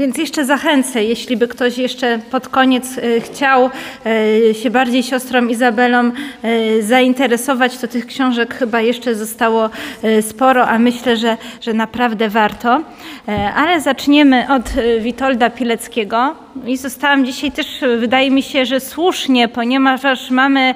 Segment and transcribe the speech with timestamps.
[0.00, 3.70] Więc jeszcze zachęcę, jeśli by ktoś jeszcze pod koniec e, chciał
[4.50, 5.98] e, się bardziej siostrą Izabelą
[6.42, 9.70] e, zainteresować, to tych książek chyba jeszcze zostało
[10.20, 12.82] sporo, a myślę, że, że naprawdę warto.
[13.56, 16.34] Ale zaczniemy od Witolda Pileckiego.
[16.66, 17.66] I zostałam dzisiaj też,
[17.98, 20.74] wydaje mi się, że słusznie, ponieważ mamy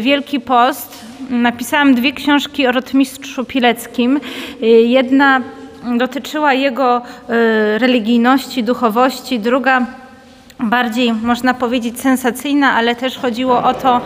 [0.00, 1.04] Wielki Post.
[1.30, 4.20] Napisałam dwie książki o rotmistrzu Pileckim.
[4.84, 5.40] Jedna
[5.96, 7.02] dotyczyła jego e,
[7.78, 9.86] religijności, duchowości, druga
[10.60, 14.00] bardziej, można powiedzieć, sensacyjna, ale też chodziło o to,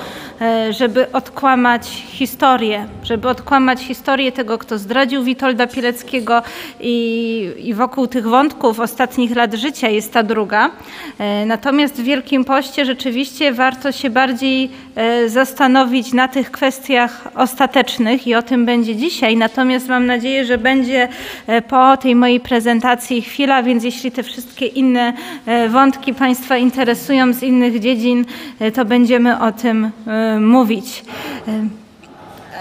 [0.71, 6.43] żeby odkłamać historię, żeby odkłamać historię tego, kto zdradził Witolda Pileckiego
[6.81, 10.71] i, i wokół tych wątków ostatnich lat życia jest ta druga.
[11.19, 18.27] E, natomiast w Wielkim Poście rzeczywiście warto się bardziej e, zastanowić na tych kwestiach ostatecznych
[18.27, 19.37] i o tym będzie dzisiaj.
[19.37, 21.09] Natomiast mam nadzieję, że będzie
[21.69, 25.13] po tej mojej prezentacji chwila, więc jeśli te wszystkie inne
[25.69, 28.25] wątki Państwa interesują z innych dziedzin,
[28.75, 29.91] to będziemy o tym
[30.41, 31.05] mówić.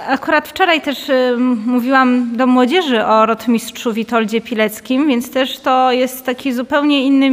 [0.08, 1.12] Akurat wczoraj też
[1.66, 7.32] mówiłam do młodzieży o rotmistrzu Witoldzie Pileckim, więc też to jest taki zupełnie inny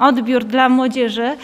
[0.00, 1.36] odbiór dla młodzieży,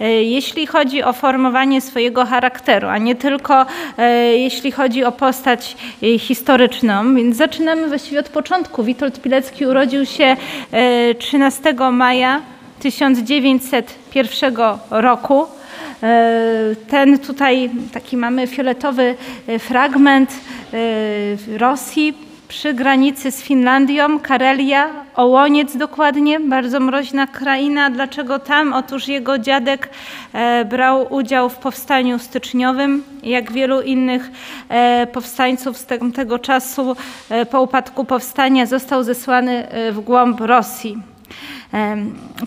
[0.00, 3.66] e, jeśli chodzi o formowanie swojego charakteru, a nie tylko
[3.98, 7.14] e, jeśli chodzi o postać e, historyczną.
[7.14, 8.82] Więc zaczynamy właściwie od początku.
[8.82, 10.36] Witold Pilecki urodził się
[11.18, 12.40] 13 maja
[12.80, 14.54] 1901
[14.90, 15.61] roku E,
[16.88, 19.14] ten tutaj taki mamy fioletowy
[19.46, 22.14] e, fragment e, Rosji
[22.48, 27.90] przy granicy z Finlandią, Karelia, Ołoniec dokładnie, bardzo mroźna kraina.
[27.90, 28.72] Dlaczego tam?
[28.72, 29.88] Otóż jego dziadek
[30.70, 34.30] brał udział w powstaniu styczniowym, jak wielu innych
[35.12, 36.96] powstańców z tego czasu
[37.50, 40.98] po upadku powstania został zesłany w głąb Rosji.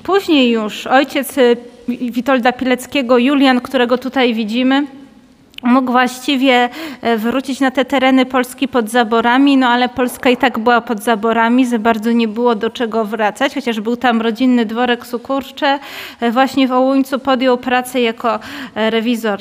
[0.03, 1.35] Później już ojciec
[1.87, 4.85] Witolda Pileckiego, Julian, którego tutaj widzimy,
[5.63, 6.69] mógł właściwie
[7.01, 11.03] e, wrócić na te tereny Polski pod zaborami, no ale Polska i tak była pod
[11.03, 15.79] zaborami, za bardzo nie było do czego wracać, chociaż był tam rodzinny dworek Sukurcze.
[16.21, 18.39] E, właśnie w Ołuńcu podjął pracę jako
[18.75, 19.39] e, rewizor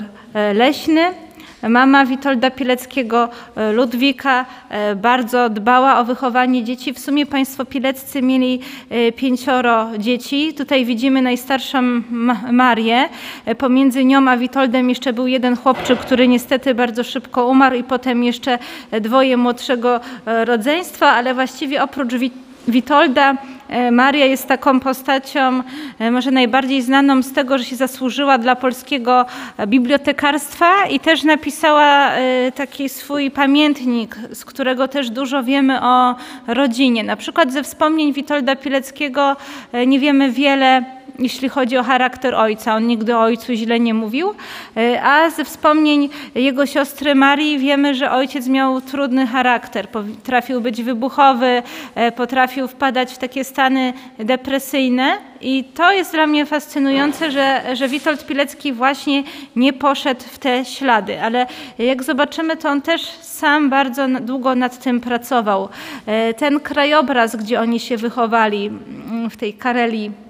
[0.54, 1.23] leśny.
[1.68, 6.92] Mama Witolda Pileckiego, e, Ludwika, e, bardzo dbała o wychowanie dzieci.
[6.92, 8.60] W sumie państwo Pileccy mieli
[8.90, 10.54] e, pięcioro dzieci.
[10.54, 12.02] Tutaj widzimy najstarszą
[12.52, 13.08] Marię.
[13.58, 18.24] Pomiędzy nią a Witoldem jeszcze był jeden chłopczyk, który niestety bardzo szybko umarł i potem
[18.24, 18.58] jeszcze
[19.00, 22.14] dwoje młodszego rodzeństwa, ale właściwie oprócz
[22.68, 23.36] Witolda
[23.92, 25.62] Maria jest taką postacią
[25.98, 29.26] e, może najbardziej znaną z tego, że się zasłużyła dla polskiego
[29.66, 36.14] bibliotekarstwa i też napisała e, taki swój pamiętnik, z którego też dużo wiemy o
[36.46, 37.04] rodzinie.
[37.04, 39.36] Na przykład ze wspomnień Witolda Pileckiego
[39.86, 40.84] nie wiemy wiele
[41.18, 42.74] jeśli chodzi o charakter ojca.
[42.74, 44.34] On nigdy o ojcu źle nie mówił,
[44.76, 49.88] e, a ze wspomnień jego siostry Marii wiemy, że ojciec miał trudny charakter.
[49.88, 51.62] Potrafił być wybuchowy,
[51.94, 55.18] e, potrafił wpadać w takie stany depresyjne.
[55.40, 59.22] I to jest dla mnie fascynujące, że, że Witold Pilecki właśnie
[59.56, 61.22] nie poszedł w te ślady.
[61.22, 61.46] Ale
[61.78, 65.68] jak zobaczymy, to on też sam bardzo długo nad tym pracował.
[66.06, 70.23] E, ten krajobraz, gdzie oni się wychowali mm, w tej Karelii,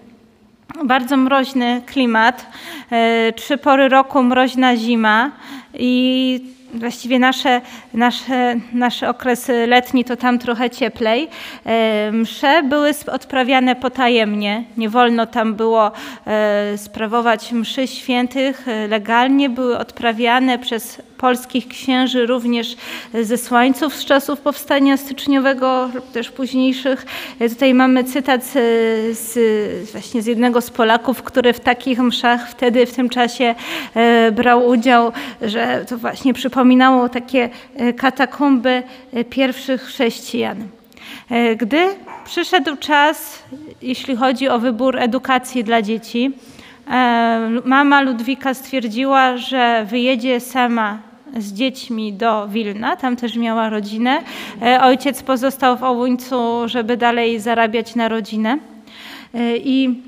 [0.83, 2.47] bardzo mroźny klimat,
[2.91, 5.31] e, trzy pory roku mroźna zima
[5.75, 6.41] i
[6.75, 7.61] właściwie nasze,
[7.95, 11.29] nasze, nasz okres letni to tam trochę cieplej.
[11.67, 14.65] E, msze były odprawiane potajemnie.
[14.77, 15.93] Nie wolno tam było
[16.27, 19.51] e, sprawować mszy świętych legalnie.
[19.51, 22.77] Były odprawiane przez polskich księży, również
[23.23, 27.07] zesłańców z czasów powstania styczniowego lub też późniejszych.
[27.49, 28.53] Tutaj mamy cytat z,
[29.19, 33.55] z, właśnie z jednego z Polaków, który w takich mszach wtedy, w tym czasie
[33.95, 35.13] e, brał udział,
[35.43, 40.69] że to właśnie przypominało takie e, katakumby e, pierwszych chrześcijan.
[41.57, 41.87] Gdy
[42.25, 43.43] przyszedł czas,
[43.83, 46.33] jeśli chodzi o wybór edukacji dla dzieci,
[47.65, 50.99] mama Ludwika stwierdziła, że wyjedzie sama
[51.39, 54.23] z dziećmi do Wilna, tam też miała rodzinę.
[54.63, 56.37] E, ojciec pozostał w Ołuńcu,
[56.67, 58.59] żeby dalej zarabiać na rodzinę.
[59.35, 60.03] E, I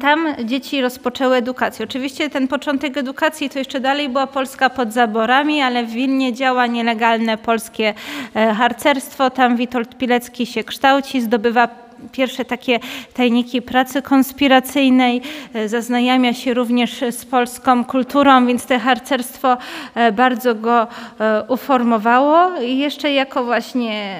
[0.00, 1.84] tam dzieci rozpoczęły edukację.
[1.84, 6.66] Oczywiście ten początek edukacji to jeszcze dalej była Polska pod zaborami, ale w Wilnie działa
[6.66, 7.94] nielegalne polskie
[8.34, 9.30] e, harcerstwo.
[9.30, 12.80] Tam Witold Pilecki się kształci, zdobywa pierwsze takie
[13.14, 15.22] tajniki pracy konspiracyjnej,
[15.54, 19.56] e, zaznajamia się również z polską kulturą, więc te harcerstwo
[19.94, 20.86] e, bardzo go
[21.20, 22.60] e, uformowało.
[22.60, 24.16] I jeszcze jako właśnie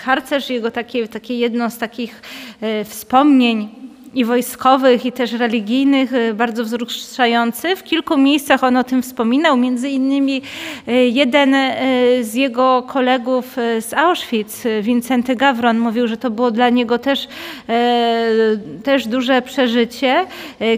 [0.00, 2.22] harcerz, jego takie, takie jedno z takich
[2.84, 3.87] wspomnień
[4.18, 7.76] i wojskowych, i też religijnych, bardzo wzruszający.
[7.76, 10.42] W kilku miejscach on o tym wspominał, między innymi
[11.10, 11.56] jeden
[12.20, 17.28] z jego kolegów z Auschwitz, Wincenty Gawron, mówił, że to było dla niego też,
[18.84, 20.26] też duże przeżycie,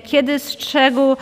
[0.04, 1.16] kiedy strzegł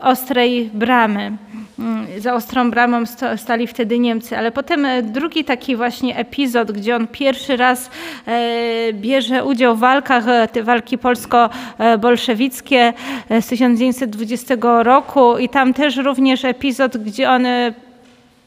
[0.00, 1.32] ostrej bramy.
[1.78, 3.02] Mm, za ostrą bramą
[3.36, 7.90] stali wtedy Niemcy, ale potem e, drugi taki właśnie epizod, gdzie on pierwszy raz
[8.26, 12.92] e, bierze udział w walkach, e, te walki polsko-bolszewickie
[13.40, 15.38] z 1920 roku.
[15.38, 17.46] I tam też również epizod, gdzie on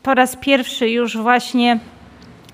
[0.04, 1.80] po raz pierwszy już właśnie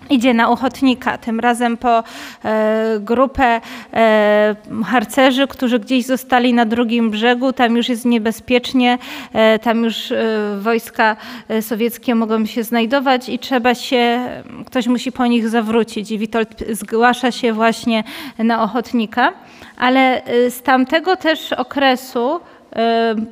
[0.09, 2.03] idzie na ochotnika, tym razem po
[2.45, 3.61] e, grupę
[3.93, 4.55] e,
[4.85, 8.97] harcerzy, którzy gdzieś zostali na drugim brzegu, tam już jest niebezpiecznie,
[9.33, 10.25] e, tam już e,
[10.61, 11.15] wojska
[11.49, 14.19] e, sowieckie mogą się znajdować i trzeba się,
[14.65, 16.11] ktoś musi po nich zawrócić.
[16.11, 18.03] I Witold zgłasza się właśnie
[18.37, 19.33] na ochotnika,
[19.77, 22.39] ale e, z tamtego też okresu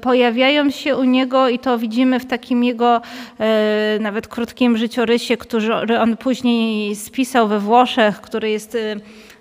[0.01, 3.01] pojawiają się u niego i to widzimy w takim jego
[3.39, 8.95] e, nawet krótkim życiorysie, który on później spisał we Włoszech, który jest e,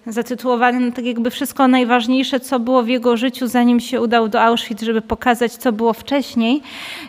[0.06, 4.42] zatytułowany no, tak jakby wszystko najważniejsze, co było w jego życiu, zanim się udał do
[4.42, 6.62] Auschwitz, żeby pokazać, co było wcześniej.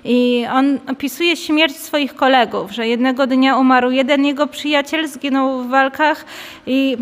[0.06, 5.68] I on opisuje śmierć swoich kolegów, że jednego dnia umarł jeden jego przyjaciel, zginął w
[5.68, 6.26] walkach
[6.68, 6.98] i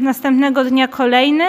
[0.00, 1.44] następnego dnia kolejny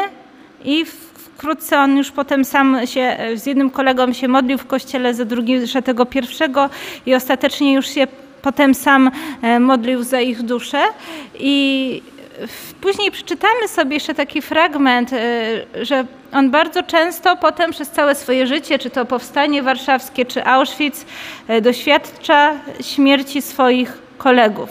[0.65, 1.10] i w
[1.41, 5.65] wkrótce on już potem sam się z jednym kolegą się modlił w kościele, za drugim
[5.65, 6.69] że tego pierwszego
[7.05, 8.07] i ostatecznie już się
[8.41, 9.11] potem sam
[9.41, 10.81] e, modlił za ich duszę
[11.39, 12.01] i
[12.81, 15.17] Później przeczytamy sobie jeszcze taki fragment, e,
[15.85, 21.05] że on bardzo często potem przez całe swoje życie, czy to powstanie warszawskie, czy Auschwitz,
[21.47, 24.69] e, doświadcza śmierci swoich kolegów.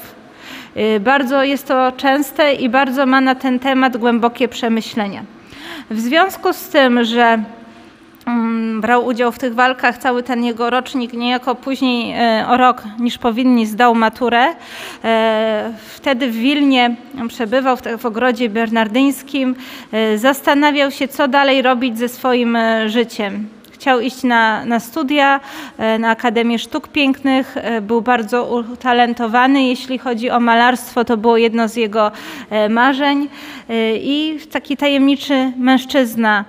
[1.00, 5.39] Bardzo jest to częste i bardzo ma na ten temat głębokie przemyślenia.
[5.90, 7.42] W związku z tym, że
[8.26, 12.82] mm, brał udział w tych walkach, cały ten jego rocznik niejako później e, o rok
[12.98, 14.54] niż powinni zdał maturę.
[15.04, 16.96] E, wtedy w Wilnie
[17.28, 19.54] przebywał w ogrodzie bernardyńskim,
[19.92, 23.59] e, zastanawiał się, co dalej robić ze swoim życiem.
[23.80, 25.40] Chciał iść na, na studia
[25.78, 27.56] e, na Akademię Sztuk Pięknych.
[27.56, 29.62] E, był bardzo utalentowany.
[29.62, 32.12] Jeśli chodzi o malarstwo, to było jedno z jego
[32.50, 33.28] e, marzeń.
[33.94, 36.44] I taki tajemniczy mężczyzna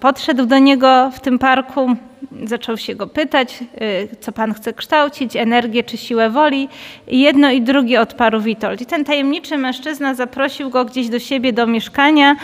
[0.00, 1.96] podszedł do niego w tym parku,
[2.44, 3.58] zaczął się go pytać,
[4.20, 6.68] co pan chce kształcić, energię czy siłę woli.
[7.08, 8.80] I jedno i drugie odparł Witold.
[8.80, 12.36] I ten tajemniczy mężczyzna zaprosił go gdzieś do siebie, do mieszkania,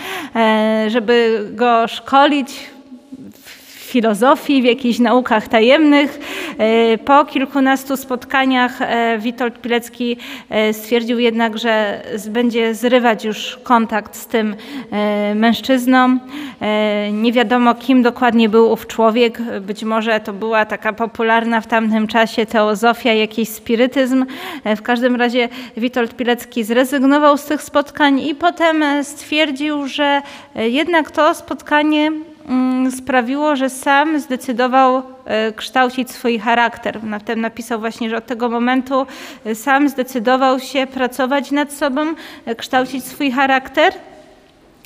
[0.89, 2.76] żeby go szkolić
[3.87, 6.21] filozofii, w jakichś naukach tajemnych.
[6.59, 10.17] E, po kilkunastu spotkaniach e, Witold Pilecki
[10.51, 14.57] e, stwierdził jednak, że będzie zrywać już kontakt z tym
[15.35, 16.19] mężczyzną.
[17.13, 19.43] Nie wiadomo, kim dokładnie był ów człowiek.
[19.61, 24.27] Być może to była taka popularna w tamtym czasie teozofia, jakiś spirytyzm.
[24.65, 30.23] W każdym razie Witold Pilecki zrezygnował z tych spotkań i potem stwierdził, że
[30.55, 32.13] jednak to spotkanie
[32.91, 37.01] sprawiło, że sam zdecydował e, kształcić swój charakter.
[37.21, 39.07] Wtem napisał właśnie, że od tego momentu
[39.45, 42.15] e, sam zdecydował się pracować nad sobą,
[42.47, 43.93] e, kształcić swój charakter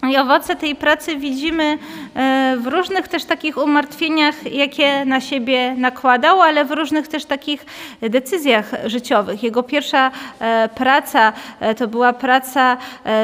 [0.08, 1.78] i owoce tej pracy widzimy
[2.14, 7.66] e, w różnych też takich umartwieniach, jakie na siebie nakładał, ale w różnych też takich
[8.02, 9.42] decyzjach życiowych.
[9.42, 10.10] Jego pierwsza
[10.40, 12.76] e, praca e, to była praca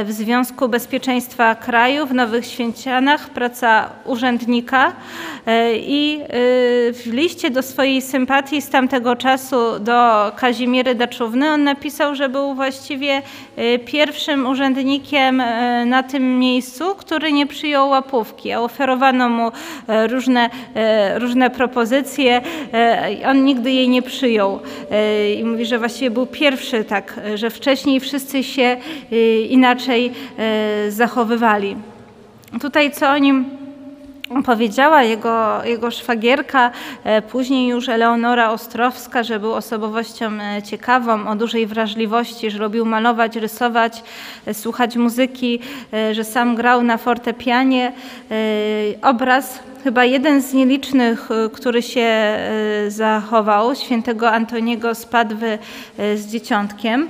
[0.05, 4.93] w Związku Bezpieczeństwa Kraju w Nowych Święcianach, praca urzędnika
[5.75, 6.21] i
[6.93, 12.55] w liście do swojej sympatii z tamtego czasu do Kazimiery Daczówny on napisał, że był
[12.55, 13.23] właściwie
[13.87, 15.43] pierwszym urzędnikiem
[15.87, 19.51] na tym miejscu, miejscu, który nie przyjął łapówki, a oferowano mu
[19.89, 22.43] e, różne, e, różne propozycje.
[22.75, 24.61] E, on nigdy jej nie przyjął.
[25.39, 28.77] I mówi, że właściwie był pierwszy tak, że wcześniej wszyscy się
[29.49, 30.13] inaczej
[30.89, 31.77] zachowywali.
[32.61, 33.56] Tutaj co o nim
[34.45, 36.71] powiedziała jego, jego szwagierka,
[37.05, 42.85] e, później już Eleonora Ostrowska, że był osobowością e, ciekawą, o dużej wrażliwości, że lubił
[42.85, 44.03] malować, rysować,
[44.47, 45.61] e, słuchać muzyki,
[46.13, 47.93] że sam grał na fortepianie.
[49.03, 52.37] Obraz chyba jeden z nielicznych, y, który się
[52.87, 55.59] y, zachował, świętego Antoniego z Padwy
[55.99, 57.09] y, z dzieciątkiem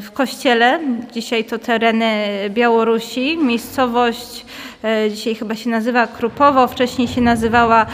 [0.00, 0.80] w kościele.
[1.12, 4.46] Dzisiaj to tereny Białorusi, miejscowość
[5.10, 7.86] dzisiaj chyba się nazywa Krupowo, wcześniej się nazywała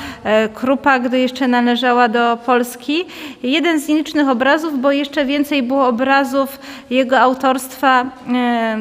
[0.55, 3.05] Krupa, gdy jeszcze należała do Polski.
[3.43, 6.59] Jeden z nielicznych obrazów, bo jeszcze więcej było obrazów
[6.91, 8.07] jego autorstwa,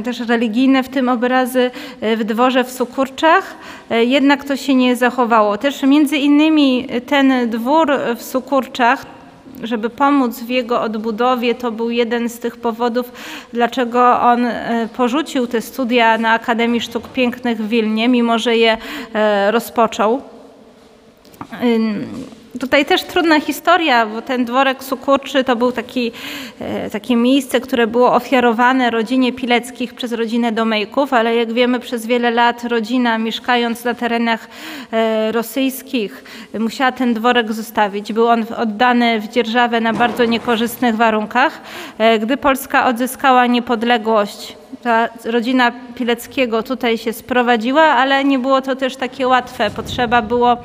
[0.03, 3.55] też religijne, w tym obrazy w dworze w Sukurczach.
[3.89, 5.57] Jednak to się nie zachowało.
[5.57, 9.05] Też między innymi ten dwór w Sukurczach,
[9.63, 11.55] żeby pomóc w jego odbudowie.
[11.55, 13.11] To był jeden z tych powodów,
[13.53, 18.77] dlaczego on e, porzucił te studia na Akademii Sztuk Pięknych w Wilnie, mimo że je
[19.13, 20.21] e, rozpoczął.
[22.59, 26.11] Tutaj też trudna historia, bo ten dworek Sukurczy to był taki,
[26.59, 32.05] e, takie miejsce, które było ofiarowane rodzinie Pileckich przez rodzinę Domejków, ale jak wiemy przez
[32.05, 34.47] wiele lat rodzina mieszkając na terenach
[34.91, 36.23] e, rosyjskich
[36.59, 38.13] musiała ten dworek zostawić.
[38.13, 41.61] Był on oddany w dzierżawę na bardzo niekorzystnych warunkach.
[41.97, 48.75] E, gdy Polska odzyskała niepodległość, ta rodzina Pileckiego tutaj się sprowadziła, ale nie było to
[48.75, 49.69] też takie łatwe.
[49.69, 50.57] Potrzeba było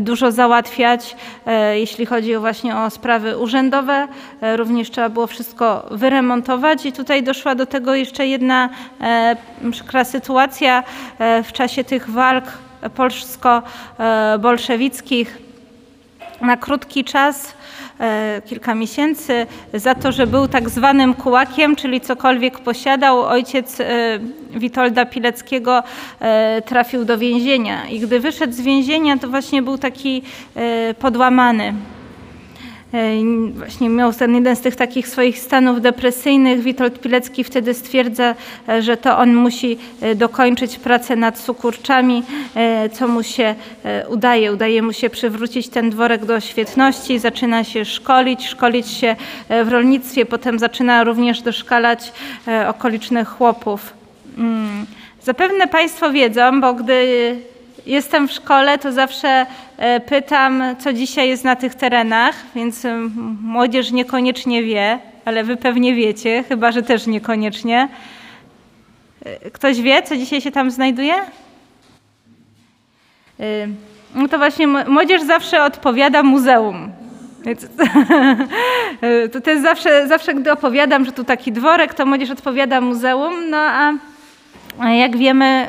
[0.00, 1.16] dużo załatwiać,
[1.46, 4.08] e, jeśli chodzi właśnie o sprawy urzędowe.
[4.40, 8.68] E, również trzeba było wszystko wyremontować i tutaj doszła do tego jeszcze jedna
[9.00, 9.36] e,
[9.72, 10.82] przykra sytuacja
[11.44, 12.44] w czasie tych walk
[12.94, 15.38] polsko-bolszewickich.
[16.40, 17.54] Na krótki czas
[18.46, 23.20] kilka miesięcy za to, że był tak zwanym kułakiem, czyli cokolwiek posiadał.
[23.20, 24.18] Ojciec e,
[24.50, 25.82] Witolda Pileckiego
[26.20, 30.22] e, trafił do więzienia i gdy wyszedł z więzienia, to właśnie był taki
[30.98, 31.74] podłamany.
[32.94, 36.62] E, właśnie miał ten jeden z tych takich swoich stanów depresyjnych.
[36.62, 38.34] Witold Pilecki wtedy stwierdza,
[38.68, 42.22] e, że to on musi e, dokończyć pracę nad cukurczami,
[42.92, 43.54] co mu się
[44.08, 44.52] udaje.
[44.52, 49.16] Udaje mu się przywrócić ten dworek do świetności, zaczyna się szkolić, szkolić się
[49.64, 52.12] w rolnictwie, potem zaczyna również doszkalać
[52.68, 53.92] okolicznych chłopów.
[54.38, 54.86] Mm.
[55.22, 57.36] Zapewne Państwo wiedzą, bo gdy
[57.86, 59.46] jestem w szkole, to zawsze
[59.76, 62.86] e, pytam, co dzisiaj jest na tych terenach, więc
[63.42, 67.88] młodzież niekoniecznie wie, ale wy pewnie wiecie, chyba że też niekoniecznie.
[69.24, 71.14] E, ktoś wie, co dzisiaj się tam znajduje?
[73.40, 73.66] E,
[74.14, 76.92] no to właśnie młodzież zawsze odpowiada muzeum.
[79.44, 83.56] To jest zawsze, zawsze, gdy opowiadam, że tu taki dworek, to młodzież odpowiada muzeum, no
[84.78, 85.68] a jak wiemy,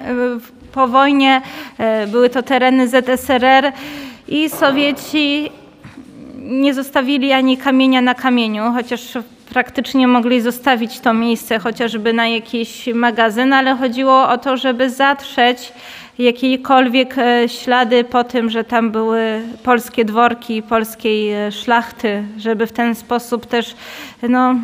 [0.73, 1.41] po wojnie
[1.77, 3.71] e, były to tereny ZSRR
[4.27, 5.51] i Sowieci
[6.37, 9.01] nie zostawili ani kamienia na kamieniu, chociaż
[9.53, 15.73] praktycznie mogli zostawić to miejsce chociażby na jakiś magazyn, ale chodziło o to, żeby zatrzeć
[16.19, 22.71] jakiekolwiek e, ślady po tym, że tam były polskie dworki polskiej e, szlachty, żeby w
[22.71, 23.75] ten sposób też
[24.29, 24.55] no,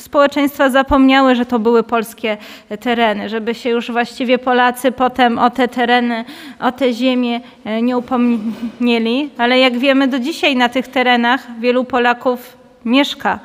[0.00, 2.36] społeczeństwa zapomniały, że to były polskie
[2.80, 6.24] tereny, żeby się już właściwie Polacy potem o te tereny,
[6.60, 9.30] o te ziemię e, nie upomnieli.
[9.38, 13.38] Ale jak wiemy, do dzisiaj na tych terenach wielu Polaków mieszka.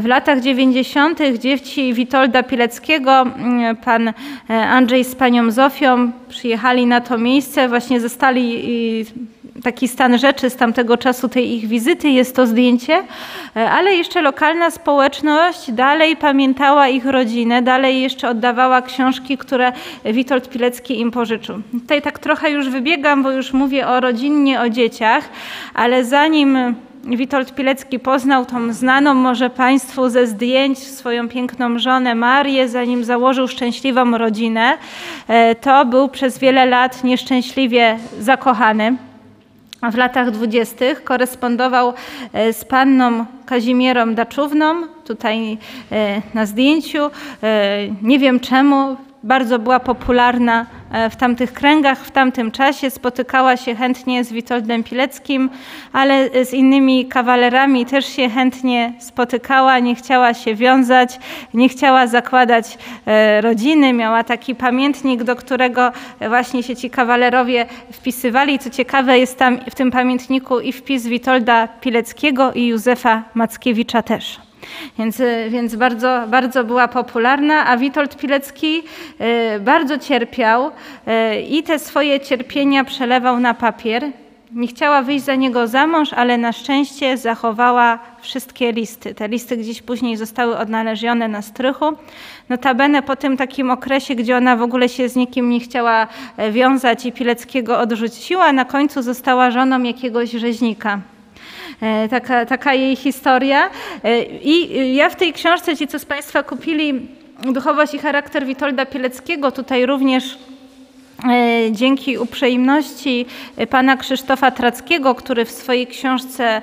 [0.00, 1.20] W latach 90.
[1.38, 4.12] dzieci Witolda Pileckiego, mm, pan
[4.48, 8.64] Andrzej z panią Zofią przyjechali na to miejsce, właśnie zostali
[9.62, 13.02] taki stan rzeczy z tamtego czasu tej ich wizyty, jest to zdjęcie,
[13.54, 19.72] ale jeszcze lokalna społeczność dalej pamiętała ich rodzinę, dalej jeszcze oddawała książki, które
[20.04, 21.62] Witold Pilecki im pożyczył.
[21.72, 25.28] Tutaj tak trochę już wybiegam, bo już mówię o rodzinnie, o dzieciach,
[25.74, 26.74] ale zanim
[27.06, 33.48] Witold Pilecki poznał tą znaną może Państwu ze zdjęć swoją piękną żonę Marię, zanim założył
[33.48, 34.78] szczęśliwą rodzinę.
[35.28, 38.96] E, to był przez wiele lat nieszczęśliwie zakochany.
[39.92, 41.92] W latach dwudziestych korespondował
[42.32, 45.58] e, z panną Kazimierą Daczówną, tutaj
[45.92, 47.10] e, na zdjęciu.
[48.02, 48.96] Nie wiem czemu,
[49.26, 52.90] bardzo była popularna e, w tamtych kręgach, w tamtym czasie.
[52.90, 55.50] Spotykała się chętnie z Witoldem Pileckim,
[55.92, 61.18] ale z innymi kawalerami też się chętnie spotykała, nie chciała się wiązać,
[61.54, 63.92] nie chciała zakładać e, rodziny.
[63.92, 65.92] Miała taki pamiętnik, do którego
[66.28, 68.58] właśnie się ci kawalerowie wpisywali.
[68.58, 74.45] Co ciekawe, jest tam w tym pamiętniku i wpis Witolda Pileckiego i Józefa Mackiewicza też.
[74.98, 78.82] Więc, y, więc bardzo, bardzo była popularna, a Witold Pilecki
[79.56, 84.10] y, bardzo cierpiał y, i te swoje cierpienia przelewał na papier.
[84.52, 89.14] Nie chciała wyjść za niego za mąż, ale na szczęście zachowała wszystkie listy.
[89.14, 91.92] Te listy gdzieś później zostały odnalezione na strychu.
[92.48, 96.06] Notabene po tym takim okresie, gdzie ona w ogóle się z nikim nie chciała
[96.36, 101.00] e, wiązać i Pileckiego odrzuciła, na końcu została żoną jakiegoś rzeźnika.
[101.80, 103.70] E, taka, taka jej historia.
[104.04, 107.08] E, I ja w tej książce, ci co z Państwa kupili
[107.42, 110.38] Duchowość i charakter Witolda Pileckiego, tutaj również
[111.30, 113.26] E, dzięki uprzejmości
[113.70, 116.62] pana Krzysztofa Trackiego, który w swojej książce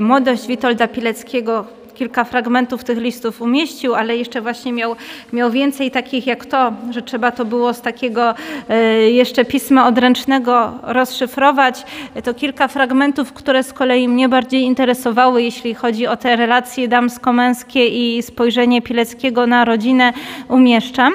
[0.00, 4.96] Młodość Witolda Pileckiego kilka fragmentów tych listów umieścił, ale jeszcze właśnie miał,
[5.32, 8.34] miał więcej takich jak to, że trzeba to było z takiego
[8.68, 11.84] e, jeszcze pisma odręcznego rozszyfrować.
[12.24, 17.88] To kilka fragmentów, które z kolei mnie bardziej interesowały, jeśli chodzi o te relacje damsko-męskie
[17.88, 20.12] i spojrzenie Pileckiego na rodzinę,
[20.48, 21.12] umieszczam.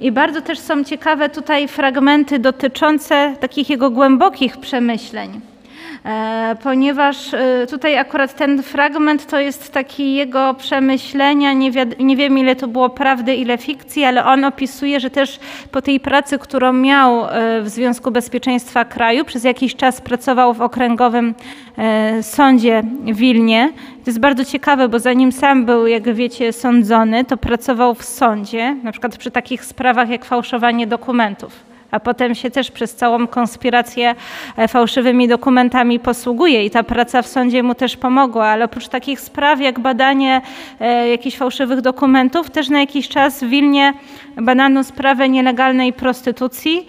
[0.00, 5.40] I bardzo też są ciekawe tutaj fragmenty dotyczące takich jego głębokich przemyśleń.
[6.04, 12.38] E, ponieważ e, tutaj akurat ten fragment to jest taki jego przemyślenia, nie, nie wiem
[12.38, 15.40] ile to było prawdy, ile fikcji, ale on opisuje, że też
[15.72, 20.62] po tej pracy, którą miał e, w Związku Bezpieczeństwa Kraju, przez jakiś czas pracował w
[20.62, 21.34] okręgowym
[22.22, 23.72] sądzie w Wilnie.
[24.04, 28.76] To jest bardzo ciekawe, bo zanim sam był, jak wiecie, sądzony, to pracował w sądzie,
[28.82, 34.14] na przykład przy takich sprawach jak fałszowanie dokumentów a potem się też przez całą konspirację
[34.56, 39.20] e, fałszywymi dokumentami posługuje i ta praca w sądzie mu też pomogła, ale oprócz takich
[39.20, 40.40] spraw jak badanie
[40.80, 43.94] e, jakichś fałszywych dokumentów, też na jakiś czas w Wilnie
[44.36, 46.86] badano sprawę nielegalnej prostytucji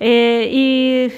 [0.00, 0.06] e,
[0.44, 1.08] i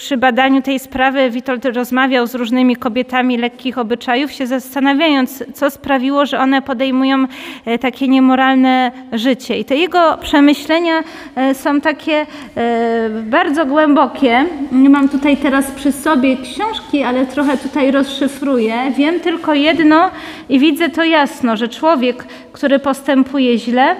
[0.00, 6.26] przy badaniu tej sprawy Witold rozmawiał z różnymi kobietami lekkich obyczajów, się zastanawiając, co sprawiło,
[6.26, 7.26] że one podejmują
[7.64, 9.58] e, takie niemoralne życie.
[9.58, 11.02] I te jego przemyślenia
[11.36, 12.26] e, są takie
[12.56, 14.44] e, bardzo głębokie.
[14.72, 18.74] Nie mam tutaj teraz przy sobie książki, ale trochę tutaj rozszyfruję.
[18.96, 20.10] Wiem tylko jedno
[20.48, 23.96] i widzę to jasno, że człowiek, który postępuje źle,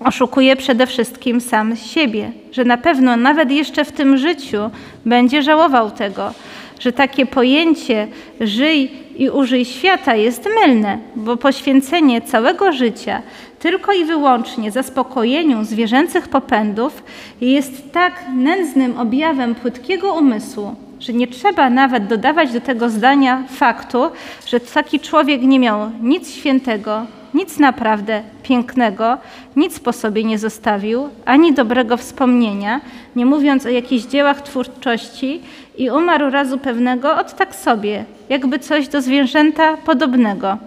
[0.00, 4.70] oszukuje przede wszystkim sam siebie, że na pewno nawet jeszcze w tym życiu
[5.04, 6.34] będzie żałował tego,
[6.80, 8.08] że takie pojęcie
[8.40, 13.22] żyj i użyj świata jest mylne, bo poświęcenie całego życia
[13.58, 17.02] tylko i wyłącznie zaspokojeniu zwierzęcych popędów
[17.40, 24.10] jest tak nędznym objawem płytkiego umysłu, że nie trzeba nawet dodawać do tego zdania faktu,
[24.46, 29.18] że taki człowiek nie miał nic świętego, nic naprawdę pięknego,
[29.56, 32.80] nic po sobie nie zostawił, ani dobrego wspomnienia,
[33.16, 35.40] nie mówiąc o jakichś dziełach twórczości
[35.78, 40.58] i umarł razu pewnego od tak sobie, jakby coś do zwierzęta podobnego.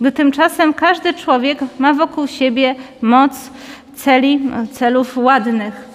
[0.00, 3.50] Gdy tymczasem każdy człowiek ma wokół siebie moc
[3.94, 4.40] celi,
[4.72, 5.88] celów ładnych.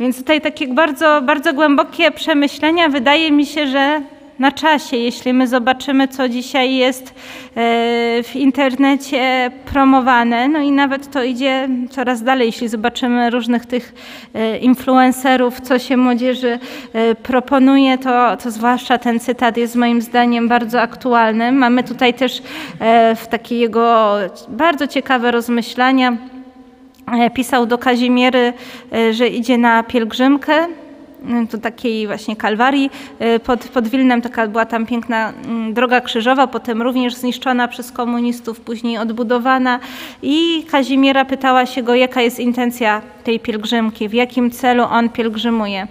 [0.00, 2.88] Więc tutaj takie bardzo, bardzo głębokie przemyślenia.
[2.88, 4.00] Wydaje mi się, że
[4.40, 7.12] na czasie, jeśli my zobaczymy, co dzisiaj jest e,
[8.22, 13.94] w internecie promowane, no i nawet to idzie coraz dalej, jeśli zobaczymy różnych tych
[14.34, 16.58] e, influencerów, co się młodzieży
[16.92, 21.52] e, proponuje, to, to zwłaszcza ten cytat jest moim zdaniem bardzo aktualny.
[21.52, 22.42] Mamy tutaj też
[23.16, 24.14] w takie jego
[24.48, 26.16] bardzo ciekawe rozmyślania.
[27.34, 28.52] Pisał do Kazimiery,
[29.10, 30.66] że idzie na pielgrzymkę
[31.52, 32.90] do takiej właśnie Kalwarii.
[33.36, 37.92] Y, pod, pod Wilnem taka była tam piękna mm, droga krzyżowa, potem również zniszczona przez
[37.92, 39.80] komunistów, później odbudowana
[40.22, 45.86] i Kazimiera pytała się go, jaka jest intencja tej pielgrzymki, w jakim celu on pielgrzymuje.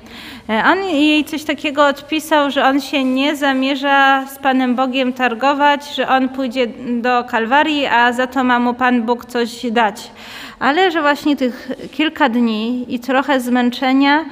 [0.49, 5.95] Y, on jej coś takiego odpisał, że on się nie zamierza z Panem Bogiem targować,
[5.95, 6.67] że on pójdzie
[7.01, 10.11] do Kalwarii, a za to ma mu Pan Bóg coś dać.
[10.59, 14.25] Ale że właśnie tych kilka dni i trochę zmęczenia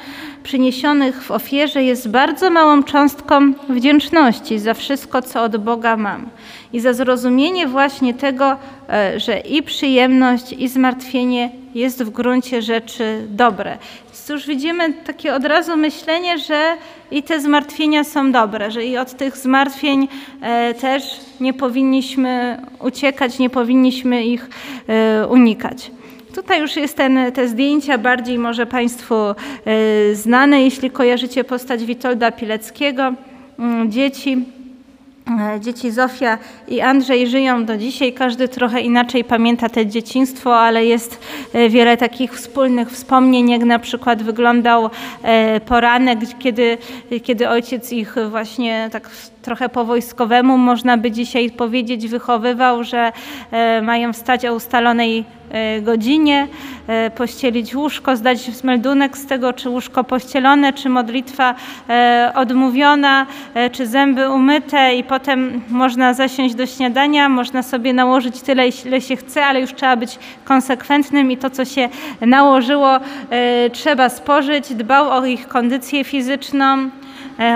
[0.47, 6.29] przyniesionych w ofierze jest bardzo małą cząstką wdzięczności za wszystko, co od Boga mam.
[6.73, 8.57] I za zrozumienie właśnie tego,
[8.89, 13.77] e, że i przyjemność, i zmartwienie jest w gruncie rzeczy dobre.
[14.05, 16.77] Więc już widzimy takie od razu myślenie, że
[17.11, 20.07] i te zmartwienia są dobre, że i od tych zmartwień
[20.41, 21.03] e, też
[21.39, 24.49] nie powinniśmy uciekać, nie powinniśmy ich
[24.87, 25.91] e, unikać.
[26.37, 29.35] Tutaj już jest ten, te zdjęcia bardziej może Państwu e,
[30.13, 33.13] znane, jeśli kojarzycie postać Witolda Pileckiego.
[33.59, 34.45] Mm, dzieci,
[35.55, 38.13] e, dzieci Zofia i Andrzej żyją do dzisiaj.
[38.13, 41.19] Każdy trochę inaczej pamięta te dzieciństwo, ale jest
[41.53, 44.89] e, wiele takich wspólnych wspomnień, jak na przykład wyglądał
[45.65, 46.77] poranek, kiedy,
[47.23, 49.09] kiedy ojciec ich właśnie tak
[49.41, 53.11] trochę po wojskowemu, można by dzisiaj powiedzieć, wychowywał, że
[53.81, 55.36] mają wstać o ustalonej
[55.81, 56.47] godzinie,
[56.87, 61.55] e, pościelić łóżko, zdać meldunek z tego, czy łóżko pościelone, czy modlitwa
[62.35, 63.25] odmówiona,
[63.71, 69.15] czy zęby umyte i potem można zasiąść do śniadania, można sobie nałożyć tyle, ile się
[69.15, 71.89] chce, ale już trzeba być konsekwentnym i to, co się
[72.21, 72.99] nałożyło,
[73.71, 74.73] trzeba spożyć.
[74.73, 76.89] Dbał o ich kondycję fizyczną,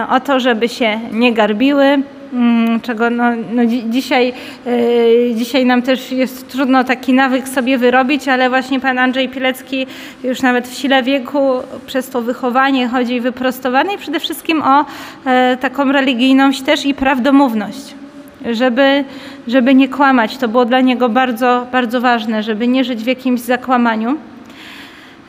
[0.09, 2.03] o to, żeby się nie garbiły.
[2.33, 4.33] Mm, czego no, no dzisiaj,
[4.65, 9.87] yy, dzisiaj nam też jest trudno taki nawyk sobie wyrobić, ale właśnie pan Andrzej Pilecki
[10.23, 11.51] już nawet w sile wieku
[11.85, 17.95] przez to wychowanie chodzi wyprostowane i przede wszystkim o yy, taką religijność też i prawdomówność.
[18.51, 19.03] Żeby,
[19.47, 23.39] żeby nie kłamać, to było dla niego bardzo, bardzo ważne, żeby nie żyć w jakimś
[23.39, 24.17] zakłamaniu.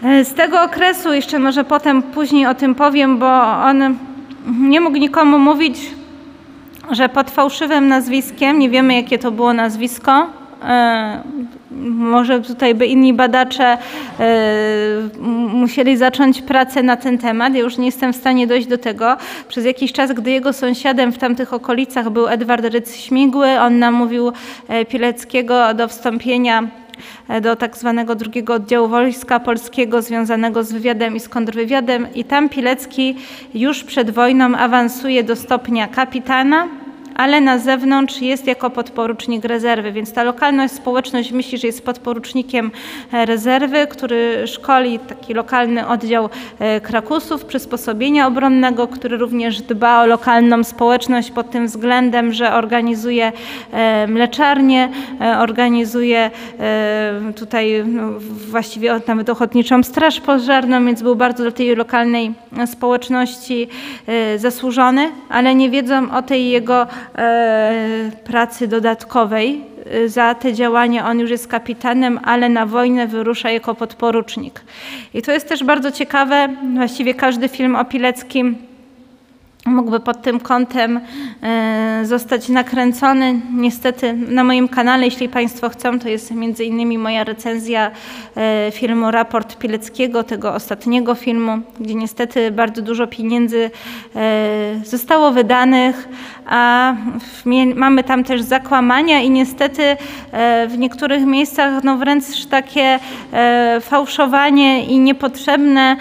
[0.03, 3.97] E, z tego okresu, jeszcze może potem później o tym powiem, bo on
[4.46, 5.78] nie mógł nikomu mówić,
[6.90, 10.26] że pod fałszywym nazwiskiem, nie wiemy jakie to było nazwisko,
[10.64, 11.22] e,
[11.81, 13.78] może tutaj by inni badacze e,
[15.52, 17.55] musieli zacząć pracę na ten temat.
[17.55, 19.16] Ja już nie jestem w stanie dojść do tego.
[19.48, 24.33] Przez jakiś czas, gdy jego sąsiadem w tamtych okolicach był Edward Ryc-Śmigły, on namówił
[24.68, 26.82] e, Pileckiego do wstąpienia
[27.42, 32.14] do tak zwanego drugiego oddziału wojska polskiego związanego z wywiadem i z kontrwywiadem.
[32.14, 33.16] I tam Pilecki
[33.55, 36.68] już przed wojną awansuje do stopnia kapitana
[37.14, 42.70] ale na zewnątrz jest jako podporucznik rezerwy, więc ta lokalność, społeczność myśli, że jest podporucznikiem
[43.12, 50.07] e, rezerwy, który szkoli taki lokalny oddział e, Krakusów przysposobienia obronnego, który również dba o
[50.07, 53.33] lokalną społeczność pod tym względem, że organizuje
[53.72, 54.88] e, mleczarnię,
[55.38, 56.31] organizuje
[57.37, 58.03] tutaj no,
[58.51, 62.35] właściwie nawet ochotniczą straż pożarną, więc był bardzo do tej lokalnej
[62.66, 63.68] społeczności
[64.37, 67.02] zasłużony, ale nie wiedzą o tej jego E,
[68.25, 69.65] pracy dodatkowej.
[69.87, 74.61] E, za te działania on już jest kapitanem, ale na wojnę wyrusza jako podporucznik.
[75.15, 78.57] I to jest też bardzo ciekawe, właściwie każdy film o Pileckim
[79.67, 81.01] mógłby pod tym kątem
[81.43, 83.41] e, zostać nakręcony.
[83.55, 87.91] Niestety na moim kanale, jeśli Państwo chcą, to jest między innymi moja recenzja
[88.37, 93.71] e, filmu Raport Pileckiego, tego ostatniego filmu, gdzie niestety bardzo dużo pieniędzy
[94.17, 96.09] e, zostało wydanych,
[96.46, 96.94] a
[97.74, 99.96] mamy tam też zakłamania i niestety
[100.68, 102.98] w niektórych miejscach no wręcz takie
[103.81, 105.96] fałszowanie i niepotrzebne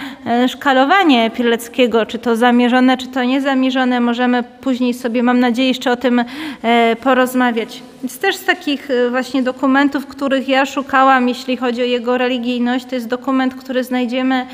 [0.48, 4.00] szkalowanie Pileckiego, czy to zamierzone, czy to niezamierzone, zamierzone.
[4.00, 6.24] Możemy później sobie, mam nadzieję, jeszcze o tym
[6.64, 7.84] e, porozmawiać.
[8.04, 12.86] Więc też z takich e, właśnie dokumentów, których ja szukałam, jeśli chodzi o jego religijność,
[12.86, 14.46] to jest dokument, który znajdziemy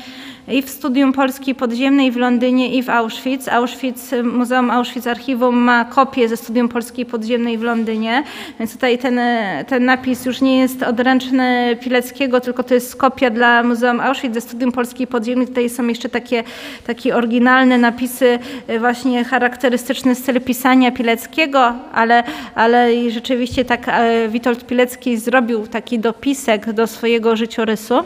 [0.50, 3.48] i w Studium Polski Podziemnej w Londynie i w Auschwitz.
[3.48, 8.22] Auschwitz, Muzeum Auschwitz Archiwum ma kopię ze Studium Polski Podziemnej w Londynie,
[8.58, 9.20] więc tutaj ten,
[9.66, 14.40] ten napis już nie jest odręczny Pileckiego, tylko to jest kopia dla Muzeum Auschwitz ze
[14.40, 15.46] Studium Polski Podziemnej.
[15.46, 16.44] Tutaj są jeszcze takie,
[16.86, 18.38] takie oryginalne napisy,
[18.80, 22.22] właśnie charakterystyczny styl pisania Pileckiego, ale,
[22.54, 28.04] ale rzeczywiście tak e, Witold Pilecki zrobił taki dopisek do swojego życiorysu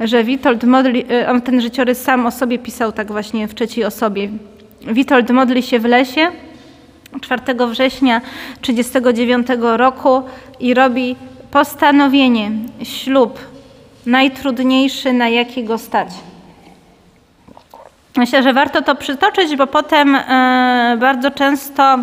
[0.00, 3.84] że Witold modli, e, on ten życiorys sam o sobie pisał tak właśnie w trzeciej
[3.84, 4.28] osobie.
[4.82, 6.28] Witold modli się w lesie
[7.20, 8.20] 4 września
[8.60, 10.22] 1939 roku
[10.60, 11.16] i robi
[11.50, 12.50] postanowienie,
[12.82, 13.38] ślub
[14.06, 16.08] najtrudniejszy, na jaki go stać.
[18.16, 21.98] Myślę, że warto to przytoczyć, bo potem e, bardzo często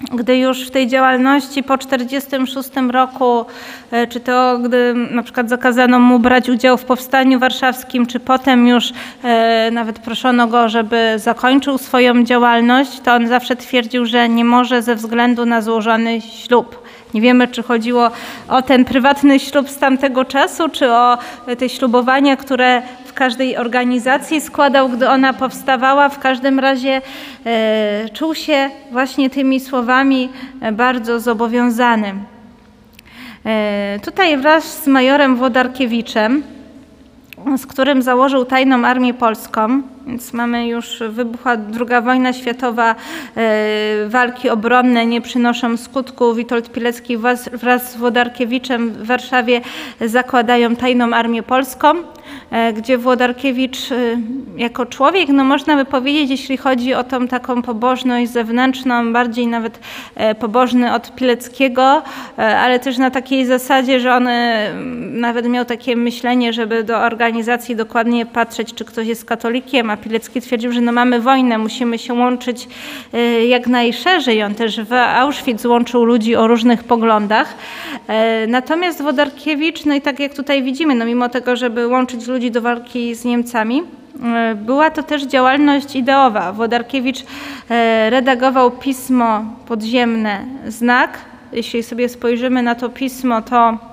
[0.00, 3.44] gdy już w tej działalności po 1946 roku,
[3.90, 8.68] e, czy to gdy na przykład zakazano mu brać udział w powstaniu warszawskim, czy potem
[8.68, 14.44] już e, nawet proszono go, żeby zakończył swoją działalność, to on zawsze twierdził, że nie
[14.44, 16.87] może ze względu na złożony ślub.
[17.14, 18.10] Nie wiemy, czy chodziło
[18.48, 21.18] o ten prywatny ślub z tamtego czasu, czy o
[21.58, 26.08] te ślubowania, które w każdej organizacji składał, gdy ona powstawała.
[26.08, 27.02] W każdym razie
[27.46, 30.28] e, czuł się właśnie tymi słowami
[30.60, 32.14] e, bardzo zobowiązany.
[33.46, 36.42] E, tutaj wraz z majorem Włodarkiewiczem,
[37.56, 42.94] z którym założył tajną armię polską, więc mamy już wybuchła II wojna światowa,
[43.36, 46.34] e, walki obronne nie przynoszą skutku.
[46.34, 47.16] Witold Pilecki
[47.52, 49.60] wraz, z Włodarkiewiczem w Warszawie
[50.00, 51.88] zakładają tajną armię polską.
[52.50, 53.96] E, gdzie Włodarkiewicz e,
[54.56, 59.80] jako człowiek, no można by powiedzieć, jeśli chodzi o tą taką pobożność zewnętrzną, bardziej nawet
[60.40, 62.02] pobożny od Pileckiego,
[62.36, 64.28] ale też na takiej zasadzie, że on
[65.10, 70.40] nawet miał takie myślenie, żeby do organizacji dokładnie patrzeć, czy ktoś jest katolikiem, a Pilecki
[70.40, 72.68] twierdził, że no mamy wojnę, musimy się łączyć
[73.12, 74.42] e, jak najszerzej.
[74.42, 77.54] On też w Auschwitz łączył ludzi o różnych poglądach.
[78.08, 82.50] E, natomiast Wodarkiewicz, no i tak jak tutaj widzimy, no mimo tego, żeby łączyć ludzi
[82.50, 83.82] do walki z Niemcami,
[84.22, 86.52] e, była to też działalność ideowa.
[86.52, 87.24] Wodarkiewicz
[88.10, 91.18] redagował pismo podziemne Znak.
[91.52, 93.87] Jeśli sobie spojrzymy na to pismo, to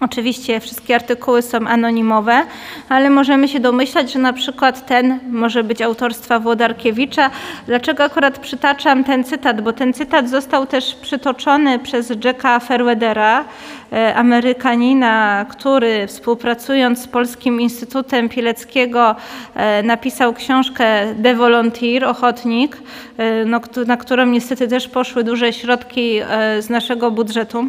[0.00, 2.42] Oczywiście wszystkie artykuły są anonimowe,
[2.88, 7.30] ale możemy się domyślać, że na przykład ten może być autorstwa Włodarkiewicza.
[7.66, 9.60] Dlaczego akurat przytaczam ten cytat?
[9.60, 13.44] Bo ten cytat został też przytoczony przez Jacka Fairweathera,
[13.92, 19.16] e, Amerykanina, który współpracując z Polskim Instytutem Pileckiego
[19.54, 22.76] e, napisał książkę De Volunteer, Ochotnik,
[23.18, 26.20] e, no, na którą niestety też poszły duże środki
[26.60, 27.68] z naszego budżetu.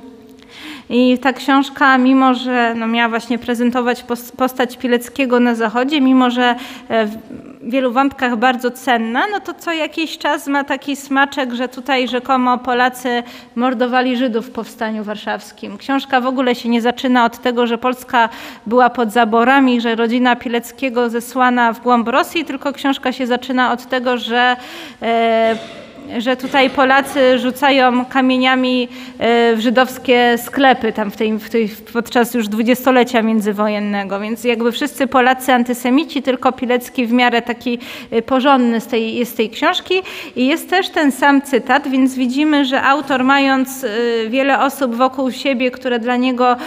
[0.94, 4.06] I ta książka, mimo że no, miała właśnie prezentować
[4.38, 6.56] postać Pileckiego na Zachodzie, mimo że
[6.90, 7.18] e, w
[7.62, 12.58] wielu wątkach bardzo cenna, no to co jakiś czas ma taki smaczek, że tutaj rzekomo
[12.58, 13.24] Polacy
[13.56, 15.78] mordowali Żydów w Powstaniu Warszawskim.
[15.78, 18.30] Książka w ogóle się nie zaczyna od tego, że Polska
[18.66, 23.86] była pod zaborami, że rodzina Pileckiego zesłana w głąb Rosji, tylko książka się zaczyna od
[23.86, 24.56] tego, że
[25.02, 25.81] e,
[26.18, 28.88] że tutaj Polacy rzucają kamieniami
[29.20, 34.20] e, w żydowskie sklepy tam w tej, w tej, podczas już dwudziestolecia międzywojennego.
[34.20, 37.80] Więc jakby wszyscy Polacy antysemici, tylko Pilecki w miarę taki
[38.12, 39.94] e, porządny z tej, jest tej książki.
[40.36, 43.90] I jest też ten sam cytat, więc widzimy, że autor mając e,
[44.30, 46.58] wiele osób wokół siebie, które dla niego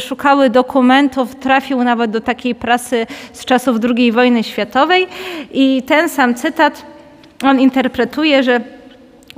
[0.00, 5.06] szukały dokumentów, trafił nawet do takiej prasy z czasów II wojny światowej.
[5.52, 6.94] I ten sam cytat
[7.42, 8.60] on interpretuje, że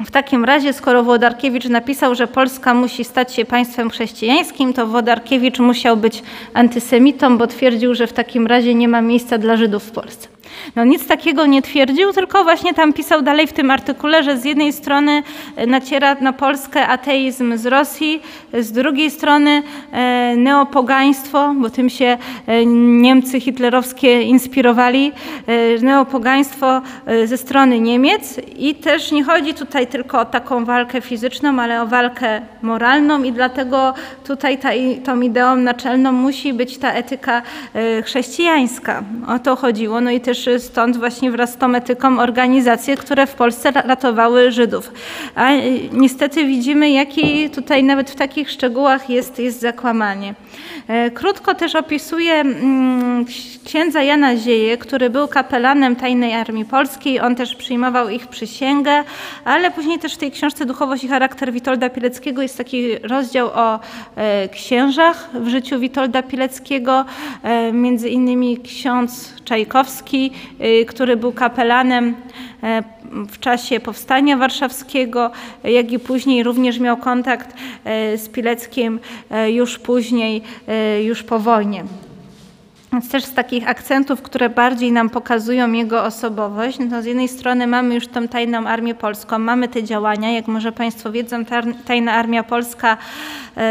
[0.04, 5.58] w takim razie, skoro Włodarkiewicz napisał, że Polska musi stać się państwem chrześcijańskim, to Włodarkiewicz
[5.58, 6.22] musiał być
[6.54, 10.35] antysemitą, bo twierdził, że w takim razie nie ma miejsca dla Żydów w Polsce.
[10.76, 14.44] No nic takiego nie twierdził, tylko właśnie tam pisał dalej w tym artykule, że z
[14.44, 15.22] jednej strony
[15.56, 22.18] e, naciera na Polskę ateizm z Rosji, z drugiej strony e, neopogaństwo, bo tym się
[22.46, 25.12] e, Niemcy hitlerowskie inspirowali,
[25.82, 26.82] neopogaństwo
[27.24, 31.86] ze strony Niemiec i też nie chodzi tutaj tylko o taką walkę fizyczną, ale o
[31.86, 33.94] walkę moralną i dlatego
[34.26, 34.68] tutaj ta,
[35.04, 37.42] tą ideą naczelną musi być ta etyka
[38.04, 39.02] chrześcijańska.
[39.28, 40.00] O to chodziło.
[40.00, 44.92] No i też stąd właśnie wraz z tą etyką organizacje, które w Polsce ratowały Żydów.
[45.34, 50.34] A y, niestety widzimy, jaki tutaj nawet w takich szczegółach jest, jest zakłamanie.
[50.88, 53.24] E, krótko też opisuje mm,
[53.64, 57.20] księdza Jana Zieje, który był kapelanem Tajnej Armii Polskiej.
[57.20, 59.04] On też przyjmował ich przysięgę,
[59.44, 63.80] ale później też w tej książce Duchowość i charakter Witolda Pileckiego jest taki rozdział o
[64.16, 67.04] e, księżach w życiu Witolda Pileckiego,
[67.42, 70.25] e, między innymi ksiądz Czajkowski,
[70.88, 72.14] który był kapelanem
[73.28, 75.30] w czasie powstania warszawskiego,
[75.64, 77.56] jak i później również miał kontakt
[78.16, 79.00] z Pileckim
[79.48, 81.84] już później Y, już po wojnie.
[82.92, 87.28] Więc też z takich akcentów, które bardziej nam pokazują jego osobowość, no to z jednej
[87.28, 91.62] strony mamy już tą tajną armię polską, mamy te działania, jak może Państwo wiedzą, ta
[91.86, 92.96] tajna armia polska
[93.56, 93.62] yy,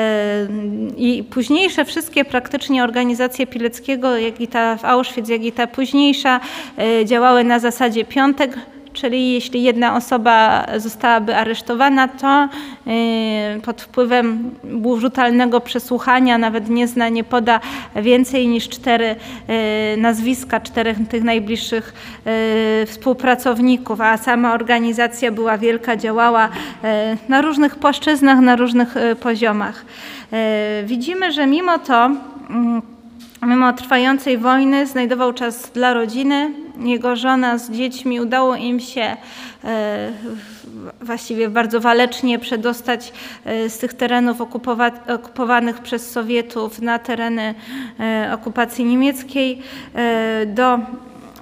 [0.98, 6.40] i późniejsze wszystkie praktycznie organizacje Pileckiego, jak i ta w Auschwitz, jak i ta późniejsza,
[6.78, 8.58] yy, działały na zasadzie piątek,
[9.06, 12.50] czyli jeśli jedna osoba zostałaby aresztowana, to
[13.58, 17.60] y, pod wpływem brutalnego przesłuchania nawet nie zna, nie poda
[17.96, 19.16] więcej niż cztery
[19.96, 21.94] y, nazwiska czterech tych najbliższych
[22.84, 26.50] y, współpracowników, a sama organizacja była wielka, działała
[27.30, 29.86] na różnych płaszczyznach, na różnych poziomach.
[30.84, 32.06] Widzimy, że mimo to
[32.50, 32.82] mm,
[33.46, 36.52] Mimo trwającej wojny znajdował czas dla rodziny.
[36.80, 39.18] Jego żona z dziećmi udało im się
[39.64, 40.12] e,
[41.02, 43.14] właściwie bardzo walecznie przedostać
[43.46, 44.38] e, z tych terenów
[45.08, 47.56] okupowanych przez Sowietów na tereny
[48.00, 49.62] e, okupacji niemieckiej
[50.46, 50.80] do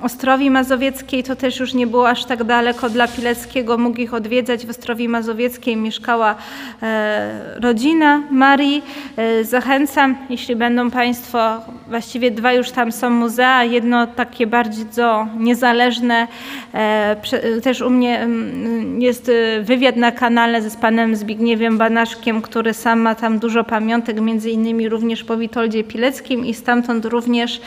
[0.04, 4.66] Ostrowi Mazowieckiej to też już nie było aż tak daleko dla Pileckiego, mógł ich odwiedzać.
[4.66, 6.36] W Ostrowi Mazowieckiej mieszkała
[6.82, 8.84] e, rodzina Marii.
[9.18, 16.28] E, zachęcam, jeśli będą Państwo, właściwie dwa już tam są muzea, jedno takie bardzo niezależne,
[16.74, 17.16] e,
[17.64, 23.16] też u mnie mm, jest wywiad na kanale z panem Zbigniewem Banaszkiem, który sam ma
[23.16, 27.62] tam dużo pamiątek, między innymi również po Witoldzie Pileckim i stamtąd również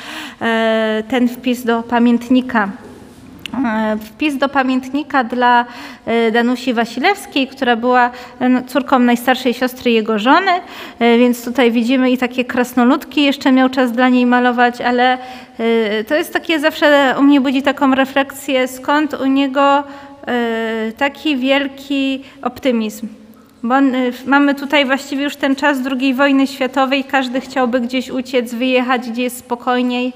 [1.09, 2.69] ten wpis do pamiętnika pamiętnika
[3.65, 5.65] e, wpis do pamiętnika dla
[6.07, 8.11] e, Danusi Wasilewskiej, która była
[8.41, 10.51] e, córką najstarszej siostry jego żony,
[11.01, 15.19] więc tutaj widzimy i takie krasnoludki jeszcze miał czas dla niej malować, ale
[16.09, 19.85] to jest takie zawsze u mnie budzi taką refleksję, skąd u niego
[20.97, 23.09] taki wielki optymizm.
[23.67, 23.75] Bo
[24.27, 29.23] mamy tutaj właściwie już ten czas II wojny światowej, każdy chciałby gdzieś uciec, wyjechać, gdzie
[29.23, 30.13] jest spokojniej,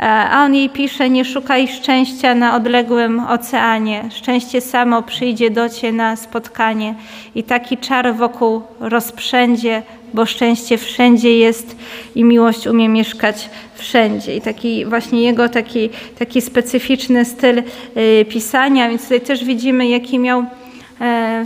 [0.00, 5.68] e, a on jej pisze, nie szukaj szczęścia na odległym oceanie, szczęście samo przyjdzie do
[5.68, 6.94] Cię na spotkanie.
[7.34, 9.82] I taki czar wokół rozprzędzie,
[10.14, 11.76] bo szczęście wszędzie jest
[12.14, 14.36] i miłość umie mieszkać wszędzie.
[14.36, 20.18] I taki właśnie jego taki, taki specyficzny styl y, pisania, więc tutaj też widzimy, jaki
[20.18, 20.44] miał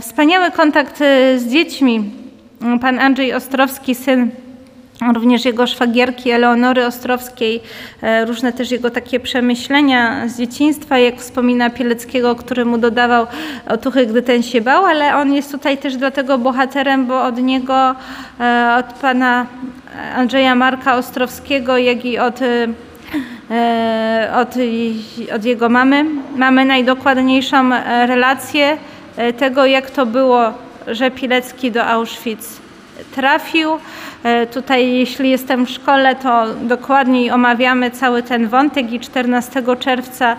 [0.01, 2.11] wspaniały kontakt e, z dziećmi.
[2.81, 4.31] Pan Andrzej Ostrowski, syn
[5.13, 7.61] również jego szwagierki Eleonory Ostrowskiej,
[8.01, 13.27] e, różne też jego takie przemyślenia z dzieciństwa, jak wspomina Pieleckiego, który mu dodawał
[13.67, 17.95] otuchy, gdy ten się bał, ale on jest tutaj też dlatego bohaterem, bo od niego,
[18.79, 19.45] od pana
[20.15, 22.39] Andrzeja Marka Ostrowskiego, jak i od
[24.35, 24.55] od,
[25.35, 26.05] od jego mamy.
[26.35, 27.69] Mamy najdokładniejszą
[28.07, 28.92] relację E,
[29.37, 30.53] tego, jak to było,
[30.87, 32.63] że Pilecki do Auschwitz
[33.15, 33.69] trafił.
[34.23, 40.35] E, tutaj, jeśli jestem w szkole, to dokładniej omawiamy cały ten wątek i 14 czerwca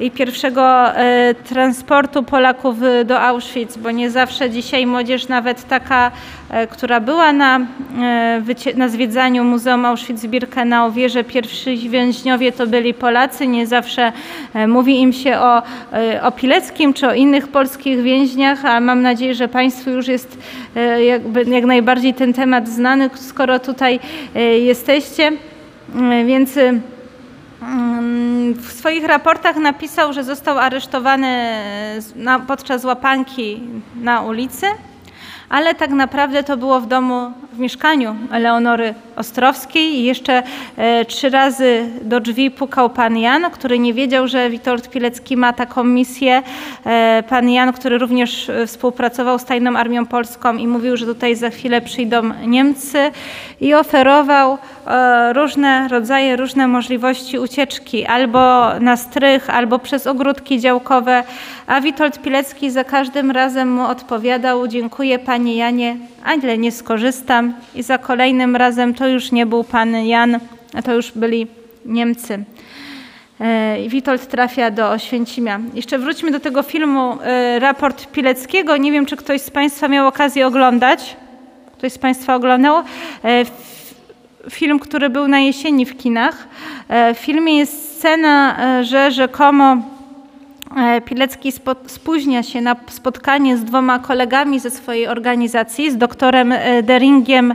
[0.00, 6.10] i pierwszego e, transportu Polaków do Auschwitz, bo nie zawsze dzisiaj młodzież, nawet taka,
[6.50, 7.60] e, która była na,
[8.76, 13.46] na zwiedzaniu Muzeum Auschwitz-Birkenau, wie, że pierwsi więźniowie to byli Polacy.
[13.46, 14.12] Nie zawsze
[14.68, 15.62] mówi im się o,
[16.22, 20.38] o Pileckim czy o innych polskich więźniach, a mam nadzieję, że Państwu już jest
[21.06, 24.00] jakby, jak najbardziej ten temat znany, skoro tutaj
[24.34, 25.32] e, jesteście.
[25.96, 26.80] E, więc e,
[28.54, 31.52] w swoich raportach napisał, że został aresztowany
[32.46, 33.62] podczas łapanki
[34.00, 34.66] na ulicy
[35.48, 39.94] ale tak naprawdę to było w domu, w mieszkaniu Eleonory Ostrowskiej.
[39.94, 40.42] I jeszcze
[40.76, 45.52] e, trzy razy do drzwi pukał pan Jan, który nie wiedział, że Witold Pilecki ma
[45.52, 46.42] taką misję.
[46.86, 51.36] E, pan Jan, który również e, współpracował z Tajną Armią Polską i mówił, że tutaj
[51.36, 53.10] za chwilę przyjdą Niemcy.
[53.60, 54.58] I oferował
[55.32, 61.24] różne rodzaje, różne możliwości ucieczki, albo na strych, albo przez ogródki działkowe,
[61.66, 67.54] a Witold Pilecki za każdym razem mu odpowiadał, dziękuję pani Panie Janie, ale nie skorzystam
[67.74, 70.38] i za kolejnym razem to już nie był Pan Jan,
[70.74, 71.46] a to już byli
[71.86, 72.44] Niemcy.
[73.40, 75.60] E, Witold trafia do Oświęcimia.
[75.74, 78.76] Jeszcze wróćmy do tego filmu e, Raport Pileckiego.
[78.76, 81.16] Nie wiem, czy ktoś z Państwa miał okazję oglądać.
[81.78, 82.76] Ktoś z Państwa oglądał?
[83.24, 83.44] E,
[84.50, 86.48] film, który był na jesieni w kinach.
[87.14, 89.76] W filmie jest scena, że rzekomo
[91.04, 91.52] Pilecki
[91.86, 97.54] spóźnia się na spotkanie z dwoma kolegami ze swojej organizacji, z doktorem e, Deringiem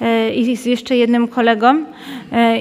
[0.00, 1.84] e, i z jeszcze jednym kolegą.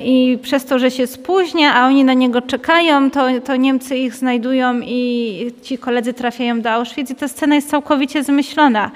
[0.04, 4.16] I przez to, że się spóźnia, a oni na niego czekają, to, to Niemcy ich
[4.16, 7.12] znajdują i ci koledzy trafiają do Auschwitz.
[7.12, 8.92] I ta scena jest całkowicie zmyślona.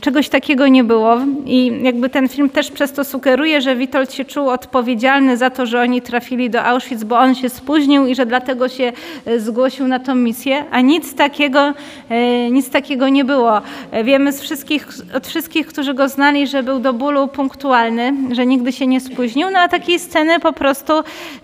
[0.00, 1.18] Czegoś takiego nie było.
[1.46, 5.66] I jakby ten film też przez to sugeruje, że Witold się czuł odpowiedzialny za to,
[5.66, 8.92] że oni trafili do Auschwitz, bo on się spóźnił i że dlatego się
[9.36, 11.74] zgłosił zgłosił na tą misję, a nic takiego,
[12.08, 13.60] e, nic takiego nie było.
[13.90, 18.46] E, wiemy z wszystkich, od wszystkich, którzy go znali, że był do bólu punktualny, że
[18.46, 20.92] nigdy się nie spóźnił, no a takiej sceny po prostu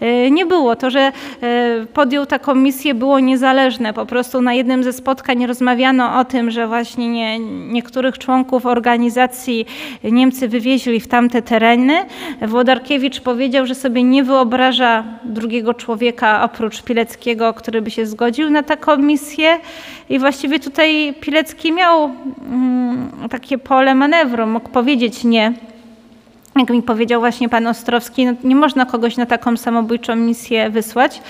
[0.01, 0.77] e, nie było.
[0.77, 1.13] To, że
[1.93, 3.93] podjął taką misję było niezależne.
[3.93, 7.39] Po prostu na jednym ze spotkań rozmawiano o tym, że właśnie nie,
[7.73, 9.67] niektórych członków organizacji
[10.05, 11.95] Niemcy wywieźli w tamte tereny.
[12.43, 18.51] Włodarkiewicz powiedział, że sobie nie wyobraża drugiego człowieka oprócz Pileckiego, który by się zgodził zgodził
[18.51, 19.59] na taką misję
[20.09, 22.11] i właściwie tutaj Pilecki miał
[22.51, 25.53] mm, takie pole manewru, mógł powiedzieć nie.
[26.57, 31.23] Jak mi powiedział właśnie pan Ostrowski, no nie można kogoś na taką samobójczą misję wysłać.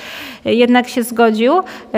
[0.45, 1.53] Jednak się zgodził.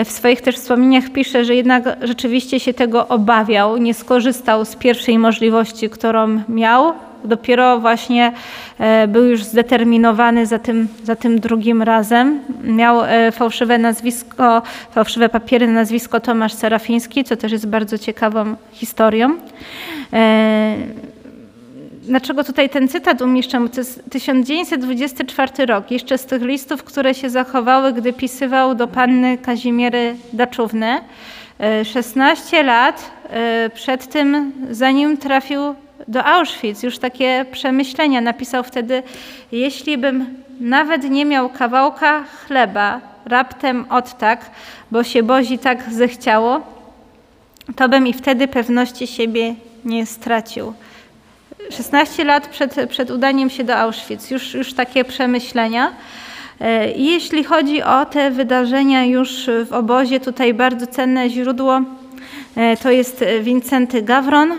[0.05, 5.19] W swoich też wspomnieniach pisze, że jednak rzeczywiście się tego obawiał, nie skorzystał z pierwszej
[5.19, 8.31] możliwości, którą miał, dopiero właśnie
[8.79, 12.39] e, był już zdeterminowany za tym, za tym drugim razem.
[12.63, 18.55] Miał e, fałszywe nazwisko, fałszywe papiery na nazwisko Tomasz Serafiński, co też jest bardzo ciekawą
[18.71, 19.37] historią.
[20.13, 20.75] E,
[22.01, 23.69] dlaczego tutaj ten cytat umieszczam?
[23.69, 29.37] To jest 1924 rok, jeszcze z tych listów, które się zachowały, gdy pisywał do panny
[29.37, 31.01] Kazimiery Daczówny.
[31.83, 33.11] 16 lat
[33.73, 35.75] przed tym, zanim trafił
[36.07, 39.03] do Auschwitz, już takie przemyślenia napisał wtedy,
[39.51, 44.51] jeśli bym nawet nie miał kawałka chleba raptem od tak,
[44.91, 46.61] bo się Bozi tak zechciało,
[47.75, 50.73] to bym i wtedy pewności siebie nie stracił.
[51.71, 55.91] 16 lat przed, przed udaniem się do Auschwitz, już, już takie przemyślenia.
[56.61, 61.81] E, jeśli chodzi o te wydarzenia już w obozie, tutaj bardzo cenne źródło
[62.83, 64.51] to jest Wincenty Gawron,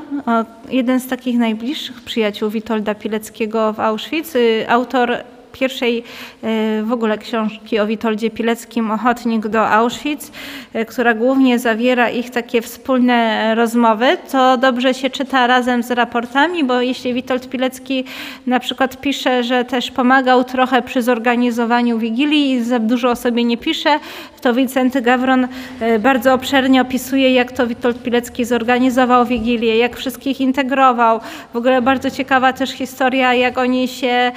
[0.69, 4.35] jeden z takich najbliższych przyjaciół Witolda Pileckiego w Auschwitz,
[4.69, 5.17] autor
[5.53, 5.99] pierwszej
[6.43, 10.33] e, w ogóle książki o Witoldzie Pileckim, Ochotnik do Auschwitz,
[10.73, 16.65] e, która głównie zawiera ich takie wspólne rozmowy, co dobrze się czyta razem z raportami,
[16.65, 18.05] bo jeśli Witold Pilecki
[18.47, 23.45] na przykład pisze, że też pomagał trochę przy zorganizowaniu Wigilii i za dużo o sobie
[23.45, 23.99] nie pisze,
[24.41, 25.49] to Wincenty Gawron
[25.81, 31.21] e, bardzo obszernie opisuje, jak to Witold Pilecki zorganizował Wigilię, jak wszystkich integrował.
[31.53, 34.33] W ogóle bardzo ciekawa też historia, jak oni się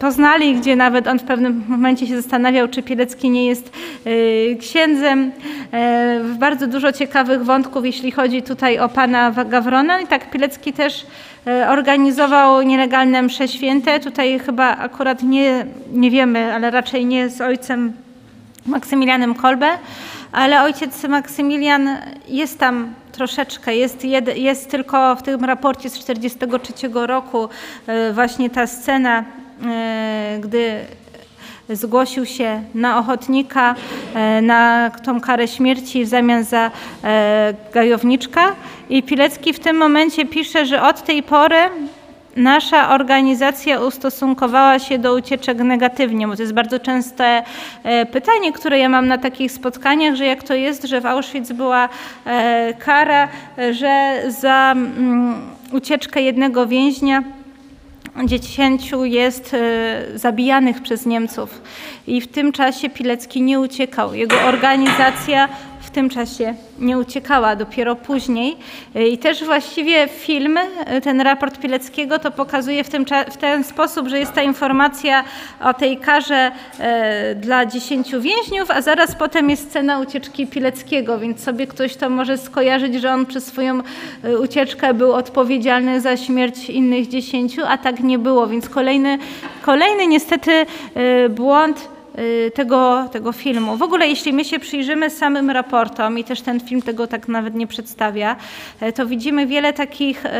[0.00, 3.72] poznali, gdzie nawet on w pewnym momencie się zastanawiał, czy Pielecki nie jest
[4.06, 5.32] y, księdzem.
[5.72, 10.00] E, bardzo dużo ciekawych wątków, jeśli chodzi tutaj o pana Gawrona.
[10.00, 11.06] I tak Pielecki też
[11.46, 14.00] e, organizował nielegalne msze święte.
[14.00, 17.92] Tutaj chyba akurat nie, nie wiemy, ale raczej nie z ojcem
[18.66, 19.68] Maksymilianem Kolbe,
[20.32, 21.88] ale ojciec Maksymilian
[22.28, 23.76] jest tam troszeczkę.
[23.76, 27.48] Jest, jed, jest tylko w tym raporcie z 1943 roku
[27.86, 29.24] e, właśnie ta scena
[30.40, 30.86] gdy
[31.76, 33.74] zgłosił się na ochotnika,
[34.14, 36.70] e, na tą karę śmierci w zamian za
[37.04, 38.56] e, gajowniczka.
[38.88, 41.56] I Pilecki w tym momencie pisze, że od tej pory
[42.36, 47.42] nasza organizacja ustosunkowała się do ucieczek negatywnie, bo to jest bardzo częste
[48.12, 51.88] pytanie, które ja mam na takich spotkaniach, że jak to jest, że w Auschwitz była
[52.78, 53.28] kara,
[53.70, 55.34] że za mm,
[55.72, 57.22] ucieczkę jednego więźnia
[58.24, 61.62] dziesięciu jest e, zabijanych przez Niemców
[62.06, 64.14] i w tym czasie Pilecki nie uciekał.
[64.14, 65.48] Jego organizacja
[65.90, 68.56] w tym czasie nie uciekała, dopiero później.
[69.12, 70.58] I też właściwie film,
[71.02, 75.24] ten raport Pileckiego to pokazuje w, tym, w ten sposób, że jest ta informacja
[75.64, 81.42] o tej karze e, dla dziesięciu więźniów, a zaraz potem jest scena ucieczki Pileckiego, więc
[81.42, 83.80] sobie ktoś to może skojarzyć, że on przez swoją
[84.42, 89.18] ucieczkę był odpowiedzialny za śmierć innych dziesięciu, a tak nie było, więc kolejny,
[89.62, 90.66] kolejny niestety
[91.30, 91.99] błąd Y,
[92.54, 93.76] tego, tego filmu.
[93.76, 97.54] W ogóle jeśli my się przyjrzymy samym raportom i też ten film tego tak nawet
[97.54, 98.36] nie przedstawia,
[98.82, 100.30] y, to widzimy wiele takich y,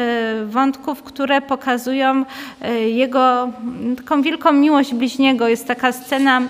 [0.46, 2.24] wątków, które pokazują
[2.86, 3.48] jego
[3.96, 5.48] taką wielką miłość bliźniego.
[5.48, 6.42] Jest taka scena,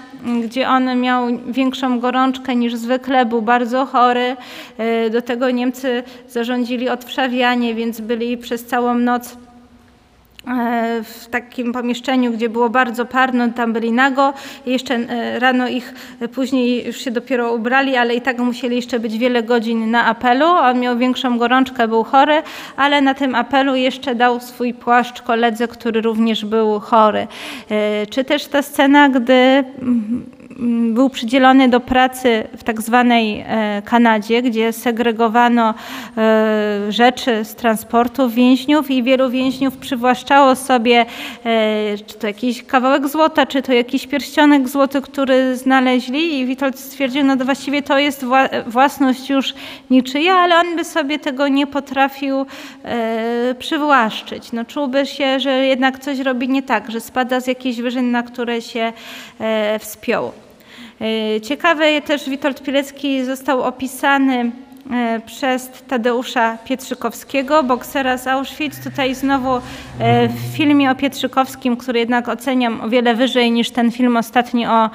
[0.45, 4.37] gdzie on miał większą gorączkę niż zwykle, był bardzo chory.
[5.11, 9.37] Do tego Niemcy zarządzili odwszawianie, więc byli przez całą noc
[11.05, 14.33] w takim pomieszczeniu, gdzie było bardzo parno, tam byli nago.
[14.67, 19.01] Jeszcze e, rano ich e, później już się dopiero ubrali, ale i tak musieli jeszcze
[19.01, 20.47] być wiele godzin na apelu.
[20.47, 22.43] On miał większą gorączkę, był chory,
[22.77, 27.27] ale na tym apelu jeszcze dał swój płaszcz koledze, który również był chory.
[28.11, 29.65] Czy też ta scena, gdy
[30.93, 35.75] był przydzielony do pracy w tak zwanej e, Kanadzie, gdzie segregowano
[36.17, 41.07] e, rzeczy z transportu więźniów i wielu więźniów przywłaszczało sobie
[41.45, 46.79] e, czy to jakiś kawałek złota, czy to jakiś pierścionek złoty, który znaleźli i Witold
[46.79, 48.27] stwierdził, no to właściwie to jest
[48.67, 49.55] własność już
[49.91, 52.47] niczyja, ale on by sobie tego nie potrafił
[53.59, 54.53] przywłaszczyć.
[54.53, 58.23] No, czułby się, że jednak coś robi nie tak, że spada z jakiejś wyżyn, na
[58.23, 58.93] które się
[59.79, 60.33] wspiął.
[61.01, 64.51] E, ciekawe też Witold Pilecki został opisany
[64.91, 68.85] e, przez Tadeusza Pietrzykowskiego, boksera z Auschwitz.
[68.85, 73.91] Tutaj znowu e, w filmie o Pietrzykowskim, który jednak oceniam o wiele wyżej niż ten
[73.91, 74.91] film ostatni o,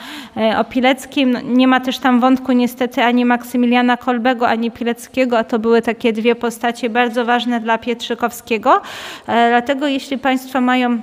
[0.58, 1.32] o Pileckim.
[1.32, 5.82] No, nie ma też tam wątku niestety ani Maksymiliana Kolbego, ani Pileckiego, a to były
[5.82, 8.82] takie dwie postacie bardzo ważne dla Pietrzykowskiego.
[9.26, 11.02] Dlatego jeśli Państwo mają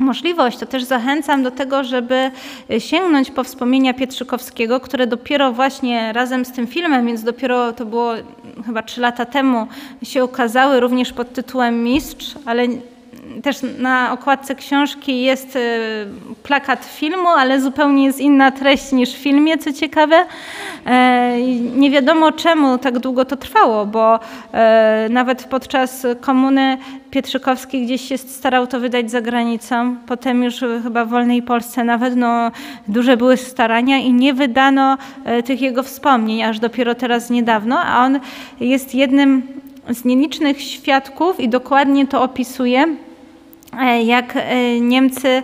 [0.00, 2.30] możliwość, to też zachęcam do tego, żeby
[2.78, 8.12] sięgnąć po wspomnienia Pietrzykowskiego, które dopiero właśnie razem z tym filmem, więc dopiero to było
[8.66, 9.66] chyba trzy lata temu,
[10.02, 12.68] się ukazały również pod tytułem Mistrz, ale
[13.42, 15.60] też na okładce książki jest y,
[16.42, 20.26] plakat filmu, ale zupełnie jest inna treść niż w filmie, co ciekawe.
[20.86, 21.36] E,
[21.76, 24.20] nie wiadomo czemu tak długo to trwało, bo
[24.52, 26.78] e, nawet podczas komuny
[27.10, 29.96] Pietrzykowski gdzieś się starał to wydać za granicą.
[30.06, 32.50] Potem już chyba w wolnej Polsce nawet no,
[32.88, 38.04] duże były starania i nie wydano e, tych jego wspomnień, aż dopiero teraz niedawno, a
[38.04, 38.20] on
[38.60, 39.42] jest jednym
[39.88, 42.96] z nielicznych świadków i dokładnie to opisuje
[44.04, 45.42] jak e, Niemcy e,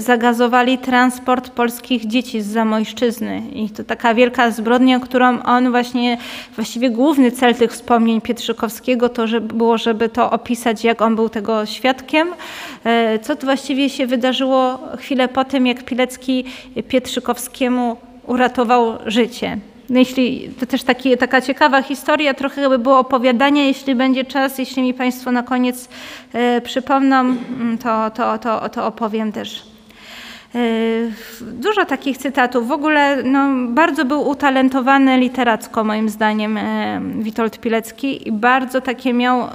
[0.00, 3.42] zagazowali transport polskich dzieci z Zamojszczyzny.
[3.52, 6.18] I to taka wielka zbrodnia, którą on właśnie,
[6.54, 11.28] właściwie główny cel tych wspomnień Pietrzykowskiego to że było, żeby to opisać, jak on był
[11.28, 12.28] tego świadkiem.
[13.22, 16.44] Co to właściwie się wydarzyło chwilę po tym, jak Pilecki
[16.88, 17.96] Pietrzykowskiemu
[18.26, 19.58] uratował życie.
[19.90, 24.58] No jeśli, to też taki, taka ciekawa historia, trochę by było opowiadania, jeśli będzie czas,
[24.58, 25.88] jeśli mi Państwo na koniec
[26.32, 29.66] e, przypomną, mm, to, to, to, to opowiem też.
[30.54, 30.58] E,
[31.42, 32.68] dużo takich cytatów.
[32.68, 39.12] W ogóle no, bardzo był utalentowany literacko, moim zdaniem, e, Witold Pilecki i bardzo takie
[39.12, 39.48] miał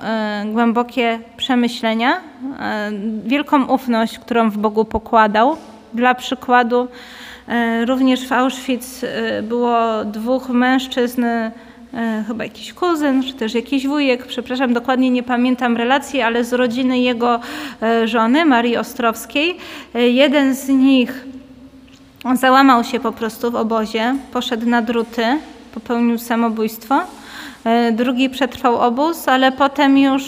[0.45, 2.21] głębokie przemyślenia,
[3.25, 5.57] wielką ufność, którą w Bogu pokładał.
[5.93, 6.87] Dla przykładu,
[7.85, 11.51] również w Auschwitz e, było dwóch mężczyzn, e,
[12.27, 16.99] chyba jakiś kuzyn, czy też jakiś wujek, przepraszam, dokładnie nie pamiętam relacji, ale z rodziny
[16.99, 17.39] jego
[18.05, 19.57] żony, Marii Ostrowskiej.
[19.93, 21.25] Jeden z nich
[22.33, 25.23] załamał się po prostu w obozie, poszedł na druty,
[25.73, 27.01] popełnił samobójstwo.
[27.65, 30.23] E, drugi przetrwał obóz, ale potem już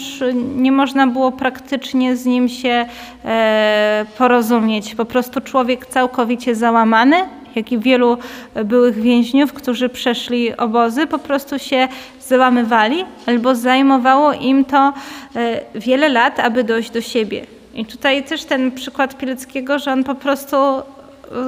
[0.56, 2.86] nie można było praktycznie z nim się
[3.24, 4.94] e, porozumieć.
[4.94, 7.16] Po prostu człowiek całkowicie załamany,
[7.54, 8.18] jak i wielu
[8.64, 11.88] byłych więźniów, którzy przeszli obozy, po prostu się
[12.20, 14.92] załamywali, albo zajmowało im to
[15.36, 17.46] e, wiele lat, aby dojść do siebie.
[17.74, 20.56] I tutaj też ten przykład Pileckiego, że on po prostu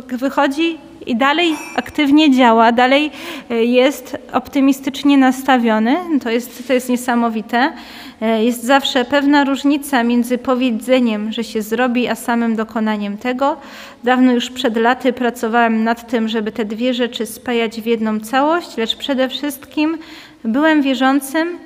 [0.09, 3.11] wychodzi i dalej aktywnie działa, dalej
[3.51, 5.97] e, jest optymistycznie nastawiony.
[6.23, 7.73] To jest, to jest niesamowite.
[8.21, 13.57] E, jest zawsze pewna różnica między powiedzeniem, że się zrobi, a samym dokonaniem tego.
[14.05, 18.77] Dawno już przed laty pracowałem nad tym, żeby te dwie rzeczy spajać w jedną całość,
[18.77, 19.99] lecz przede wszystkim
[20.45, 21.59] byłem wierzącym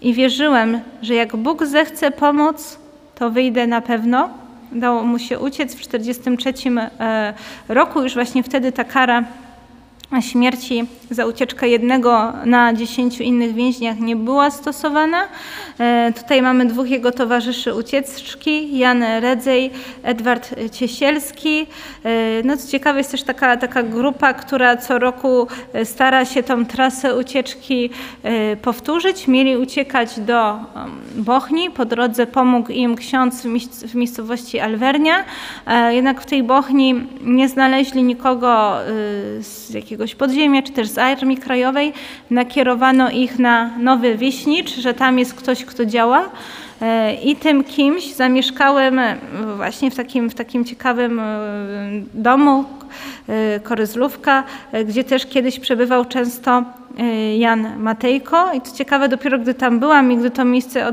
[0.00, 2.78] i wierzyłem, że jak Bóg zechce pomóc,
[3.14, 7.34] to wyjdę na pewno udało mu się uciec w 1943 e,
[7.68, 8.02] roku.
[8.02, 9.24] Już właśnie wtedy ta kara
[10.20, 15.28] śmierci za ucieczkę jednego na dziesięciu innych więźniach nie była stosowana.
[15.78, 19.70] E, tutaj mamy dwóch jego towarzyszy ucieczki, Jan Redzej,
[20.02, 21.66] Edward Ciesielski.
[22.04, 26.42] E, no co ciekawe jest też taka, taka grupa, która co roku e, stara się
[26.42, 27.90] tą trasę ucieczki
[28.62, 29.28] powtórzyć.
[29.28, 30.58] Mieli uciekać do
[31.14, 33.46] Bochni, po drodze pomógł im ksiądz
[33.86, 35.24] w miejscowości Alwernia,
[35.90, 38.76] jednak w tej Bochni nie znaleźli nikogo
[39.40, 41.92] z jakiegoś podziemia, czy też z Armii Krajowej
[42.30, 46.30] nakierowano ich na Nowy Wiśnicz, że tam jest ktoś, kto działa.
[46.82, 49.00] E, I tym kimś zamieszkałem
[49.56, 51.24] właśnie w takim, w takim ciekawym e,
[52.14, 52.64] domu,
[53.28, 54.44] e, Koryzlówka,
[54.84, 56.64] gdzie też kiedyś przebywał często
[57.38, 58.52] Jan Matejko.
[58.52, 60.92] I co ciekawe, dopiero gdy tam byłam i gdy to miejsce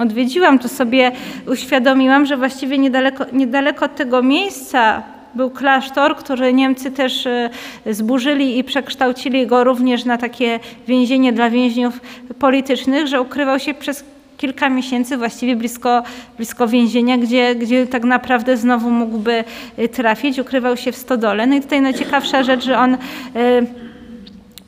[0.00, 1.12] odwiedziłam, to sobie
[1.46, 5.02] uświadomiłam, że właściwie niedaleko, niedaleko tego miejsca
[5.36, 7.50] był klasztor, który Niemcy też e,
[7.90, 12.00] zburzyli i przekształcili go również na takie więzienie dla więźniów
[12.38, 14.04] politycznych, że ukrywał się przez
[14.36, 16.02] kilka miesięcy właściwie blisko,
[16.36, 19.44] blisko więzienia, gdzie, gdzie tak naprawdę znowu mógłby
[19.76, 20.38] e, trafić.
[20.38, 21.46] Ukrywał się w stodole.
[21.46, 22.98] No i tutaj najciekawsza rzecz, że on e,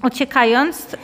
[0.03, 0.97] uciekając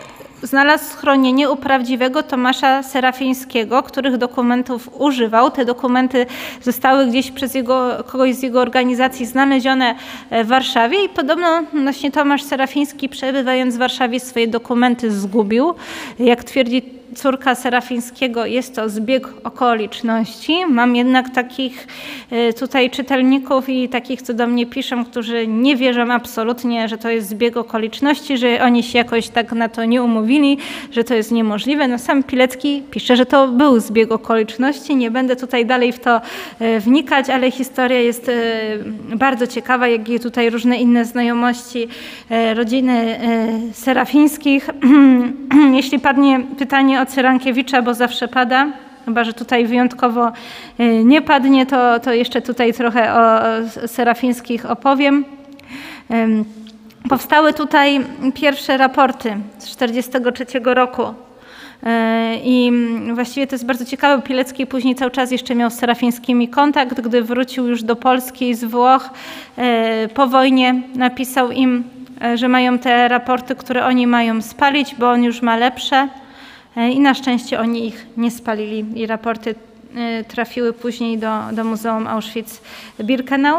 [0.42, 5.50] znalazł schronienie u prawdziwego Tomasza Serafińskiego, których dokumentów używał.
[5.50, 6.26] Te dokumenty
[6.62, 9.94] zostały gdzieś przez jego, kogoś z jego organizacji znalezione
[10.30, 15.74] w Warszawie i podobno właśnie Tomasz Serafiński przebywając w Warszawie swoje dokumenty zgubił.
[16.18, 20.66] Jak twierdzi córka Serafińskiego jest to zbieg okoliczności.
[20.68, 21.86] Mam jednak takich
[22.30, 27.10] e, tutaj czytelników i takich, co do mnie piszą, którzy nie wierzą absolutnie, że to
[27.10, 30.58] jest zbieg okoliczności, że oni się jakoś tak na to nie umówili,
[30.90, 31.88] że to jest niemożliwe.
[31.88, 34.96] No sam Pilecki pisze, że to był zbieg okoliczności.
[34.96, 36.20] Nie będę tutaj dalej w to
[36.58, 38.32] e, wnikać, ale historia jest e,
[39.16, 41.88] bardzo ciekawa, jak i tutaj różne inne znajomości
[42.54, 43.20] rodziny
[43.72, 44.70] Serafińskich.
[45.78, 48.66] Jeśli padnie pytanie o Cyrankiewicza, bo zawsze pada.
[49.04, 50.32] Chyba, że tutaj wyjątkowo
[50.80, 53.40] y, nie padnie, to, to jeszcze tutaj trochę o
[53.88, 55.24] Serafińskich opowiem.
[57.08, 58.00] Powstały tutaj
[58.34, 61.02] pierwsze raporty z 1943 roku.
[61.02, 61.14] Y,
[62.44, 62.72] I
[63.14, 64.22] właściwie to jest bardzo ciekawe.
[64.22, 67.00] Pilecki później cały czas jeszcze miał z Serafińskimi kontakt.
[67.00, 69.10] Gdy wrócił już do Polski z Włoch
[70.04, 71.84] y, po wojnie, napisał im,
[72.34, 76.08] że mają te raporty, które oni mają spalić, bo on już ma lepsze.
[76.76, 79.54] E, i na szczęście oni ich nie spalili i raporty
[80.28, 83.56] trafiły później do, do Muzeum Auschwitz-Birkenau.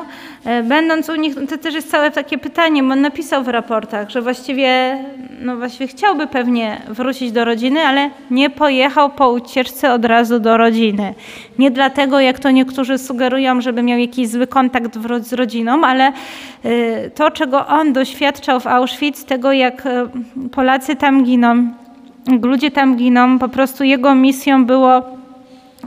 [0.63, 4.21] Będąc u nich, to też jest całe takie pytanie, bo on napisał w raportach, że
[4.21, 4.97] właściwie,
[5.41, 10.57] no właściwie chciałby pewnie wrócić do rodziny, ale nie pojechał po ucieczce od razu do
[10.57, 11.13] rodziny.
[11.59, 16.11] Nie dlatego, jak to niektórzy sugerują, żeby miał jakiś zły kontakt z rodziną, ale
[17.15, 19.83] to, czego on doświadczał w Auschwitz, tego jak
[20.51, 21.73] Polacy tam giną,
[22.27, 23.39] ludzie tam giną.
[23.39, 25.01] Po prostu jego misją było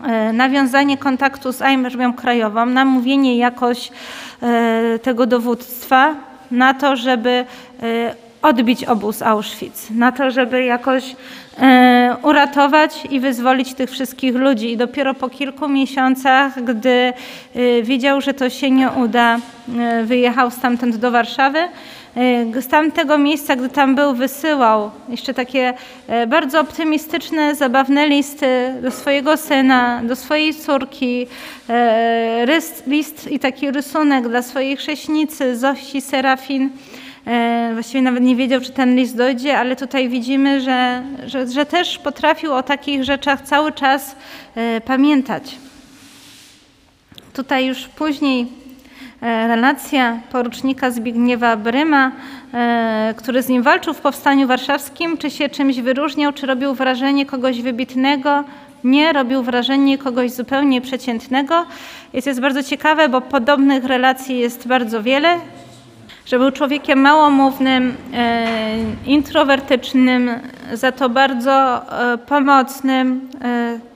[0.05, 3.91] e, nawiązanie kontaktu z Armią Krajową, namówienie jakoś
[4.43, 6.15] e, tego dowództwa
[6.51, 7.45] na to, żeby
[7.83, 11.17] e, odbić obóz Auschwitz, na to, żeby jakoś
[12.23, 14.73] uratować i wyzwolić tych wszystkich ludzi.
[14.73, 17.13] I dopiero po kilku miesiącach, gdy
[17.83, 19.39] wiedział, że to się nie uda,
[20.05, 21.59] wyjechał stamtąd do Warszawy.
[22.17, 25.75] E, z tamtego miejsca, gdy tam był, wysyłał jeszcze takie
[26.07, 31.27] e, bardzo optymistyczne, zabawne listy do swojego syna, do swojej córki,
[31.69, 32.47] e,
[32.87, 36.71] list i taki rysunek dla swojej chrześnicy Zosi Serafin.
[37.73, 41.99] Właściwie nawet nie wiedział, czy ten list dojdzie, ale tutaj widzimy, że, że, że też
[41.99, 44.17] potrafił o takich rzeczach cały czas
[44.85, 45.57] pamiętać.
[47.33, 48.66] Tutaj już później E,
[49.21, 52.13] relacja porucznika Zbigniewa Bryma,
[52.55, 57.27] e, który z nim walczył w Powstaniu Warszawskim, czy się czymś wyróżniał, czy robił wrażenie
[57.27, 58.45] kogoś wybitnego,
[58.85, 61.67] nie, robił wrażenie kogoś zupełnie przeciętnego.
[62.13, 65.39] To jest bardzo ciekawe, bo podobnych relacji jest bardzo wiele.
[66.27, 68.47] Że był człowiekiem małomównym, e,
[69.07, 70.31] introwertycznym,
[70.73, 71.83] za to bardzo
[72.27, 73.29] pomocnym,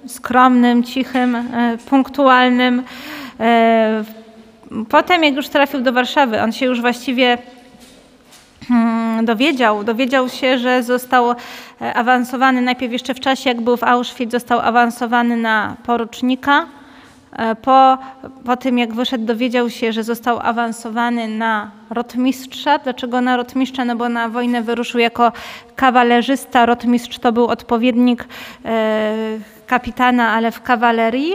[0.07, 1.37] skromnym, cichym,
[1.89, 2.83] punktualnym.
[4.89, 7.39] Potem, jak już trafił do Warszawy, on się już właściwie
[8.69, 13.85] hmm, dowiedział, dowiedział się, że został e, awansowany najpierw jeszcze w czasie, jak był w
[13.85, 16.67] Auschwitz, został awansowany na porucznika.
[17.33, 17.99] E, po,
[18.45, 22.79] po tym, jak wyszedł, dowiedział się, że został awansowany na rotmistrza.
[22.79, 23.85] Dlaczego na rotmistrza?
[23.85, 25.33] No bo na wojnę wyruszył jako
[25.77, 26.67] kawalerzysta.
[26.67, 28.29] Rotmistrz to był odpowiednik
[28.65, 29.15] e,
[29.71, 31.35] kapitana, ale w kawalerii.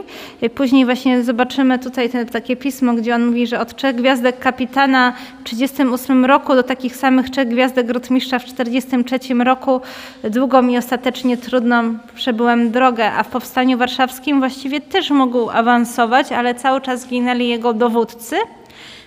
[0.56, 5.12] Później właśnie zobaczymy tutaj te, takie pismo, gdzie on mówi, że od trzech gwiazdek kapitana
[5.12, 9.82] w 1938 roku do takich samych trzech gwiazdek rotmistrza w 1943 roku
[10.24, 16.56] długą i ostatecznie trudną przebyłem drogę, a w Powstaniu Warszawskim właściwie też mógł awansować, ale
[16.56, 18.36] cały czas ginęli jego dowódcy.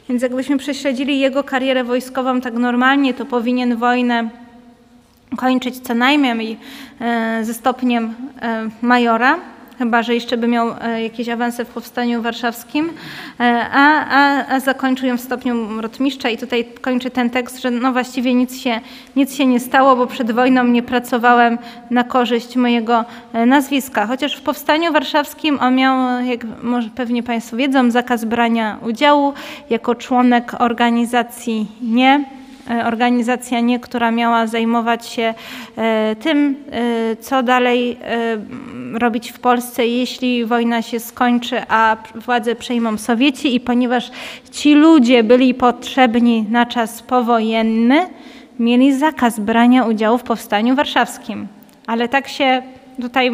[0.09, 4.29] Więc jakbyśmy prześledzili jego karierę wojskową tak normalnie, to powinien wojnę
[5.37, 6.57] kończyć co najmniej
[7.01, 9.39] e, ze stopniem e, majora,
[9.79, 12.91] chyba że jeszcze by miał e, jakieś awanse w powstaniu warszawskim,
[13.39, 17.93] a, a, a zakończył ją w stopniu rotmistrza i tutaj kończy ten tekst, że no
[17.93, 18.81] właściwie nic się,
[19.17, 21.59] nic się nie stało, bo przed wojną nie pracowałem
[21.91, 23.05] na korzyść mojego
[23.47, 24.07] nazwiska.
[24.07, 29.33] Chociaż w powstaniu warszawskim on miał, jak może pewnie Państwo wiedzą, zakaz brania udziału
[29.71, 32.38] jako członek organizacji nie
[32.87, 35.35] organizacja nie, która miała zajmować się
[35.77, 37.97] e, tym, e, co dalej
[38.95, 44.11] robić w Polsce, jeśli wojna się skończy, a władzę przejmą Sowieci i ponieważ
[44.51, 48.07] ci ludzie byli potrzebni na czas powojenny,
[48.59, 51.47] mieli zakaz brania udziału w powstaniu warszawskim.
[51.87, 52.63] Ale tak się
[53.03, 53.31] tutaj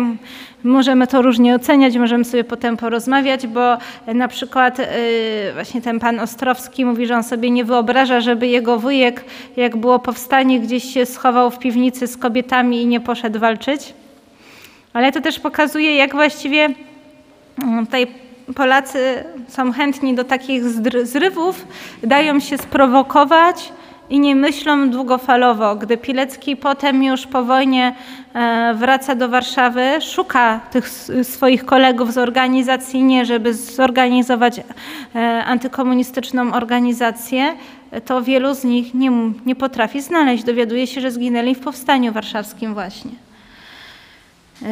[0.64, 4.84] możemy to różnie oceniać, możemy sobie potem porozmawiać, bo na przykład y,
[5.54, 9.24] właśnie ten pan Ostrowski mówi, że on sobie nie wyobraża, żeby jego wujek,
[9.56, 13.94] jak było powstanie, gdzieś się schował w piwnicy z kobietami i nie poszedł walczyć.
[14.92, 16.68] Ale to też pokazuje, jak właściwie
[17.62, 18.06] mm, tutaj
[18.54, 20.64] Polacy są chętni do takich
[21.02, 21.66] zrywów,
[22.02, 23.72] dają się sprowokować,
[24.14, 25.76] i nie myślą długofalowo.
[25.76, 27.94] Gdy Pilecki potem już po wojnie
[28.34, 30.88] e, wraca do Warszawy, szuka tych
[31.22, 37.54] swoich kolegów z organizacji nie, żeby zorganizować e, antykomunistyczną organizację,
[38.04, 39.10] to wielu z nich nie,
[39.46, 40.44] nie potrafi znaleźć.
[40.44, 43.10] Dowiaduje się, że zginęli w powstaniu warszawskim właśnie.
[44.62, 44.66] E,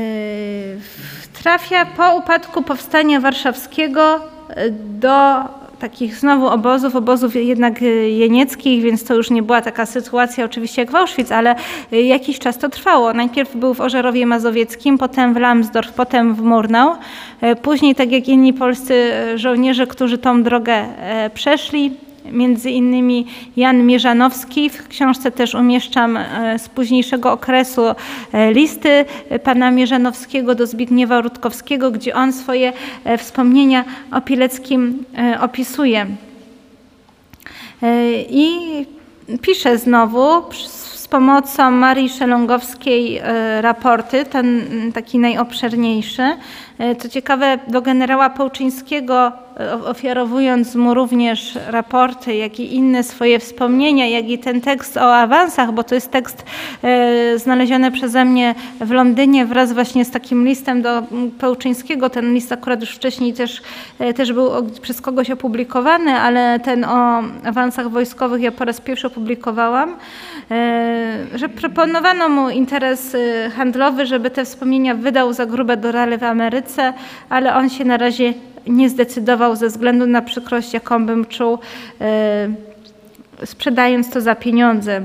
[1.43, 4.20] trafia po upadku powstania warszawskiego
[5.01, 5.45] do
[5.83, 10.83] takich znowu obozów, obozów jednak y, jenieckich, więc to już nie była taka sytuacja oczywiście
[10.83, 11.55] jak w Auschwitz, ale
[11.93, 13.12] y, jakiś czas to trwało.
[13.12, 16.95] Najpierw był w Ożerowie Mazowieckim, potem w Lambsdorff, potem w Murnau.
[17.43, 20.85] Y, później, tak jak inni polscy żołnierze, którzy tą drogę
[21.35, 21.93] przeszli,
[22.31, 24.70] między innymi Jan Mierzanowski.
[24.70, 27.83] W książce też umieszczam e, z późniejszego okresu
[28.33, 29.05] e, listy
[29.45, 32.73] pana Mierzanowskiego do Zbigniewa Rutkowskiego, gdzie on swoje
[33.05, 35.05] e, wspomnienia o Pileckim
[35.41, 36.07] opisuje.
[38.31, 38.57] I
[39.43, 40.43] pisze znowu
[41.11, 43.23] pomocą Marii Szelongowskiej
[43.61, 44.62] raporty, ten
[44.95, 46.23] taki najobszerniejszy.
[46.79, 49.33] E, co ciekawe, do generała Połczyńskiego
[49.85, 55.73] ofiarowując mu również raporty, jak i inne swoje wspomnienia, jak i ten tekst o awansach,
[55.73, 56.45] bo to jest tekst
[57.37, 61.03] znaleziony przeze mnie w Londynie wraz właśnie z takim listem do
[61.39, 62.11] Pełczyńskiego.
[62.11, 63.62] Ten list akurat już wcześniej też,
[64.16, 64.51] też był
[64.83, 69.97] przez kogoś opublikowany, ale ten o awansach wojskowych ja po raz pierwszy opublikowałam.
[70.51, 73.16] E, że proponowano mu interes
[73.57, 76.23] handlowy, żeby te wspomnienia wydał za grube dorale w
[76.63, 76.93] Ameryce,
[77.29, 78.35] ale on się na razie
[78.67, 81.59] nie zdecydował ze względu na przykrość, jaką bym czuł,
[82.01, 82.49] e,
[83.45, 85.03] sprzedając to za pieniądze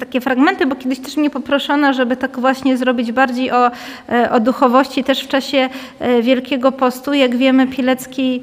[0.00, 3.70] takie fragmenty, bo kiedyś też mnie poproszono, żeby tak właśnie zrobić bardziej o,
[4.08, 5.68] e, o duchowości też w czasie
[6.00, 7.12] e, Wielkiego Postu.
[7.12, 8.42] Jak wiemy, Pilecki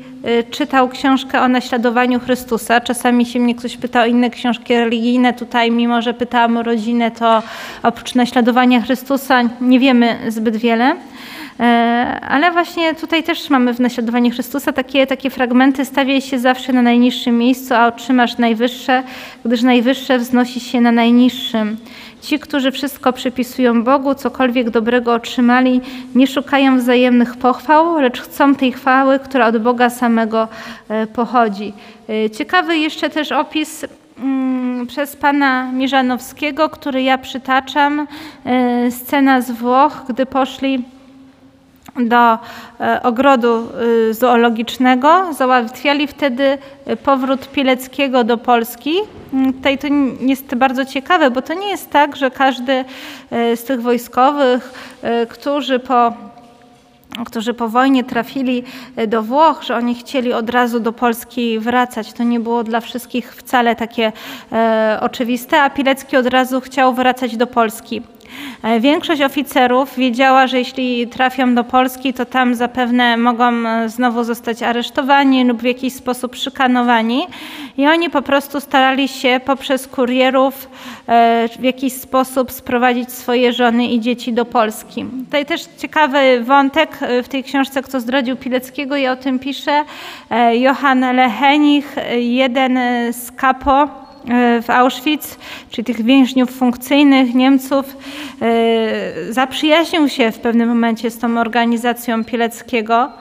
[0.51, 2.81] czytał książkę o naśladowaniu Chrystusa.
[2.81, 5.33] Czasami się mnie ktoś pyta o inne książki religijne.
[5.33, 7.43] Tutaj, mimo że pytałam o rodzinę, to
[7.83, 10.95] oprócz naśladowania Chrystusa nie wiemy zbyt wiele.
[11.59, 11.63] E,
[12.29, 16.81] ale właśnie tutaj też mamy w naśladowaniu Chrystusa takie, takie fragmenty, stawiaj się zawsze na
[16.81, 19.03] najniższym miejscu, a otrzymasz najwyższe,
[19.45, 21.77] gdyż najwyższe wznosi się na najniższym.
[22.21, 25.81] Ci, którzy wszystko przypisują Bogu, cokolwiek dobrego otrzymali,
[26.15, 30.47] nie szukają wzajemnych pochwał, lecz chcą tej chwały, która od Boga samego
[30.89, 31.73] e, pochodzi.
[32.09, 33.85] E, ciekawy jeszcze też opis
[34.19, 38.07] mm, przez pana Mirzanowskiego, który ja przytaczam,
[38.89, 40.94] scena z Włoch, gdy poszli
[41.95, 42.37] do
[42.79, 43.67] e, ogrodu
[44.09, 45.33] y, zoologicznego.
[45.33, 48.95] Załatwiali wtedy y, powrót Pileckiego do Polski.
[49.33, 49.87] Mm, tutaj to
[50.19, 52.85] jest bardzo ciekawe, bo to nie jest tak, że każdy
[53.31, 54.73] y, z tych wojskowych,
[55.29, 56.13] którzy po
[57.25, 58.63] którzy po wojnie trafili
[59.07, 62.13] do Włoch, że oni chcieli od razu do Polski wracać.
[62.13, 64.11] To nie było dla wszystkich wcale takie
[64.51, 68.01] e, oczywiste, a Pilecki od razu chciał wracać do Polski.
[68.63, 74.23] E, większość oficerów wiedziała, że jeśli trafią do Polski, to tam zapewne mogą e, znowu
[74.23, 77.27] zostać aresztowani lub w jakiś sposób szykanowani.
[77.77, 80.69] I oni po prostu starali się poprzez kurierów
[81.07, 85.05] e, w jakiś sposób sprowadzić swoje żony i dzieci do Polski.
[85.25, 89.83] Tutaj też ciekawy wątek w tej książce, kto zdradził Pileckiego, ja o tym piszę.
[90.53, 92.79] Johann Lehenich, jeden
[93.13, 94.04] z kapo
[94.61, 95.37] w Auschwitz,
[95.69, 97.97] czyli tych więźniów funkcyjnych Niemców,
[98.41, 103.11] e, zaprzyjaźnił się w pewnym momencie z tą organizacją Pileckiego.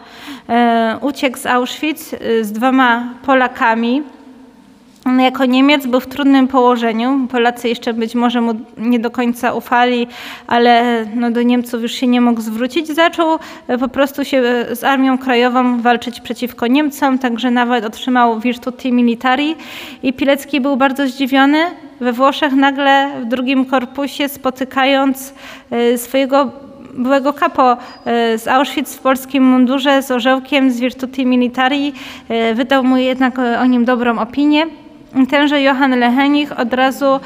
[0.49, 2.11] E, uciekł z Auschwitz
[2.43, 4.03] z dwoma Polakami,
[5.19, 7.27] jako Niemiec był w trudnym położeniu.
[7.31, 10.07] Polacy jeszcze być może mu nie do końca ufali,
[10.47, 12.89] ale no do Niemców już się nie mógł zwrócić.
[12.89, 13.39] Zaczął
[13.69, 18.93] e, po prostu się e, z Armią Krajową walczyć przeciwko Niemcom, także nawet otrzymał Virtuti
[18.93, 19.57] Militari
[20.03, 21.59] i Pilecki był bardzo zdziwiony.
[22.01, 25.35] We Włoszech nagle w drugim korpusie spotykając
[25.71, 26.51] e, swojego
[26.95, 27.77] byłego kapo
[28.37, 31.93] z Auschwitz w polskim mundurze z orzełkiem z Virtuti Militari.
[32.55, 34.67] Wydał mu jednak o nim dobrą opinię
[35.31, 37.21] tenże Johann Lehenich od razu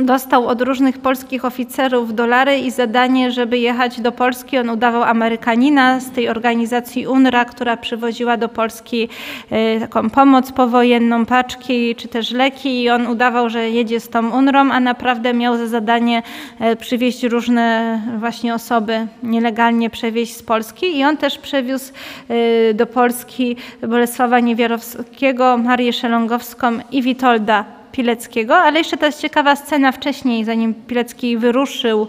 [0.00, 4.58] dostał od różnych polskich oficerów dolary i zadanie, żeby jechać do Polski.
[4.58, 9.08] On udawał Amerykanina z tej organizacji UNRWA, która przywoziła do Polski
[9.50, 14.30] e, taką pomoc powojenną, paczki czy też leki i on udawał, że jedzie z tą
[14.38, 16.22] UNRWą, a naprawdę miał za zadanie
[16.60, 21.92] e, przywieźć różne właśnie osoby, nielegalnie przewieźć z Polski i on też przewiózł
[22.28, 23.56] e, do Polski
[23.88, 31.36] Bolesława Niewiarowskiego, Marię Szelongowską i Witolda Pileckiego, ale jeszcze jest ciekawa scena wcześniej, zanim Pilecki
[31.36, 32.06] wyruszył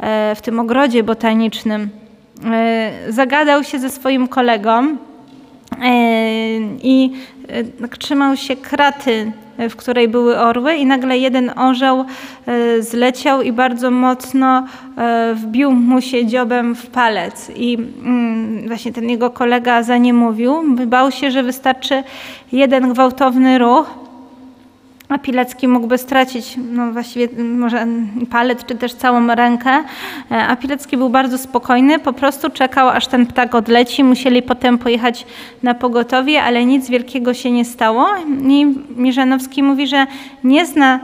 [0.00, 1.88] e, w tym ogrodzie botanicznym.
[2.44, 4.96] E, zagadał się ze swoim kolegą e,
[6.82, 7.12] i
[7.98, 9.32] trzymał się kraty,
[9.70, 12.04] w której były orły i nagle jeden orzeł
[12.80, 14.66] zleciał i bardzo mocno
[15.34, 17.50] wbił mu się dziobem w palec.
[17.56, 20.76] I mm, właśnie ten jego kolega za nie mówił.
[20.86, 22.02] Bał się, że wystarczy
[22.52, 24.05] jeden gwałtowny ruch,
[25.08, 27.86] a Pilecki mógłby stracić no właściwie może
[28.30, 29.70] palec czy też całą rękę,
[30.30, 34.78] e, a Pilecki był bardzo spokojny, po prostu czekał aż ten ptak odleci, musieli potem
[34.78, 35.26] pojechać
[35.62, 38.06] na pogotowie, ale nic wielkiego się nie stało
[38.48, 40.06] i Mirzanowski mówi, że
[40.44, 41.00] nie zna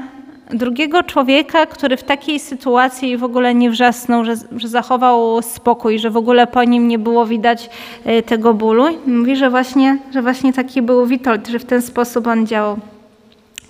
[0.50, 6.10] drugiego człowieka, który w takiej sytuacji w ogóle nie wrzasnął, że, że zachował spokój, że
[6.10, 7.70] w ogóle po nim nie było widać
[8.04, 8.84] e, tego bólu.
[9.06, 12.78] Mówi, że właśnie, że właśnie taki był Witold, że w ten sposób on działał.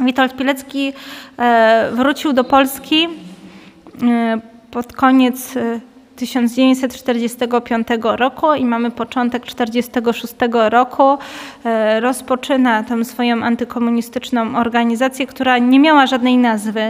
[0.04, 0.92] Witold Pilecki
[1.38, 3.08] e, wrócił do Polski
[4.02, 4.40] e,
[4.70, 5.54] pod koniec
[6.16, 10.34] 1945 roku i mamy początek 1946
[10.70, 11.18] roku.
[11.64, 16.80] E, rozpoczyna tę swoją antykomunistyczną organizację, która nie miała żadnej nazwy,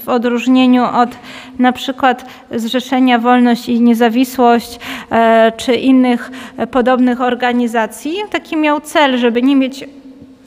[0.00, 1.10] w odróżnieniu od
[1.58, 4.80] na przykład Zrzeszenia Wolność i Niezawisłość
[5.10, 6.30] e, czy innych
[6.70, 8.16] podobnych organizacji.
[8.30, 9.84] Taki miał cel, żeby nie mieć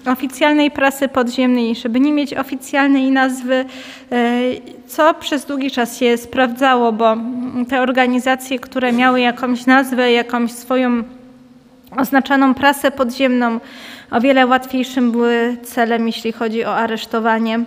[0.07, 3.65] oficjalnej prasy podziemnej, żeby nie mieć oficjalnej nazwy, e,
[4.87, 7.17] co przez długi czas się sprawdzało, bo
[7.69, 11.03] te organizacje, które miały jakąś nazwę, jakąś swoją
[11.97, 13.59] oznaczoną prasę podziemną,
[14.11, 17.59] o wiele łatwiejszym były celem, jeśli chodzi o aresztowanie.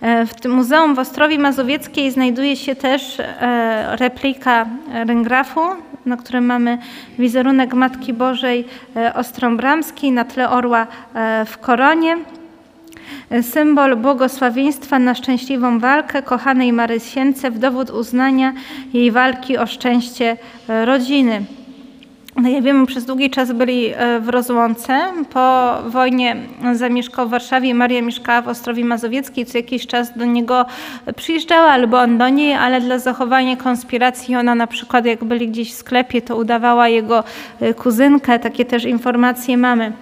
[0.00, 4.66] E, w tym Muzeum w Ostrowi Mazowieckiej znajduje się też e, replika
[5.06, 5.60] ryngrafu
[6.06, 6.78] na którym mamy
[7.18, 8.64] wizerunek Matki Bożej
[8.96, 10.86] e, Ostrąbramskiej na tle orła
[11.46, 12.16] w koronie.
[13.42, 18.52] Symbol błogosławieństwa na szczęśliwą walkę kochanej Marysience w dowód uznania
[18.92, 20.36] jej walki o szczęście
[20.68, 21.42] rodziny.
[22.36, 24.98] No ja wiem, przez długi czas byli w rozłące.
[25.32, 26.36] Po wojnie
[26.72, 27.74] zamieszkał w Warszawie.
[27.74, 29.46] Maria mieszkała w Ostrowi Mazowieckiej.
[29.46, 30.66] Co jakiś czas do niego
[31.16, 35.72] przyjeżdżała albo on do niej, ale dla zachowania konspiracji ona na przykład jak byli gdzieś
[35.72, 37.24] w sklepie, to udawała jego
[37.62, 38.38] y, kuzynkę.
[38.38, 39.92] Takie też informacje mamy.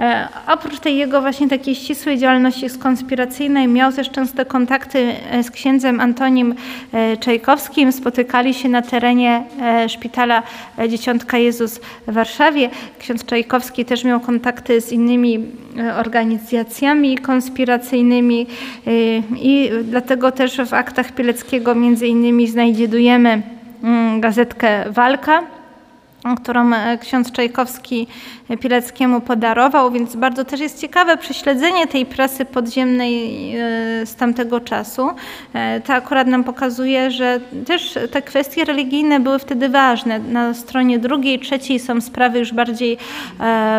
[0.00, 5.50] E, oprócz tej jego właśnie takiej ścisłej działalności konspiracyjnej miał też częste kontakty e, z
[5.50, 6.54] księdzem Antonim
[6.92, 7.92] e, Czajkowskim.
[7.92, 9.42] Spotykali się na terenie
[9.88, 10.42] szpitala
[10.88, 12.70] Dzieciątka Jezus w Warszawie.
[12.98, 15.46] Ksiądz Czajkowski też miał kontakty z innymi
[15.98, 18.46] organizacjami konspiracyjnymi
[19.36, 23.42] i dlatego też w aktach Pileckiego między innymi znajdujemy
[23.82, 25.57] mm, gazetkę Walka
[26.36, 28.06] którą e, ksiądz Czajkowski
[28.60, 35.10] Pileckiemu podarował, więc bardzo też jest ciekawe prześledzenie tej prasy podziemnej e, z tamtego czasu.
[35.54, 40.18] E, to akurat nam pokazuje, że też te kwestie religijne były wtedy ważne.
[40.18, 42.98] Na stronie drugiej, trzeciej są sprawy już bardziej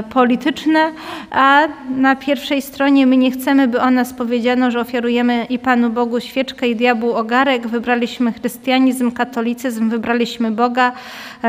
[0.10, 0.92] polityczne,
[1.32, 1.62] a
[1.96, 6.20] na pierwszej stronie my nie chcemy, by o nas powiedziano, że ofiarujemy i Panu Bogu
[6.20, 10.92] świeczkę i diabłu ogarek, wybraliśmy chrystianizm, katolicyzm, wybraliśmy Boga,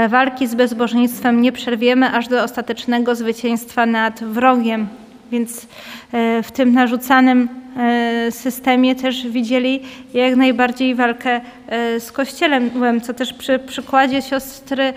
[0.09, 4.89] walki z bezbożnością bezbożnictwem nie przerwiemy aż do ostatecznego zwycięstwa nad wrogiem.
[5.33, 5.67] Więc
[6.13, 9.83] e, w tym narzucanym e, systemie też widzieli
[10.15, 12.71] jak najbardziej walkę e, z Kościelem,
[13.03, 14.93] co też przy przykładzie siostry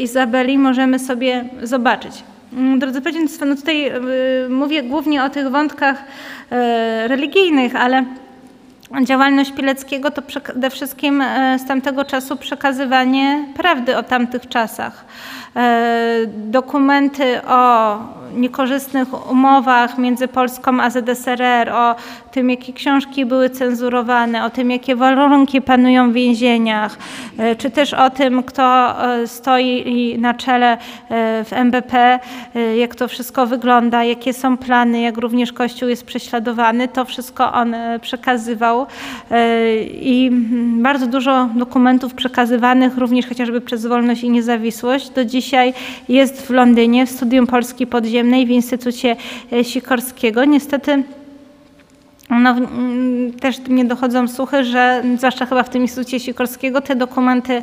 [0.00, 2.12] Izabeli możemy sobie zobaczyć.
[2.52, 3.92] Mm, drodzy Państwo, no tutaj
[4.48, 6.04] mówię głównie o tych wątkach
[7.06, 8.04] religijnych, ale
[9.04, 15.04] działalność Pileckiego to przede wszystkim e, z tamtego czasu przekazywanie prawdy o tamtych czasach.
[15.56, 17.98] E, dokumenty o
[18.34, 21.94] niekorzystnych umowach między Polską a ZSRR, o
[22.32, 26.98] tym, jakie książki były cenzurowane, o tym, jakie warunki panują w więzieniach,
[27.38, 28.94] e, czy też o tym, kto
[29.26, 30.78] stoi na czele
[31.44, 32.18] w MBP,
[32.78, 36.88] jak to wszystko wygląda, jakie są plany, jak również Kościół jest prześladowany.
[36.88, 38.86] To wszystko on przekazywał
[39.30, 40.30] E, i
[40.82, 45.74] bardzo dużo dokumentów przekazywanych również chociażby przez Wolność i Niezawisłość do dzisiaj
[46.08, 49.16] jest w Londynie w Studium Polski Podziemnej w Instytucie
[49.52, 50.44] e, Sikorskiego.
[50.44, 51.02] Niestety
[52.30, 52.54] no,
[53.40, 57.62] też mnie dochodzą słuchy, że zwłaszcza chyba w tym Instytucie Sikorskiego te dokumenty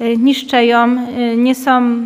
[0.00, 1.06] e, niszczeją,
[1.36, 2.02] nie są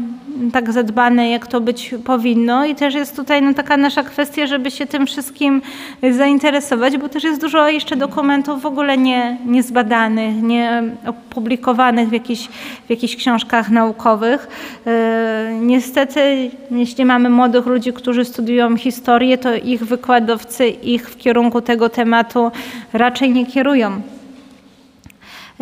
[0.52, 2.64] tak zadbane, jak to być powinno.
[2.64, 5.62] I też jest tutaj no, taka nasza kwestia, żeby się tym wszystkim
[6.10, 12.48] zainteresować, bo też jest dużo jeszcze dokumentów w ogóle nie, niezbadanych, nie opublikowanych w, jakichś,
[12.86, 14.48] w jakichś książkach naukowych.
[14.86, 21.60] E, niestety, jeśli mamy młodych ludzi, którzy studiują historię, to ich wykładowcy ich w kierunku
[21.60, 22.50] tego tematu
[22.92, 24.02] raczej nie kierują.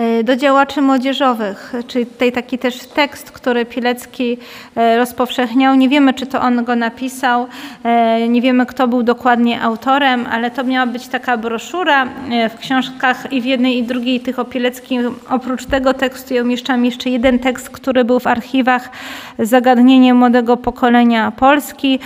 [0.01, 4.39] E, do działaczy młodzieżowych, czyli tutaj taki też tekst, który Pilecki
[4.77, 5.75] e, rozpowszechniał.
[5.75, 7.47] Nie wiemy, czy to on go napisał,
[7.85, 12.07] e, nie wiemy, kto był dokładnie autorem, ale to miała być taka broszura.
[12.51, 16.85] W książkach i w jednej i drugiej tych o Pileckim, oprócz tego tekstu ja umieszczam
[16.85, 18.91] jeszcze jeden tekst, który był w archiwach
[19.39, 21.99] Zagadnienie młodego pokolenia Polski,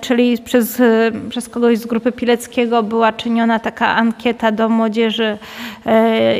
[0.00, 0.82] czyli przez,
[1.28, 5.38] przez kogoś z grupy Pileckiego była czyniona taka ankieta do młodzieży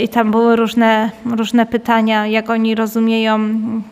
[0.02, 0.93] i tam były różne
[1.26, 3.38] różne, pytania, jak oni rozumieją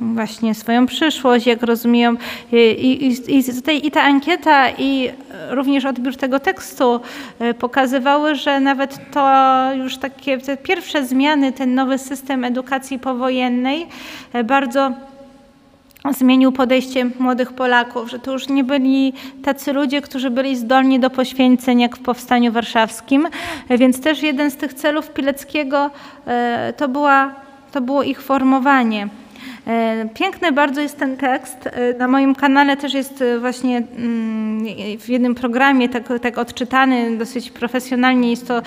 [0.00, 2.14] właśnie swoją przyszłość, jak rozumieją
[2.52, 5.10] i, i, i, i ta ankieta i
[5.50, 7.00] również odbiór tego tekstu
[7.38, 9.30] e, pokazywały, że nawet to
[9.74, 13.86] już takie te pierwsze zmiany, ten nowy system edukacji powojennej
[14.32, 14.92] e, bardzo
[16.10, 19.12] zmienił podejście młodych Polaków, że to już nie byli
[19.44, 23.28] tacy ludzie, którzy byli zdolni do poświęceń jak w Powstaniu Warszawskim,
[23.70, 25.90] więc też jeden z tych celów Pileckiego
[26.26, 27.34] e, to, była,
[27.72, 29.08] to było ich formowanie.
[29.66, 31.66] E, piękny bardzo jest ten tekst.
[31.66, 34.64] E, na moim kanale też jest e, właśnie mm,
[34.98, 38.62] w jednym programie tak, tak odczytany, dosyć profesjonalnie jest to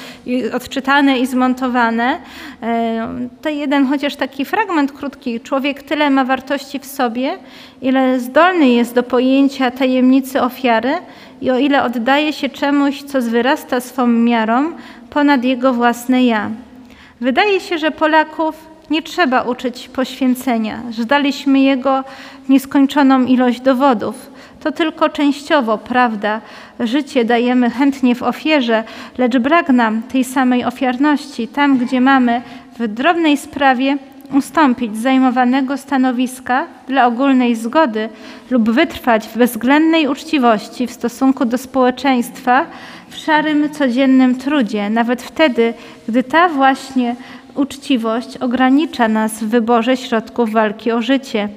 [0.53, 2.17] odczytane i zmontowane.
[3.41, 5.39] To jeden chociaż taki fragment krótki.
[5.39, 7.37] Człowiek tyle ma wartości w sobie,
[7.81, 10.93] ile zdolny jest do pojęcia tajemnicy ofiary
[11.41, 14.71] i o ile oddaje się czemuś, co zwyrasta swą miarą
[15.09, 16.49] ponad jego własne ja.
[17.21, 22.03] Wydaje się, że Polaków nie trzeba uczyć poświęcenia, że daliśmy Jego
[22.49, 24.31] nieskończoną ilość dowodów.
[24.59, 26.41] To tylko częściowo prawda.
[26.79, 28.83] Życie dajemy chętnie w ofierze,
[29.17, 32.41] lecz brak nam tej samej ofiarności tam, gdzie mamy
[32.79, 33.97] w drobnej sprawie
[34.33, 38.09] ustąpić zajmowanego stanowiska dla ogólnej zgody
[38.49, 42.65] lub wytrwać w bezwzględnej uczciwości w stosunku do społeczeństwa
[43.09, 45.73] w szarym, codziennym trudzie, nawet wtedy,
[46.07, 47.15] gdy ta właśnie
[47.55, 51.49] uczciwość ogranicza nas w wyborze środków walki o życie.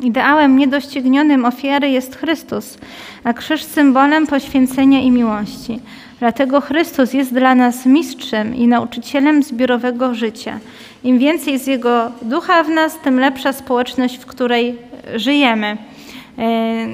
[0.00, 2.78] Ideałem niedoścignionym ofiary jest Chrystus,
[3.24, 5.80] a krzyż symbolem poświęcenia i miłości.
[6.18, 10.58] Dlatego Chrystus jest dla nas mistrzem i nauczycielem zbiorowego życia.
[11.04, 14.76] Im więcej z Jego ducha w nas, tym lepsza społeczność, w której
[15.16, 15.76] żyjemy.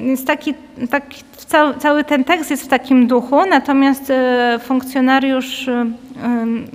[0.05, 0.53] Jest e, taki,
[0.89, 1.23] taki
[1.79, 5.69] cały, ten tekst jest w takim duchu, natomiast e, funkcjonariusz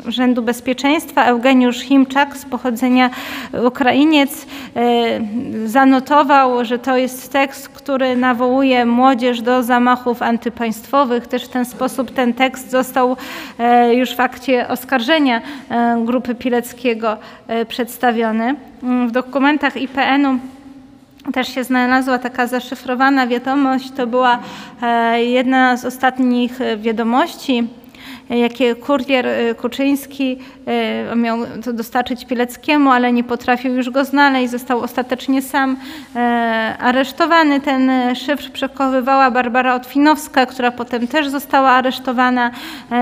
[0.09, 3.11] Urzędu Bezpieczeństwa Eugeniusz Himczak z pochodzenia
[3.67, 4.47] Ukrainiec
[5.65, 11.27] zanotował, że to jest tekst, który nawołuje młodzież do zamachów antypaństwowych.
[11.27, 13.17] Też w ten sposób ten tekst został
[13.93, 15.41] już w akcie oskarżenia
[16.05, 17.17] grupy Pileckiego
[17.69, 18.55] przedstawiony.
[18.83, 20.39] W dokumentach IPN-u
[21.33, 23.91] też się znalazła taka zaszyfrowana wiadomość.
[23.91, 24.39] To była
[24.83, 27.69] e, jedna z ostatnich e, wiadomości,
[28.31, 30.39] jakie kurier e, Kuczyński
[31.17, 34.51] miał to dostarczyć Pileckiemu, ale nie potrafił już go znaleźć.
[34.51, 35.77] Został ostatecznie sam
[36.79, 37.61] aresztowany.
[37.61, 42.51] Ten szyfr przechowywała Barbara Otwinowska, która potem też została aresztowana.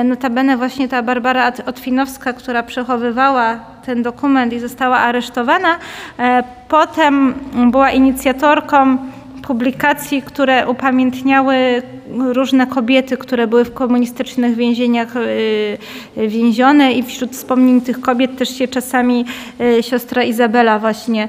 [0.05, 5.79] Notabene właśnie ta Barbara Otwinowska, która przechowywała ten dokument i została aresztowana.
[6.19, 7.35] E, potem
[7.71, 8.99] była inicjatorką
[9.43, 11.83] publikacji, które upamiętniały
[12.19, 18.59] różne kobiety, które były w komunistycznych więzieniach e, więzione i wśród wspomnień tych kobiet też
[18.59, 19.25] się czasami
[19.61, 21.29] e, siostra Izabela właśnie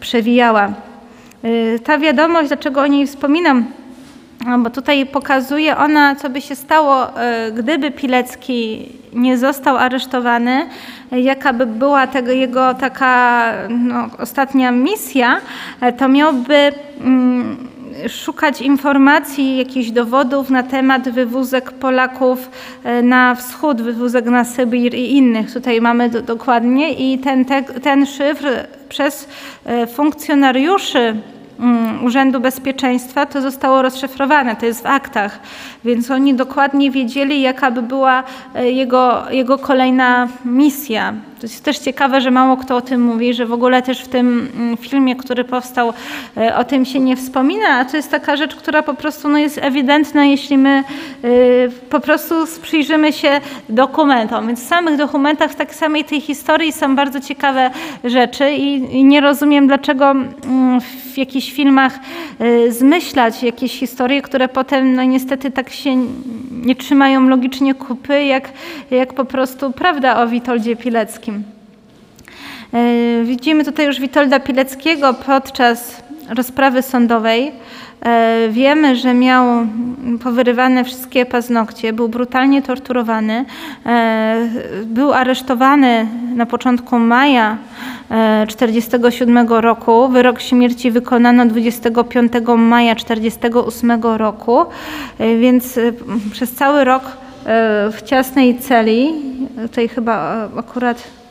[0.00, 0.72] przewijała.
[1.84, 3.64] Ta wiadomość, dlaczego o niej wspominam,
[4.58, 7.06] bo tutaj pokazuje ona, co by się stało,
[7.54, 10.66] gdyby Pilecki nie został aresztowany,
[11.12, 15.40] jaka by była tego jego taka no, ostatnia misja,
[15.98, 17.68] to miałby mm,
[18.08, 22.50] szukać informacji, jakichś dowodów na temat wywózek Polaków
[22.84, 25.52] e, na wschód, wywózek na Sybir i innych.
[25.52, 28.46] Tutaj mamy do, dokładnie i ten, te, ten szyfr
[28.88, 29.28] przez
[29.64, 31.16] e, funkcjonariuszy
[32.04, 35.40] Urzędu Bezpieczeństwa to zostało rozszyfrowane, to jest w aktach.
[35.84, 38.24] Więc oni dokładnie wiedzieli, jaka by była
[38.54, 41.14] e, jego, jego kolejna misja.
[41.42, 44.08] To jest też ciekawe, że mało kto o tym mówi, że w ogóle też w
[44.08, 45.92] tym mm, filmie, który powstał,
[46.36, 49.38] e, o tym się nie wspomina, a to jest taka rzecz, która po prostu no,
[49.38, 50.84] jest ewidentna, jeśli my e,
[51.90, 54.46] po prostu przyjrzymy się dokumentom.
[54.46, 57.70] Więc w samych dokumentach, w tak samej tej historii są bardzo ciekawe
[58.04, 61.98] rzeczy i, i nie rozumiem, dlaczego mm, w jakichś filmach
[62.68, 65.96] zmyślać jakieś historie, które potem no niestety tak się
[66.52, 68.48] nie trzymają logicznie kupy, jak,
[68.90, 71.42] jak po prostu prawda o Witoldzie Pileckim.
[72.74, 77.52] E, widzimy tutaj już Witolda Pileckiego podczas rozprawy sądowej.
[78.02, 79.66] E, wiemy, że miał
[80.22, 83.44] powyrywane wszystkie paznokcie, był brutalnie torturowany,
[84.84, 87.56] był aresztowany na początku maja
[88.08, 90.08] 1947 roku.
[90.08, 94.60] Wyrok śmierci wykonano 25 maja 1948 roku,
[95.18, 95.78] e, więc
[96.32, 97.02] przez cały rok
[97.92, 99.12] w ciasnej celi,
[99.62, 101.21] tutaj chyba akurat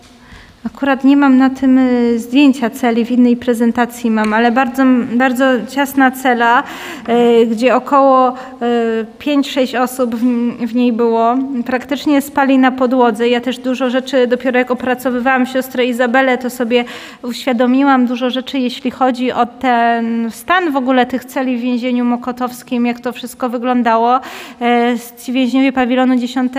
[0.66, 4.84] Akurat nie mam na tym y, zdjęcia celi, w innej prezentacji mam, ale bardzo,
[5.14, 6.64] bardzo ciasna cela,
[7.09, 8.34] y, gdzie około
[9.20, 10.16] 5-6 y, osób
[10.66, 11.36] w niej było.
[11.66, 13.30] Praktycznie spali na podłodze.
[13.30, 16.86] Ja też dużo rzeczy, dopiero jak opracowywałam siostrę Izabelę, to sobie
[17.24, 22.86] uświadomiłam dużo rzeczy, jeśli chodzi o ten stan w ogóle tych celi w więzieniu mokotowskim,
[22.86, 24.20] jak to wszystko wyglądało.
[25.24, 26.53] Ci więźniowie pawilonu 10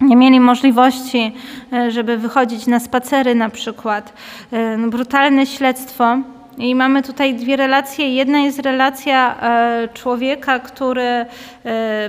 [0.00, 1.32] nie mieli możliwości,
[1.72, 4.12] e, żeby wychodzić na spacery na przykład.
[4.52, 6.18] E, brutalne śledztwo.
[6.58, 8.14] I mamy tutaj dwie relacje.
[8.14, 11.26] Jedna jest relacja e, człowieka, który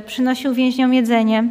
[0.05, 1.43] przynosił więźniom jedzenie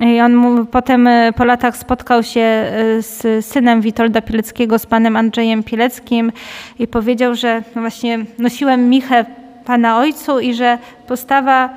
[0.00, 5.62] I on mu, potem po latach spotkał się z synem Witolda Pileckiego, z panem Andrzejem
[5.62, 6.32] Pileckim
[6.78, 9.24] i powiedział, że właśnie nosiłem michę
[9.64, 11.70] pana ojcu i że postawa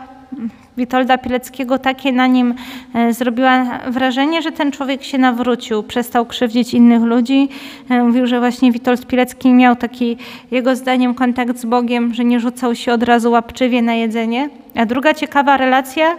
[0.78, 2.56] Witolda Pileckiego takie na nim
[2.94, 7.50] e, zrobiła wrażenie, że ten człowiek się nawrócił, przestał krzywdzić innych ludzi.
[7.90, 10.18] Mówił, że właśnie Witold Pilecki miał taki,
[10.52, 14.50] jego zdaniem, kontakt z Bogiem, że nie rzucał się od razu łapczywie na jedzenie.
[14.76, 16.18] A druga ciekawa relacja,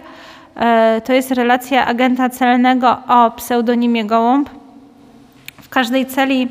[0.55, 4.49] E, to jest relacja agenta celnego o pseudonimie Gołąb.
[5.61, 6.47] W każdej celi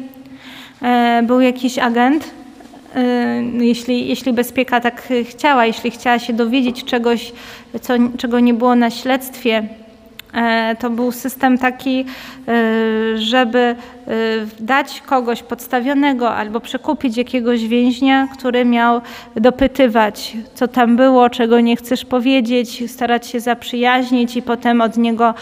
[0.83, 2.42] e, był jakiś agent, e,
[3.61, 7.33] jeśli, jeśli bezpieka tak chciała, jeśli chciała się dowiedzieć czegoś,
[7.81, 9.69] co, czego nie było na śledztwie,
[10.79, 12.55] to był system taki, e,
[13.19, 13.75] żeby e,
[14.61, 19.01] dać kogoś podstawionego albo przekupić jakiegoś więźnia, który miał
[19.37, 25.35] dopytywać, co tam było, czego nie chcesz powiedzieć, starać się zaprzyjaźnić i potem od niego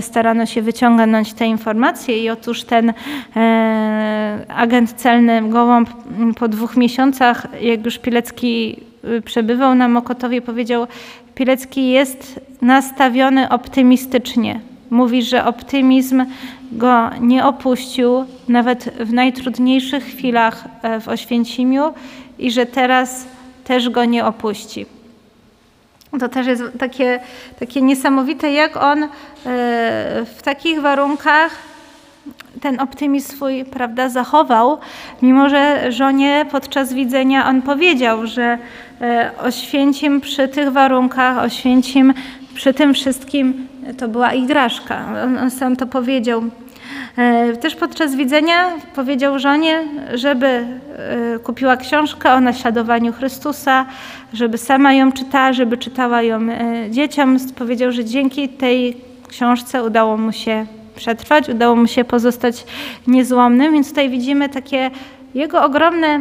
[0.00, 2.24] starano się wyciągnąć te informacje.
[2.24, 2.92] I otóż ten
[4.48, 5.88] agent celny Gołąb
[6.38, 8.80] po dwóch miesiącach, jak już Pilecki
[9.24, 10.86] przebywał na Mokotowie, powiedział:
[11.36, 14.60] Pilecki jest nastawiony optymistycznie.
[14.90, 16.24] Mówi, że optymizm
[16.72, 21.94] go nie opuścił nawet w najtrudniejszych chwilach e, w Oświęcimiu
[22.38, 23.26] i że teraz
[23.64, 24.86] też go nie opuści.
[26.20, 27.20] To też jest takie,
[27.58, 29.08] takie niesamowite, jak on e,
[30.36, 31.52] w takich warunkach
[32.60, 34.78] ten optymizm swój prawda, zachował,
[35.22, 38.58] mimo że żonie podczas widzenia on powiedział, że
[39.42, 42.14] Oświęcim przy tych warunkach, Oświęcim
[42.54, 43.68] przy tym wszystkim
[43.98, 45.06] to była igraszka.
[45.24, 46.42] On, on sam to powiedział.
[47.16, 49.84] E, też podczas widzenia powiedział żonie,
[50.14, 50.66] żeby e,
[51.38, 53.86] kupiła książkę o naśladowaniu Chrystusa,
[54.32, 56.40] żeby sama ją czytała, żeby czytała ją
[56.90, 57.36] dzieciom.
[57.56, 58.96] Powiedział, że dzięki tej
[59.28, 60.66] książce udało mu się
[60.96, 62.64] przetrwać, udało mu się pozostać
[63.06, 64.90] niezłomnym, więc tutaj widzimy takie
[65.36, 66.20] jego ogromne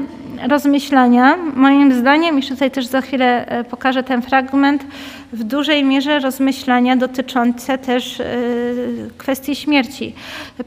[0.49, 4.85] rozmyślania, moim zdaniem, już tutaj też za chwilę e, pokażę ten fragment,
[5.33, 8.25] w dużej mierze rozmyślania dotyczące też e,
[9.17, 10.15] kwestii śmierci.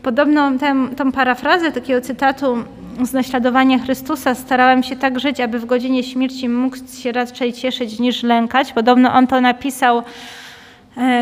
[0.02, 2.56] Podobno tę, tą parafrazę takiego cytatu
[3.02, 7.98] z naśladowania Chrystusa starałem się tak żyć, aby w godzinie śmierci mógł się raczej cieszyć
[7.98, 8.72] niż lękać.
[8.72, 10.02] Podobno on to napisał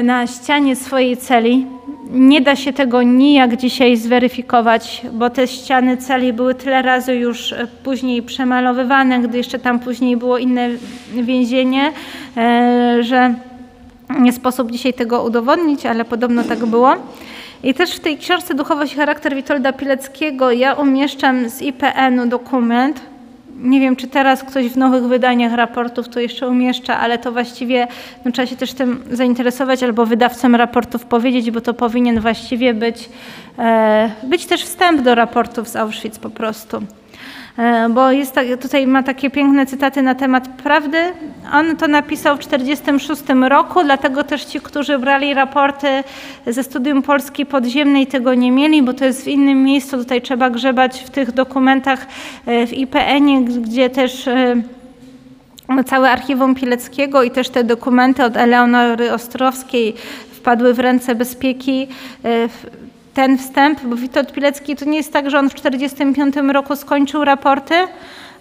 [0.02, 1.66] na ścianie swojej celi.
[2.10, 7.52] Nie da się tego nijak dzisiaj zweryfikować, bo te ściany celi były tyle razy już
[7.52, 10.68] e, później przemalowywane, gdy jeszcze tam później było inne
[11.14, 11.92] więzienie,
[12.36, 13.34] e, że
[14.18, 16.94] nie sposób dzisiaj tego udowodnić, ale podobno tak było.
[17.62, 23.00] I też w tej książce Duchowość i charakter Witolda Pileckiego ja umieszczam z IPN-u dokument,
[23.58, 27.88] nie wiem, czy teraz ktoś w nowych wydaniach raportów to jeszcze umieszcza, ale to właściwie
[28.24, 33.08] no, trzeba się też tym zainteresować albo wydawcom raportów powiedzieć, bo to powinien właściwie być,
[33.58, 36.82] e, być też wstęp do raportów z Auschwitz po prostu.
[37.58, 40.98] E, bo jest tutaj ma takie piękne cytaty na temat prawdy.
[41.52, 45.86] On to napisał w 1946 roku, dlatego też ci, którzy brali raporty
[46.46, 49.98] ze studium Polski Podziemnej tego nie mieli, bo to jest w innym miejscu.
[49.98, 52.06] Tutaj trzeba grzebać w tych dokumentach
[52.46, 54.62] e, w IPN-ie, gdzie też e,
[55.86, 59.94] całe archiwum Pileckiego i też te dokumenty od Eleonory Ostrowskiej
[60.32, 61.88] wpadły w ręce bezpieki
[63.16, 67.24] ten wstęp, bo Witold Pilecki to nie jest tak, że on w 1945 roku skończył
[67.24, 67.74] raporty.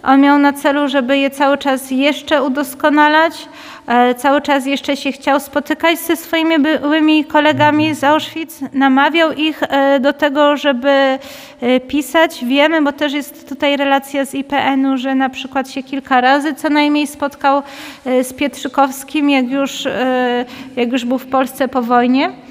[0.03, 3.47] On miał na celu, żeby je cały czas jeszcze udoskonalać,
[3.87, 9.63] e, cały czas jeszcze się chciał spotykać ze swoimi byłymi kolegami z Auschwitz, namawiał ich
[9.63, 11.19] e, do tego, żeby e,
[11.79, 12.45] pisać.
[12.45, 16.69] Wiemy, bo też jest tutaj relacja z IPN-u, że na przykład się kilka razy co
[16.69, 17.63] najmniej spotkał
[18.05, 19.87] z Pietrzykowskim, jak już,
[20.75, 22.44] jak już był w Polsce po wojnie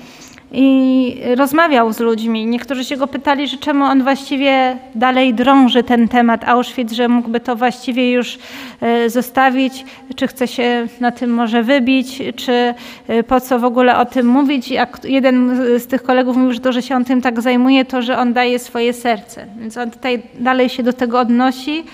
[0.55, 2.47] i rozmawiał z ludźmi.
[2.47, 7.41] Niektórzy się go pytali, że czemu on właściwie dalej drąży ten temat Auschwitz, że mógłby
[7.41, 8.39] to właściwie już
[8.81, 9.85] e, zostawić,
[10.17, 12.75] czy chce się na tym może wybić, czy
[13.09, 14.71] e, po co w ogóle o tym mówić.
[14.71, 18.03] Jak jeden z tych kolegów mówił, że to, że się on tym tak zajmuje, to,
[18.03, 19.47] że on daje swoje serce.
[19.59, 21.85] Więc on tutaj dalej się do tego odnosi,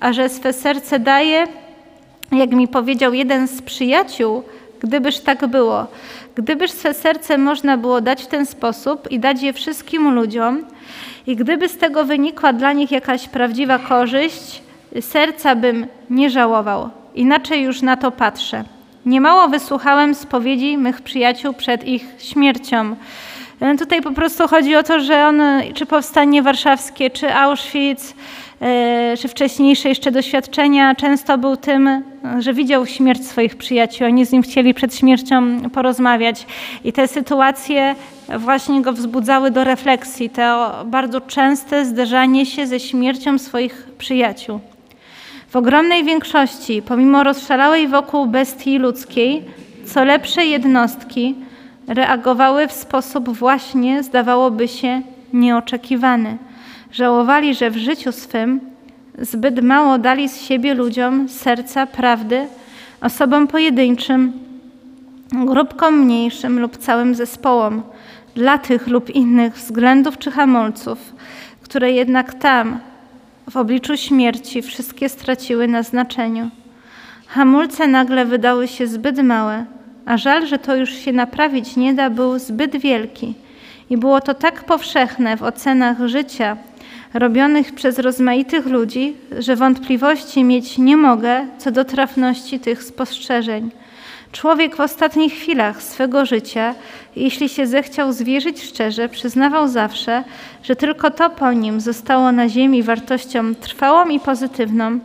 [0.00, 1.46] a że swe serce daje,
[2.32, 4.42] jak mi powiedział jeden z przyjaciół,
[4.80, 5.86] gdybyż tak było,
[6.36, 10.64] Gdybyż swe serce można było dać w ten sposób i dać je wszystkim ludziom,
[11.26, 14.62] i gdyby z tego wynikła dla nich jakaś prawdziwa korzyść,
[15.00, 16.90] serca bym nie żałował.
[17.14, 18.64] Inaczej już na to patrzę.
[19.06, 22.96] Niemało wysłuchałem spowiedzi mych przyjaciół przed ich śmiercią.
[23.60, 25.42] E, tutaj po prostu chodzi o to, że on,
[25.74, 28.14] czy powstanie warszawskie, czy Auschwitz,
[29.20, 32.02] czy wcześniejsze jeszcze doświadczenia, często był tym,
[32.38, 34.06] że widział śmierć swoich przyjaciół.
[34.06, 36.46] Oni z nim chcieli przed śmiercią porozmawiać.
[36.84, 37.94] I te sytuacje
[38.38, 44.60] właśnie go wzbudzały do refleksji, to bardzo częste zderzanie się ze śmiercią swoich przyjaciół.
[45.48, 49.42] W ogromnej większości, pomimo rozszalałej wokół bestii ludzkiej,
[49.86, 51.34] co lepsze jednostki
[51.86, 55.02] reagowały w sposób właśnie, zdawałoby się,
[55.32, 56.38] nieoczekiwany.
[56.94, 58.60] Żałowali, że w życiu swym
[59.18, 62.46] zbyt mało dali z siebie ludziom serca, prawdy,
[63.00, 64.32] osobom pojedynczym,
[65.32, 67.82] grupkom mniejszym lub całym zespołom,
[68.34, 70.98] dla tych lub innych względów czy hamulców,
[71.62, 72.78] które jednak tam,
[73.50, 76.50] w obliczu śmierci, wszystkie straciły na znaczeniu.
[77.26, 79.64] Hamulce nagle wydały się zbyt małe,
[80.06, 83.34] a żal, że to już się naprawić nie da, był zbyt wielki.
[83.90, 86.56] I było to tak powszechne w ocenach życia,
[87.14, 93.70] robionych przez rozmaitych ludzi, że wątpliwości mieć nie mogę co do trafności tych spostrzeżeń.
[94.32, 96.74] Człowiek w ostatnich chwilach swego życia,
[97.16, 100.24] jeśli się zechciał zwierzyć szczerze, przyznawał zawsze,
[100.62, 104.98] że tylko to po nim zostało na ziemi wartością trwałą i pozytywną,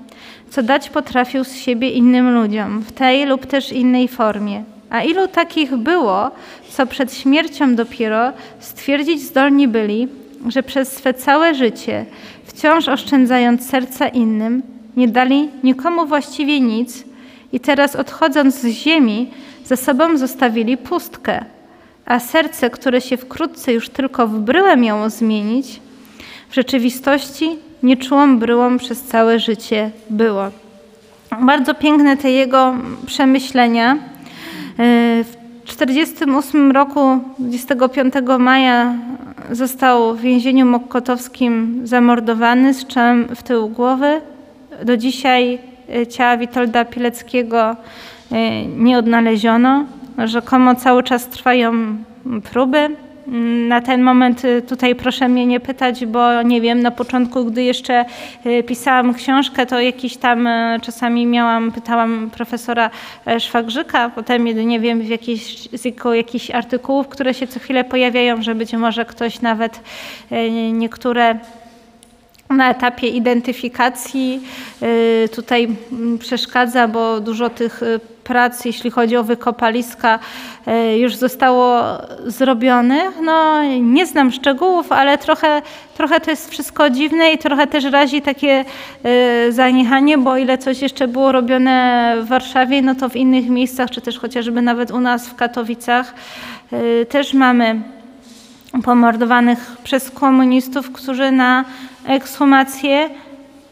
[0.49, 4.63] co dać potrafił z siebie innym ludziom w tej lub też innej formie.
[4.89, 6.31] A ilu takich było,
[6.69, 10.07] co przed śmiercią dopiero stwierdzić zdolni byli,
[10.47, 12.05] że przez swe całe życie,
[12.45, 14.61] wciąż oszczędzając serca innym,
[14.97, 17.03] nie dali nikomu właściwie nic
[17.53, 19.31] i teraz odchodząc z ziemi,
[19.65, 21.45] ze sobą zostawili pustkę,
[22.05, 25.79] a serce, które się wkrótce już tylko w bryłę miało zmienić,
[26.49, 27.49] w rzeczywistości
[27.83, 30.43] nieczułą bryłą przez całe życie było.
[31.41, 32.75] Bardzo piękne te jego
[33.05, 33.97] przemyślenia.
[35.23, 36.99] W 1948 roku,
[37.39, 38.95] 25 maja,
[39.51, 44.21] został w więzieniu mokotowskim zamordowany z czym w tył głowy.
[44.83, 45.59] Do dzisiaj
[45.95, 47.75] e, ciała Witolda Pileckiego
[48.31, 49.85] e, nie odnaleziono.
[50.25, 51.73] Rzekomo cały czas trwają
[52.51, 52.95] próby.
[53.67, 57.63] Na ten moment y, tutaj proszę mnie nie pytać, bo nie wiem, na początku, gdy
[57.63, 58.05] jeszcze
[58.45, 62.89] y, pisałam książkę, to jakiś tam y, czasami miałam, pytałam profesora
[63.27, 65.85] e, Szwagrzyka, potem nie wiem, w jakiejś, z
[66.15, 69.81] jakichś artykułów, które się co chwilę pojawiają, że być może ktoś nawet
[70.31, 71.39] e, niektóre
[72.49, 74.41] na etapie identyfikacji
[75.35, 77.81] tutaj mm, przeszkadza, bo dużo tych
[78.23, 80.19] prac, jeśli chodzi o wykopaliska,
[80.67, 81.81] e, już zostało
[82.25, 83.09] zrobionych.
[83.21, 85.61] No, nie znam szczegółów, ale trochę,
[85.97, 88.65] trochę to jest wszystko dziwne i trochę też razi takie
[89.49, 94.01] zaniechanie, bo ile coś jeszcze było robione w Warszawie, no to w innych miejscach, czy
[94.01, 96.13] też chociażby nawet u nas w Katowicach,
[97.09, 97.81] też mamy
[98.83, 101.65] pomordowanych przez komunistów, którzy na
[102.09, 103.09] ekshumację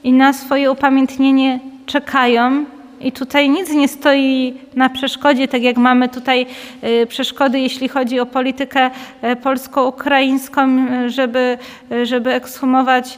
[0.03, 2.65] i na swoje upamiętnienie czekają.
[3.01, 6.45] I tutaj nic nie stoi na przeszkodzie, tak jak mamy tutaj
[6.84, 8.89] y, przeszkody, jeśli chodzi o politykę
[9.23, 11.57] y, polsko-ukraińską, y, żeby,
[12.03, 13.18] żeby ekshumować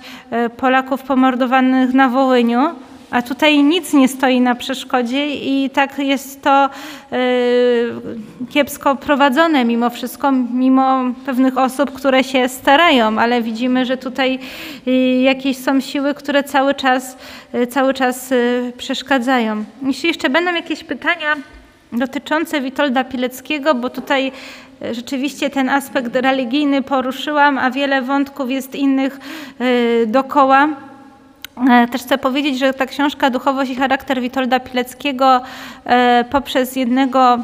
[0.57, 2.59] Polaków pomordowanych na Wołyniu.
[3.11, 6.69] A tutaj nic nie stoi na przeszkodzie i tak jest to
[8.49, 14.39] kiepsko prowadzone mimo wszystko, mimo pewnych osób, które się starają, ale widzimy, że tutaj
[15.21, 17.17] jakieś są siły, które cały czas,
[17.69, 18.33] cały czas
[18.77, 19.63] przeszkadzają.
[19.81, 21.35] Jeśli jeszcze będą jakieś pytania
[21.91, 24.31] dotyczące Witolda Pileckiego, bo tutaj
[24.91, 29.19] rzeczywiście ten aspekt religijny poruszyłam, a wiele wątków jest innych
[30.07, 30.88] dokoła.
[31.67, 35.41] E, też chcę powiedzieć, że ta książka Duchowość i charakter Witolda Pileckiego
[35.85, 37.37] e, poprzez jednego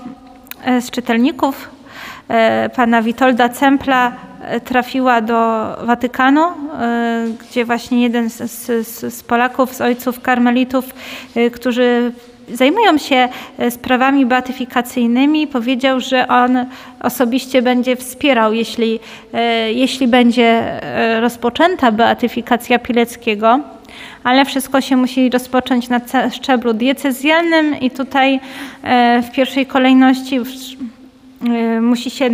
[0.66, 1.70] e, z czytelników,
[2.76, 4.12] pana Witolda Cempla,
[4.64, 6.42] trafiła do Watykanu,
[7.42, 10.86] gdzie właśnie jeden z, z, z Polaków, z ojców karmelitów,
[11.54, 12.12] którzy
[12.54, 13.30] zajmują się
[13.70, 16.66] sprawami beatyfikacyjnymi, powiedział, że on
[17.02, 19.00] osobiście będzie wspierał, jeśli,
[19.74, 20.82] jeśli będzie
[21.22, 23.60] rozpoczęta beatyfikacja Pileckiego
[24.24, 26.02] ale wszystko się musi rozpocząć na
[26.32, 28.40] szczeblu diecezjalnym i tutaj
[28.84, 32.30] e, w pierwszej kolejności e, musi się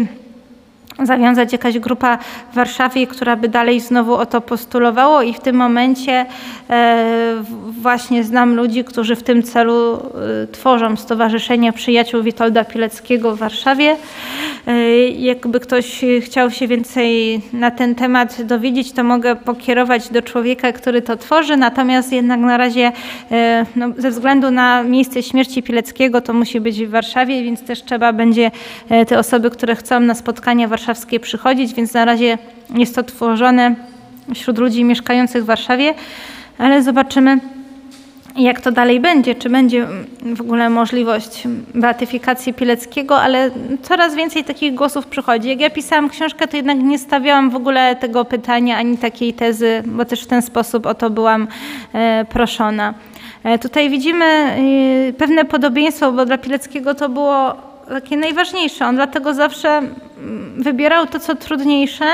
[1.05, 2.17] zawiązać jakaś grupa
[2.51, 6.25] w Warszawie, która by dalej znowu o to postulowało i w tym momencie
[6.69, 7.43] e,
[7.81, 13.95] właśnie znam ludzi, którzy w tym celu e, tworzą Stowarzyszenie Przyjaciół Witolda Pileckiego w Warszawie.
[14.67, 20.71] E, jakby ktoś chciał się więcej na ten temat dowiedzieć, to mogę pokierować do człowieka,
[20.71, 22.91] który to tworzy, natomiast jednak na razie
[23.75, 28.13] no, ze względu na miejsce śmierci Pileckiego to musi być w Warszawie, więc też trzeba
[28.13, 28.51] będzie
[29.07, 32.38] te osoby, które chcą na spotkania w Warszawie warszawskie przychodzić, więc na razie
[32.76, 33.76] jest to tworzone
[34.35, 35.93] wśród ludzi mieszkających w Warszawie,
[36.57, 37.39] ale zobaczymy,
[38.35, 39.88] jak to dalej będzie, czy będzie
[40.35, 41.43] w ogóle możliwość
[41.76, 43.51] beatyfikacji Pileckiego, ale
[43.81, 45.49] coraz więcej takich głosów przychodzi.
[45.49, 49.84] Jak ja pisałam książkę, to jednak nie stawiałam w ogóle tego pytania ani takiej tezy,
[49.85, 51.47] bo też w ten sposób o to byłam
[51.93, 52.93] e, proszona.
[53.43, 58.85] E, tutaj widzimy e, pewne podobieństwo, bo dla Pileckiego to było takie najważniejsze.
[58.85, 59.81] On dlatego zawsze
[60.57, 62.05] wybierał to, co trudniejsze,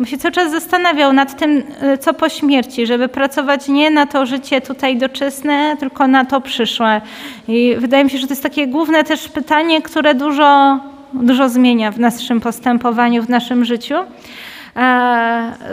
[0.00, 1.62] bo się cały czas zastanawiał nad tym,
[1.94, 6.40] y, co po śmierci, żeby pracować nie na to życie tutaj doczesne, tylko na to
[6.40, 7.00] przyszłe.
[7.48, 10.80] I wydaje mi się, że to jest takie główne też pytanie, które dużo,
[11.12, 13.94] dużo zmienia w naszym postępowaniu, w naszym życiu.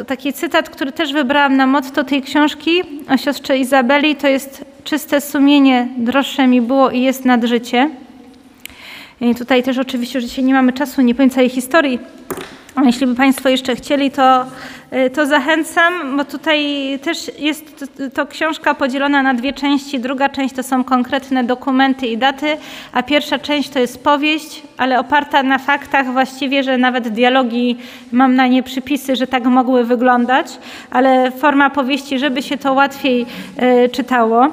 [0.08, 2.84] Taki cytat, który też wybrałam na motto tej książki
[3.14, 7.90] o siostrze Izabeli, to jest czyste sumienie droższe mi było i jest nad życie.
[9.38, 12.00] Tutaj też oczywiście, że dzisiaj nie mamy czasu, nie powiem całej historii,
[12.86, 14.46] jeśli by Państwo jeszcze chcieli, to,
[14.94, 16.60] y, to zachęcam, bo tutaj
[17.04, 20.00] też jest to, to, książka podzielona na dwie części.
[20.00, 22.58] Druga część to są konkretne dokumenty i daty,
[22.94, 27.78] a pierwsza część to jest powieść, ale oparta na faktach właściwie, że nawet dialogi,
[28.12, 30.48] mam na nie przypisy, że tak mogły wyglądać,
[30.92, 33.26] ale forma powieści, żeby się to łatwiej
[33.86, 34.48] y, czytało.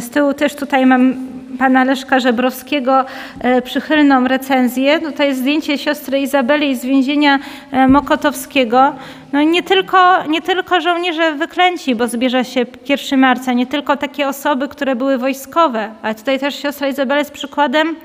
[0.00, 3.04] Z tyłu też tutaj mam pana Leszka Żebrowskiego
[3.40, 5.00] e, przychylną recenzję.
[5.00, 7.38] Tutaj jest zdjęcie siostry Izabeli z więzienia
[7.72, 8.94] e, Mokotowskiego.
[9.32, 14.28] No nie tylko, nie tylko żołnierze wyklęci, bo zbierze się 1 marca, nie tylko takie
[14.28, 17.96] osoby, które były wojskowe, ale tutaj też siostra Izabela jest przykładem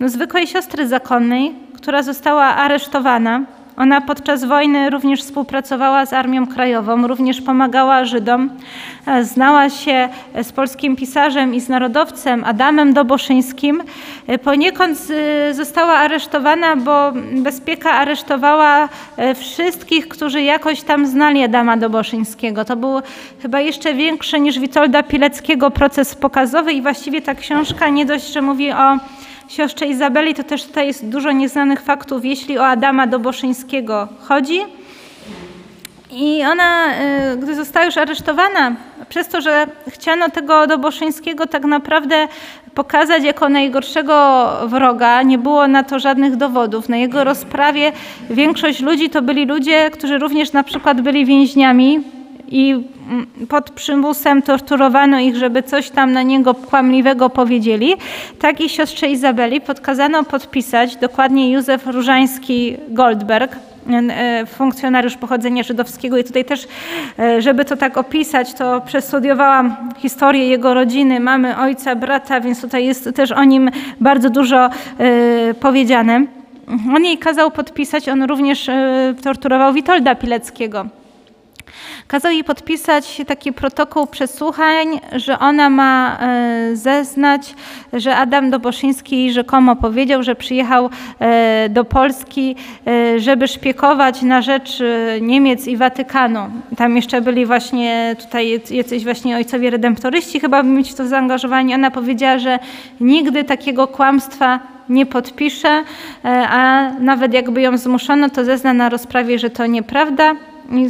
[0.00, 3.42] no, zwykłej siostry zakonnej, która została aresztowana
[3.76, 8.50] ona podczas wojny również współpracowała z Armią Krajową, również pomagała Żydom.
[9.06, 10.08] E, znała się
[10.42, 13.82] z polskim pisarzem i z narodowcem Adamem Doboszyńskim.
[14.26, 14.98] E, poniekąd
[15.52, 22.64] została aresztowana, bo bezpieka aresztowała e, wszystkich, którzy jakoś tam znali Adama Doboszyńskiego.
[22.64, 23.00] To był
[23.42, 28.42] chyba jeszcze większy niż Witolda Pileckiego proces pokazowy i właściwie ta książka nie dość, że
[28.42, 28.98] mówi o
[29.48, 34.60] siostrze Izabeli, to też tutaj jest dużo nieznanych faktów, jeśli o Adama Doboszyńskiego chodzi.
[36.10, 36.86] I ona,
[37.32, 38.76] y, gdy została już aresztowana,
[39.08, 42.28] przez to, że chciano tego Doboszyńskiego tak naprawdę
[42.74, 46.88] pokazać jako najgorszego wroga, nie było na to żadnych dowodów.
[46.88, 47.92] Na jego rozprawie
[48.30, 52.00] większość ludzi to byli ludzie, którzy również na przykład byli więźniami
[52.48, 57.94] i mm, pod przymusem torturowano ich, żeby coś tam na niego kłamliwego powiedzieli.
[58.38, 63.56] Tak i siostrze Izabeli podkazano podpisać, dokładnie Józef Różański-Goldberg,
[63.90, 66.66] e, funkcjonariusz pochodzenia żydowskiego i tutaj też,
[67.18, 72.86] e, żeby to tak opisać, to przestudiowałam historię jego rodziny, mamy, ojca, brata, więc tutaj
[72.86, 74.70] jest też o nim bardzo dużo e,
[75.54, 76.26] powiedziane.
[76.96, 78.70] On jej kazał podpisać, on również
[79.22, 80.86] torturował Witolda Pileckiego.
[82.08, 87.54] Kazał jej podpisać taki protokół przesłuchań, że ona ma e, zeznać,
[87.92, 92.56] że Adam Doboszyński rzekomo powiedział, że przyjechał e, do Polski,
[92.86, 94.82] e, żeby szpiekować na rzecz
[95.20, 96.40] Niemiec i Watykanu.
[96.76, 101.74] Tam jeszcze byli właśnie tutaj jacyś właśnie ojcowie redemptoryści chyba mieć w to zaangażowani.
[101.74, 102.58] Ona powiedziała, że
[103.00, 105.82] nigdy takiego kłamstwa nie podpisze,
[106.48, 110.34] a nawet jakby ją zmuszono, to zezna na rozprawie, że to nieprawda
[110.70, 110.88] i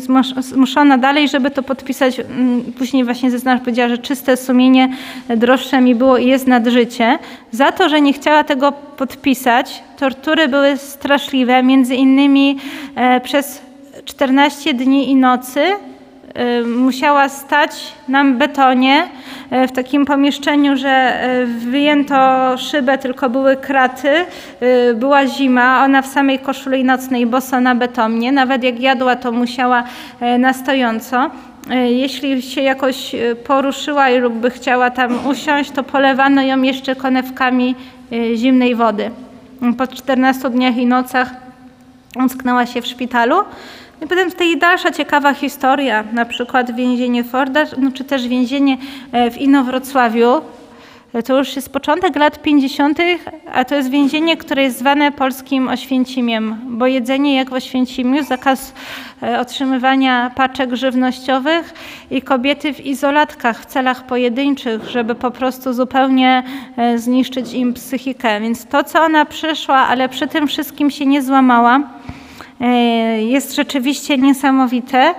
[0.98, 2.20] dalej, żeby to podpisać.
[2.20, 4.88] Mm, później właśnie zeznacz powiedziała, że czyste sumienie
[5.28, 7.18] droższe mi było i jest nad życie.
[7.50, 12.58] Za to, że nie chciała tego podpisać, tortury były straszliwe, między innymi
[12.94, 13.62] e, przez
[14.04, 15.60] 14 dni i nocy
[16.66, 19.08] musiała stać na betonie
[19.52, 22.16] y, w takim pomieszczeniu, że y, wyjęto
[22.58, 24.08] szybę, tylko były kraty,
[24.94, 29.84] była zima, ona w samej koszuli nocnej boso na betonie, nawet jak jadła to musiała
[30.38, 31.30] na stojąco.
[31.86, 37.74] Jeśli się jakoś poruszyła lub by chciała tam usiąść, to polewano ją jeszcze konewkami
[38.34, 39.10] zimnej wody.
[39.78, 41.30] Po 14 dniach i nocach
[42.26, 43.36] utknęła się w szpitalu.
[44.02, 48.76] I potem tutaj dalsza ciekawa historia, na przykład więzienie Forda, no, czy też więzienie
[49.12, 50.40] e, w Inowrocławiu.
[51.12, 52.98] E, to już jest początek lat 50.,
[53.52, 58.74] a to jest więzienie, które jest zwane polskim Oświęcimiem, bo jedzenie jak w Oświęcimiu, zakaz
[59.22, 61.74] e, otrzymywania paczek żywnościowych
[62.10, 66.42] i kobiety w izolatkach w celach pojedynczych, żeby po prostu zupełnie
[66.96, 68.40] zniszczyć im psychikę.
[68.40, 71.80] Więc to, co ona przyszła, ale przy tym wszystkim się nie złamała,
[73.18, 75.14] jest rzeczywiście niesamowite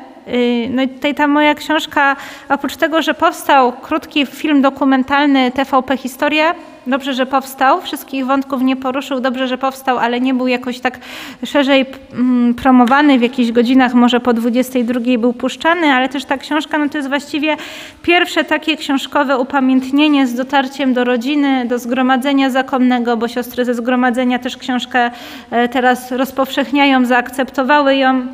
[0.69, 2.15] no i tutaj ta moja książka,
[2.49, 6.56] oprócz tego, że powstał krótki film dokumentalny TVP Historia,
[6.88, 10.99] dobrze, że powstał, wszystkich wątków nie poruszył, dobrze, że powstał, ale nie był jakoś tak
[11.45, 16.77] szerzej mm, promowany, w jakichś godzinach może po 22 był puszczany, ale też ta książka
[16.77, 17.57] no to jest właściwie
[18.02, 24.39] pierwsze takie książkowe upamiętnienie z dotarciem do rodziny, do zgromadzenia zakonnego, bo siostry ze zgromadzenia
[24.39, 25.11] też książkę
[25.52, 28.27] e, teraz rozpowszechniają, zaakceptowały ją.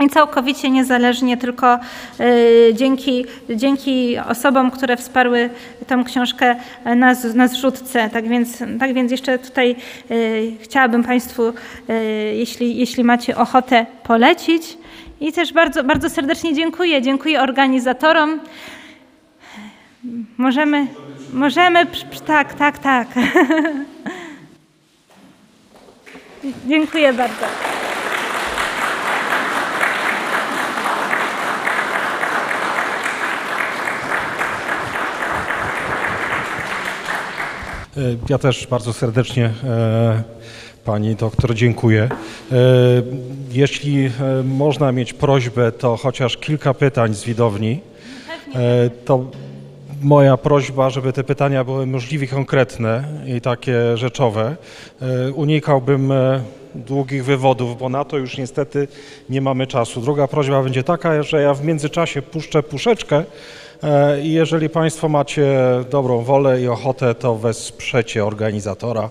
[0.00, 1.78] I całkowicie niezależnie, tylko
[2.20, 5.50] y, dzięki, dzięki osobom, które wsparły
[5.86, 8.10] tę książkę na, na zrzutce.
[8.12, 9.76] Tak więc, tak więc jeszcze tutaj
[10.10, 11.52] y, chciałabym Państwu, y,
[12.34, 14.78] jeśli, jeśli macie ochotę, polecić.
[15.20, 17.02] I też bardzo, bardzo serdecznie dziękuję.
[17.02, 18.40] Dziękuję organizatorom.
[20.36, 20.86] Możemy,
[21.32, 21.86] możemy,
[22.26, 23.08] tak, tak, tak.
[26.68, 27.69] dziękuję bardzo.
[38.28, 40.22] Ja też bardzo serdecznie e,
[40.84, 42.02] Pani doktor dziękuję.
[42.02, 42.56] E,
[43.52, 44.10] jeśli
[44.44, 47.80] można mieć prośbę, to chociaż kilka pytań z widowni.
[49.04, 49.30] To
[50.02, 54.56] moja prośba, żeby te pytania były możliwie konkretne i takie rzeczowe.
[55.34, 56.12] Unikałbym
[56.74, 58.88] długich wywodów, bo na to już niestety
[59.30, 60.00] nie mamy czasu.
[60.00, 63.24] Druga prośba będzie taka, że ja w międzyczasie puszczę puszeczkę E,
[64.22, 65.58] I jeżeli Państwo macie
[65.90, 69.10] dobrą wolę i ochotę, to wesprzecie organizatora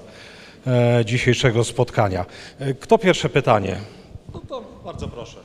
[0.68, 2.26] e, dzisiejszego spotkania.
[2.60, 3.76] E, kto pierwsze pytanie?
[4.34, 5.38] No to bardzo proszę.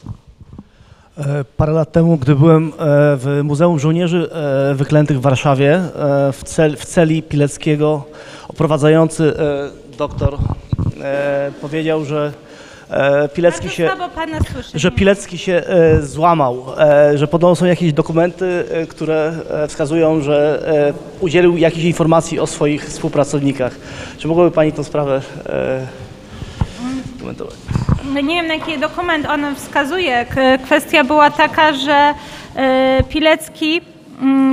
[1.57, 2.73] Parę lat temu, gdy byłem
[3.17, 4.31] w Muzeum Żołnierzy
[4.75, 5.81] Wyklętych w Warszawie,
[6.33, 8.05] w, cel, w celi Pileckiego,
[8.49, 9.35] oprowadzający
[9.99, 10.39] doktor
[11.61, 12.54] powiedział, że E,
[13.35, 13.91] Pilecki się,
[14.75, 19.33] że Pilecki się e, złamał, e, że podobno są jakieś dokumenty, które
[19.69, 20.63] wskazują, że
[21.21, 23.73] udzielił jakichś informacji o swoich współpracownikach.
[24.19, 25.21] Czy mogłaby Pani tę sprawę
[27.21, 27.55] komentować?
[28.15, 30.27] No nie wiem, na jaki dokument on wskazuje.
[30.65, 32.15] Kwestia była taka, że
[33.09, 33.81] Pilecki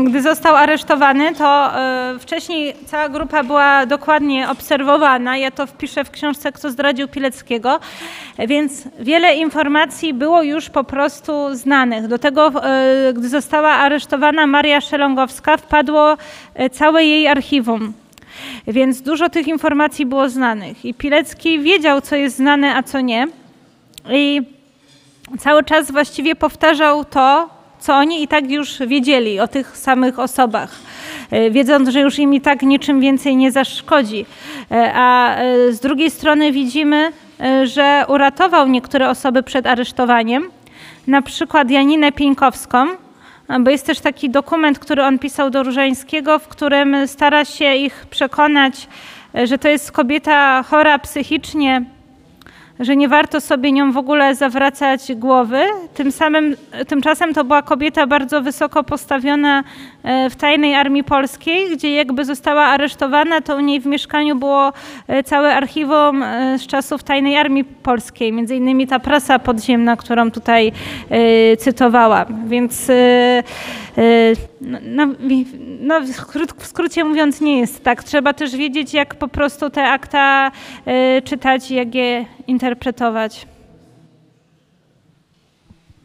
[0.05, 5.37] gdy został aresztowany, to e, wcześniej cała grupa była dokładnie obserwowana.
[5.37, 7.79] Ja to wpiszę w książce, kto zdradził Pileckiego,
[8.47, 12.07] więc wiele informacji było już po prostu znanych.
[12.07, 16.17] Do tego, e, gdy została aresztowana Maria Szelongowska, wpadło
[16.53, 17.93] e, całe jej archiwum.
[18.67, 20.85] Więc dużo tych informacji było znanych.
[20.85, 23.27] I Pilecki wiedział, co jest znane, a co nie.
[24.11, 24.41] I
[25.39, 30.71] cały czas właściwie powtarzał to, co oni i tak już wiedzieli o tych samych osobach,
[31.31, 34.25] e, wiedząc, że już im i tak niczym więcej nie zaszkodzi.
[34.71, 37.11] E, a e, z drugiej strony widzimy,
[37.63, 40.49] że uratował niektóre osoby przed aresztowaniem,
[41.07, 42.87] na przykład Janinę Pieńkowską,
[43.59, 48.05] bo jest też taki dokument, który on pisał do Różańskiego, w którym stara się ich
[48.09, 48.87] przekonać,
[49.43, 51.85] że to jest kobieta chora psychicznie,
[52.79, 55.63] że nie warto sobie nią w ogóle zawracać głowy.
[55.93, 56.55] Tym samym,
[56.87, 59.63] tymczasem to była kobieta bardzo wysoko postawiona
[60.03, 64.73] e, w tajnej armii polskiej, gdzie jakby została aresztowana, to u niej w mieszkaniu było
[65.07, 70.31] e, całe archiwum e, z czasów tajnej armii polskiej, między innymi ta prasa podziemna, którą
[70.31, 70.71] tutaj
[71.57, 72.25] cytowałam.
[72.47, 72.91] Więc
[74.61, 75.13] no, no,
[75.81, 76.01] no
[76.57, 78.03] w skrócie mówiąc nie jest tak.
[78.03, 80.51] Trzeba też wiedzieć, jak po prostu te akta
[81.23, 83.47] czytać, jak je interpretować.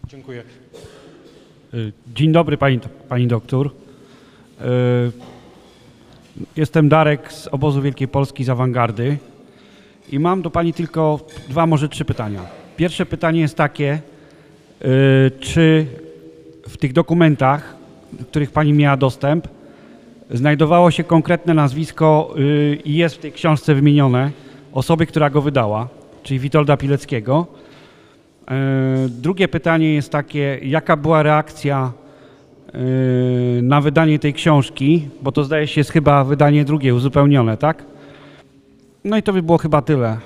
[0.09, 0.43] Dziękuję.
[1.75, 3.71] Y, dzień dobry pani, pani doktor.
[6.57, 9.17] Jestem Darek z obozu Wielkiej Polski z awangardy
[10.13, 12.41] i mam do pani tylko dwa, może trzy pytania.
[12.77, 14.01] Pierwsze pytanie jest takie,
[15.41, 15.87] czy
[16.68, 17.76] w tych dokumentach,
[18.12, 19.48] do których pani miała dostęp,
[20.30, 22.34] znajdowało się konkretne nazwisko
[22.84, 24.30] i jest w tej książce wymienione
[24.72, 25.88] osoby, która go wydała
[26.26, 27.47] czyli Witolda Pileckiego.
[28.51, 28.55] E,
[29.09, 31.93] drugie pytanie jest takie, jaka była reakcja
[32.68, 32.78] e,
[33.62, 37.82] na wydanie tej książki, bo to zdaje się jest chyba wydanie drugie, uzupełnione, tak?
[39.05, 40.16] No i to by było chyba tyle.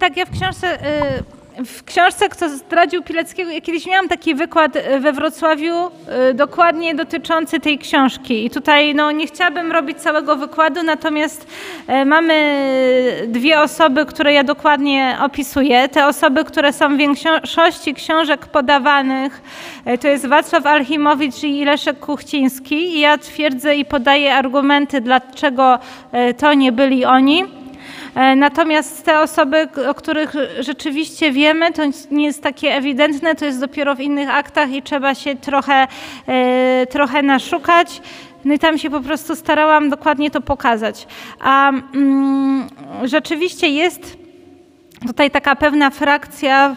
[0.00, 0.78] Tak, ja w książce
[1.66, 5.74] w książce, kto zdradził Pileckiego, ja kiedyś miałam taki wykład e, we Wrocławiu
[6.08, 8.44] e, dokładnie dotyczący tej książki.
[8.44, 11.46] I tutaj no, nie chciałabym robić całego wykładu, natomiast
[11.86, 12.34] e, mamy
[13.28, 15.88] dwie osoby, które ja dokładnie opisuję.
[15.88, 19.42] Te osoby, które są w większości książek podawanych,
[20.00, 22.74] to jest Wacław Alchimowicz i Leszek Kuchciński.
[22.74, 25.78] I ja twierdzę i podaję argumenty, dlaczego
[26.38, 27.61] to nie byli oni.
[28.14, 33.60] E, Natomiast te osoby, o których rzeczywiście wiemy, to nie jest takie ewidentne, to jest
[33.60, 35.86] dopiero w innych aktach i trzeba się trochę,
[36.28, 38.02] e, trochę naszukać.
[38.44, 41.06] No i tam się po prostu starałam dokładnie to pokazać.
[41.40, 42.66] A mm,
[43.04, 44.16] rzeczywiście jest
[45.06, 46.76] tutaj taka pewna frakcja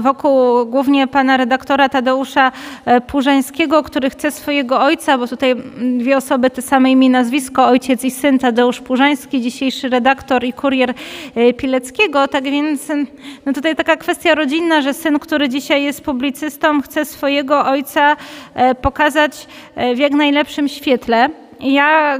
[0.00, 2.52] wokół głównie pana redaktora Tadeusza
[2.84, 7.66] e, Purzańskiego, który chce swojego ojca, bo tutaj mm, dwie osoby, te same imię nazwisko,
[7.66, 10.94] ojciec i syn Tadeusz Purzański, dzisiejszy redaktor i kurier
[11.34, 13.06] e, Pileckiego, tak więc mm,
[13.46, 18.16] no tutaj taka kwestia rodzinna, że syn, który dzisiaj jest publicystą, chce swojego ojca
[18.54, 19.46] e, pokazać
[19.94, 21.28] w jak najlepszym świetle.
[21.60, 22.18] Ja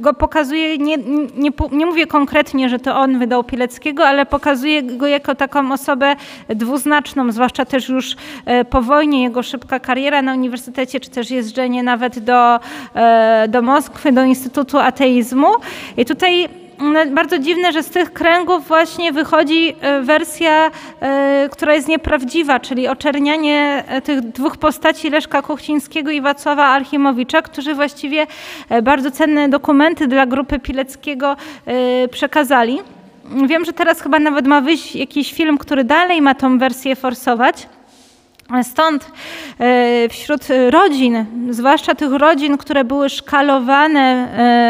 [0.00, 0.96] go pokazuję, nie,
[1.36, 6.16] nie, nie mówię konkretnie, że to on wydał Pileckiego, ale pokazuję go jako taką osobę
[6.48, 11.82] dwuznaczną, zwłaszcza też już e, po wojnie, jego szybka kariera na uniwersytecie, czy też jeżdżenie
[11.82, 12.60] nawet do,
[12.94, 15.52] e, do Moskwy, do Instytutu Ateizmu.
[15.96, 16.48] I tutaj
[17.10, 22.88] bardzo dziwne, że z tych kręgów właśnie wychodzi e, wersja, e, która jest nieprawdziwa, czyli
[22.88, 28.26] oczernianie e, tych dwóch postaci Leszka Kuchcińskiego i Wacława Archimowicza, którzy właściwie
[28.82, 31.36] bardzo cenne dokumenty dla grupy Pileckiego
[32.10, 32.78] przekazali.
[33.46, 37.66] Wiem, że teraz chyba nawet ma wyjść jakiś film, który dalej ma tą wersję forsować.
[38.62, 39.10] Stąd
[39.60, 44.00] e, wśród rodzin, zwłaszcza tych rodzin, które były szkalowane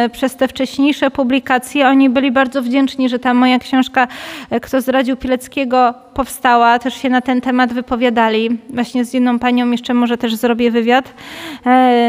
[0.04, 4.08] e, przez te wcześniejsze publikacje, oni byli bardzo wdzięczni, że ta moja książka
[4.50, 8.58] e, Kto zdradził Pileckiego powstała, też się na ten temat wypowiadali.
[8.70, 11.14] Właśnie z jedną panią jeszcze może też zrobię wywiad.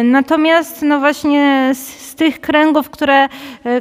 [0.03, 3.27] Natomiast no właśnie z, tych kręgów, które,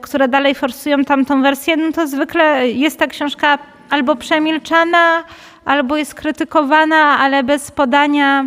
[0.02, 3.58] które dalej forsują tamtą wersję, no to zwykle jest ta książka
[3.90, 5.24] albo przemilczana,
[5.68, 8.44] albo jest krytykowana, ale bez podania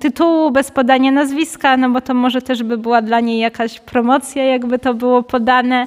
[0.00, 4.44] tytułu, bez podania nazwiska, no bo to może też by była dla niej jakaś promocja,
[4.44, 5.86] jakby to było podane.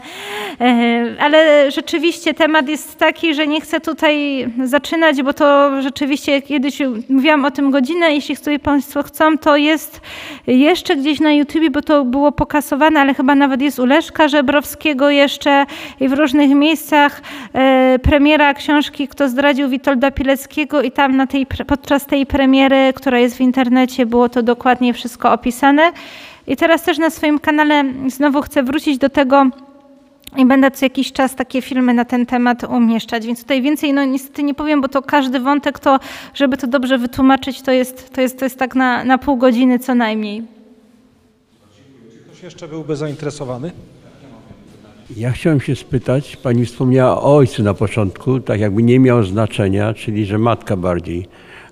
[0.61, 6.79] E, Ale rzeczywiście temat jest taki, że nie chcę tutaj zaczynać, bo to rzeczywiście kiedyś
[7.09, 10.01] mówiłam o tym godzinę, jeśli sobie Państwo chcą, to jest
[10.47, 15.09] jeszcze gdzieś na YouTubie, bo to było pokasowane, ale chyba nawet jest u Leszka Żebrowskiego
[15.09, 15.65] jeszcze
[15.99, 17.21] i w różnych miejscach
[17.53, 23.19] e, premiera książki Kto zdradził Witolda Pileckiego i tam na tej, podczas tej premiery, która
[23.19, 25.91] jest w internecie, było to dokładnie wszystko opisane.
[26.47, 29.45] I teraz też na swoim kanale znowu chcę wrócić do tego,
[30.37, 34.05] i będę co jakiś czas takie filmy na ten temat umieszczać, więc tutaj więcej no
[34.05, 35.99] niestety nie powiem, bo to każdy wątek, to
[36.33, 39.79] żeby to dobrze wytłumaczyć, to jest, to jest, to jest tak na, na pół godziny
[39.79, 40.43] co najmniej.
[42.25, 43.71] Ktoś jeszcze byłby zainteresowany?
[45.17, 49.93] Ja chciałem się spytać, pani wspomniała o ojcu na początku, tak jakby nie miał znaczenia,
[49.93, 51.27] czyli że matka bardziej.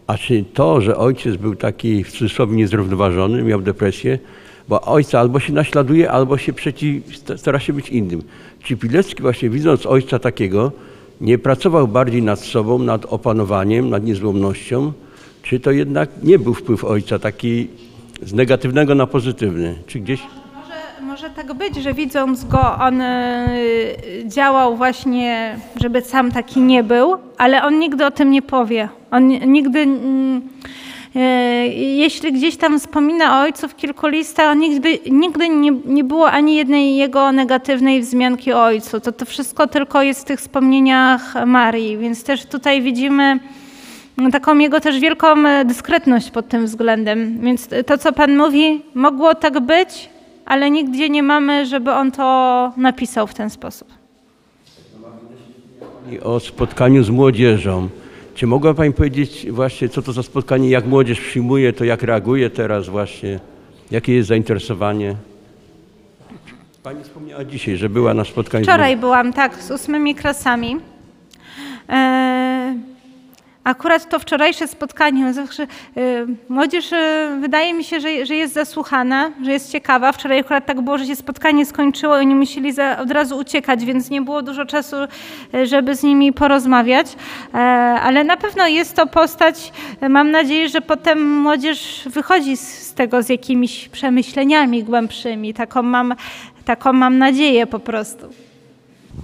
[0.10, 4.20] A czy to, że ojciec był taki w cudzysłowie niezrównoważony, miał depresję,
[4.68, 7.04] bo ojca albo się naśladuje, albo się przeciw,
[7.38, 8.24] stara się być innym.
[8.64, 10.72] Czy Pilecki właśnie widząc ojca takiego,
[11.22, 14.94] nie pracował bardziej nad sobą, nad opanowaniem, nad niezłomnością?
[15.44, 17.68] Czy to jednak nie był wpływ ojca taki
[18.22, 19.76] z negatywnego na pozytywny?
[19.88, 20.22] Czy gdzieś...
[21.22, 23.48] Może, tak być, że widząc go, on e,
[24.26, 28.90] działał właśnie, żeby sam taki nie był, ale on nigdy o tym nie powie.
[29.12, 30.42] On nigdy, mm,
[31.16, 31.22] e,
[31.68, 36.56] jeśli gdzieś tam wspomina o ojcu w kilku listach, nigdy, nigdy nie, nie było ani
[36.56, 39.00] jednej jego negatywnej wzmianki o ojcu.
[39.00, 43.40] To, to wszystko tylko jest w tych wspomnieniach Marii, więc też tutaj widzimy
[44.18, 47.40] no, taką jego też wielką e, dyskretność pod tym względem.
[47.42, 50.10] Więc to, co pan mówi, mogło tak być,
[50.50, 53.88] ale nigdzie nie mamy, żeby on to napisał w ten sposób.
[56.12, 57.90] I o spotkaniu z młodzieżą.
[58.36, 62.50] Czy mogła Pani powiedzieć właśnie, co to za spotkanie, jak młodzież przyjmuje to, jak reaguje
[62.50, 63.40] teraz właśnie,
[63.92, 65.16] jakie jest zainteresowanie?
[66.84, 68.64] Pani wspomniała dzisiaj, że była na spotkaniu.
[68.64, 70.78] z Wczoraj byłam, tak, z ósmymi klasami.
[71.90, 72.59] E,
[73.70, 75.68] akurat to wczorajsze spotkanie, zawsze, e,
[76.50, 80.12] młodzież e, wydaje mi się, że, że jest zasłuchana, że jest ciekawa.
[80.12, 83.86] Wczoraj akurat tak było, że się spotkanie skończyło i oni musieli za, od razu uciekać,
[83.86, 84.96] więc nie było dużo czasu,
[85.54, 87.16] e, żeby z nimi porozmawiać.
[88.04, 89.72] Ale na pewno jest to postać,
[90.10, 95.54] mam nadzieję, że potem młodzież wychodzi z tego z jakimiś przemyśleniami głębszymi.
[95.54, 96.16] Taką mam,
[96.66, 98.49] taką mam nadzieję po prostu.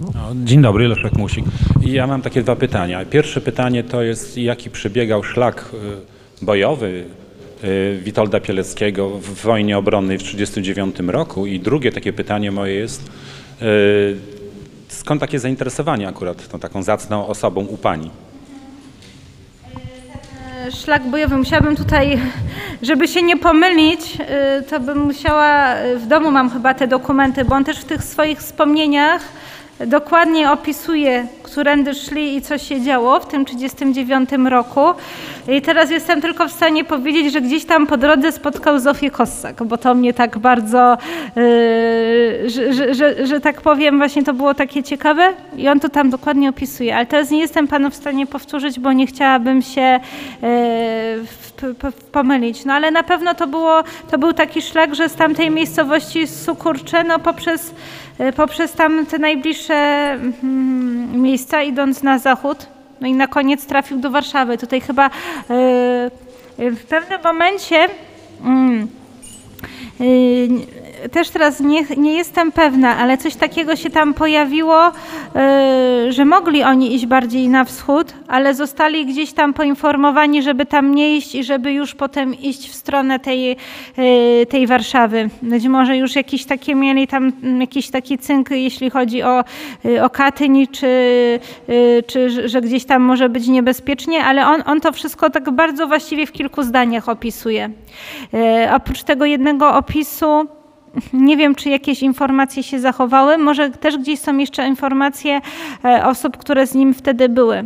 [0.00, 0.10] No,
[0.44, 1.44] Dzień dobry, Leszek Musik.
[1.80, 3.04] Ja mam takie dwa pytania.
[3.04, 5.64] Pierwsze pytanie to jest, jaki przebiegał szlak
[6.42, 7.04] y, bojowy
[7.64, 11.46] y, Witolda Pieleckiego w wojnie obronnej w 1939 roku?
[11.46, 13.10] I drugie takie pytanie moje jest,
[13.62, 14.16] y,
[14.88, 18.10] skąd takie zainteresowanie akurat tą taką zacną osobą u Pani?
[20.70, 21.36] Szlak bojowy.
[21.36, 22.18] Musiałabym tutaj,
[22.82, 24.00] żeby się nie pomylić,
[24.70, 28.38] to bym musiała, w domu mam chyba te dokumenty, bo on też w tych swoich
[28.38, 29.22] wspomnieniach
[29.80, 34.80] dokładnie opisuje, którędy szli i co się działo w tym 1939 roku.
[35.48, 39.64] I teraz jestem tylko w stanie powiedzieć, że gdzieś tam po drodze spotkał Zofię Kossak,
[39.64, 40.98] bo to mnie tak bardzo,
[41.36, 45.88] yy, że, że, że, że tak powiem, właśnie to było takie ciekawe i on to
[45.88, 46.96] tam dokładnie opisuje.
[46.96, 50.00] Ale teraz nie jestem panu w stanie powtórzyć, bo nie chciałabym się
[50.42, 51.26] yy,
[52.12, 52.64] pomylić.
[52.64, 57.04] No ale na pewno to, było, to był taki szlak, że z tamtej miejscowości Sukurcze,
[57.04, 57.74] no poprzez,
[58.18, 62.66] yy, poprzez tam te najbliższe mm, miejsca, idąc na zachód,
[63.00, 64.58] no i na koniec trafił do Warszawy.
[64.58, 65.10] Tutaj chyba
[66.58, 67.88] yy, w pewnym momencie
[68.44, 68.88] mm,
[71.12, 76.62] też teraz nie, nie jestem pewna, ale coś takiego się tam pojawiło, yy, że mogli
[76.62, 81.44] oni iść bardziej na wschód, ale zostali gdzieś tam poinformowani, żeby tam nie iść i
[81.44, 83.56] żeby już potem iść w stronę tej,
[83.96, 85.30] yy, tej Warszawy.
[85.42, 89.44] Być może już jakieś takie mieli tam mm, jakiś taki cynk, jeśli chodzi o,
[89.84, 90.86] yy, o Katyń, czy,
[92.06, 96.26] czy że- gdzieś tam może być niebezpiecznie, ale on, on to wszystko tak bardzo właściwie
[96.26, 97.70] w kilku zdaniach opisuje.
[98.72, 100.46] Oprócz tego jednego opisu,
[101.12, 103.38] nie wiem, czy jakieś informacje się zachowały.
[103.38, 105.40] Może też gdzieś są jeszcze informacje
[105.84, 107.64] e, osób, które z nim wtedy były.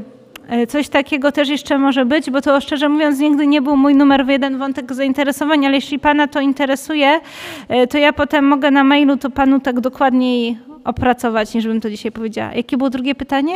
[0.48, 3.94] E, Coś takiego też jeszcze może być, bo to szczerze mówiąc nigdy nie był mój
[3.94, 7.20] numer jeden wątek zainteresowań, ale jeśli Pana to interesuje,
[7.69, 11.90] e, to ja potem mogę na mailu to Panu tak dokładniej opracować, niż bym to
[11.90, 12.55] dzisiaj powiedziała.
[12.55, 13.55] Jakie było drugie pytanie?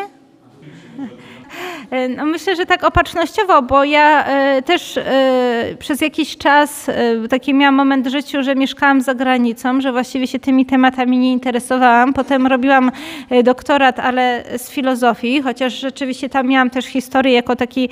[1.90, 5.02] E, No myślę, że tak opatrznościowo, bo ja e, też e,
[5.78, 6.90] przez jakiś czas
[7.30, 11.32] taki miałam moment w życiu, że mieszkałam za granicą, że właściwie się tymi tematami nie
[11.32, 12.12] interesowałam.
[12.12, 12.90] Potem robiłam
[13.44, 17.88] doktorat, ale z filozofii, chociaż rzeczywiście tam miałam też historię jako taki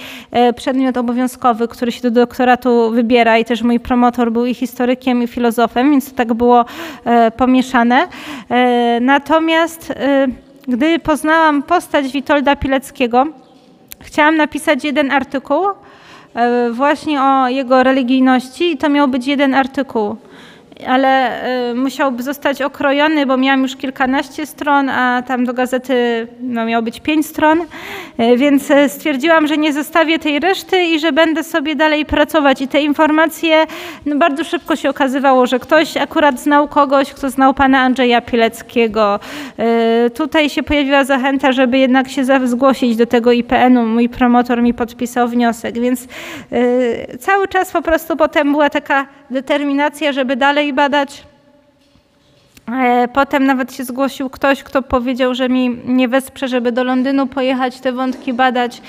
[0.56, 5.26] przedmiot obowiązkowy, który się do doktoratu wybiera i też mój promotor był i historykiem, i
[5.26, 6.64] filozofem, więc to tak było
[7.36, 8.08] pomieszane.
[9.00, 9.92] Natomiast
[10.68, 13.26] gdy poznałam postać Witolda Pileckiego,
[14.02, 15.66] Chciałam napisać jeden artykuł
[16.34, 20.16] e, właśnie o jego religijności i to miał być jeden artykuł.
[20.84, 26.64] Ale e, musiałby zostać okrojony, bo miałam już kilkanaście stron, a tam do gazety no,
[26.64, 27.66] miało być pięć stron,
[28.18, 32.60] E, więc e, stwierdziłam, że nie zostawię tej reszty i że będę sobie dalej pracować.
[32.60, 33.66] I te informacje,
[34.06, 39.20] no, bardzo szybko się okazywało, że ktoś akurat znał kogoś, kto znał pana Andrzeja Pileckiego.
[40.14, 43.86] Tutaj się pojawiła zachęta, żeby jednak się zgłosić do tego IPN-u.
[43.86, 46.08] Mój promotor mi podpisał wniosek, więc
[47.20, 51.24] cały czas po prostu potem była taka determinacja, żeby dalej badać.
[52.72, 57.26] E, Potem nawet się zgłosił ktoś, kto powiedział, że mi nie wesprze, żeby do Londynu
[57.26, 58.82] pojechać, te wątki badać.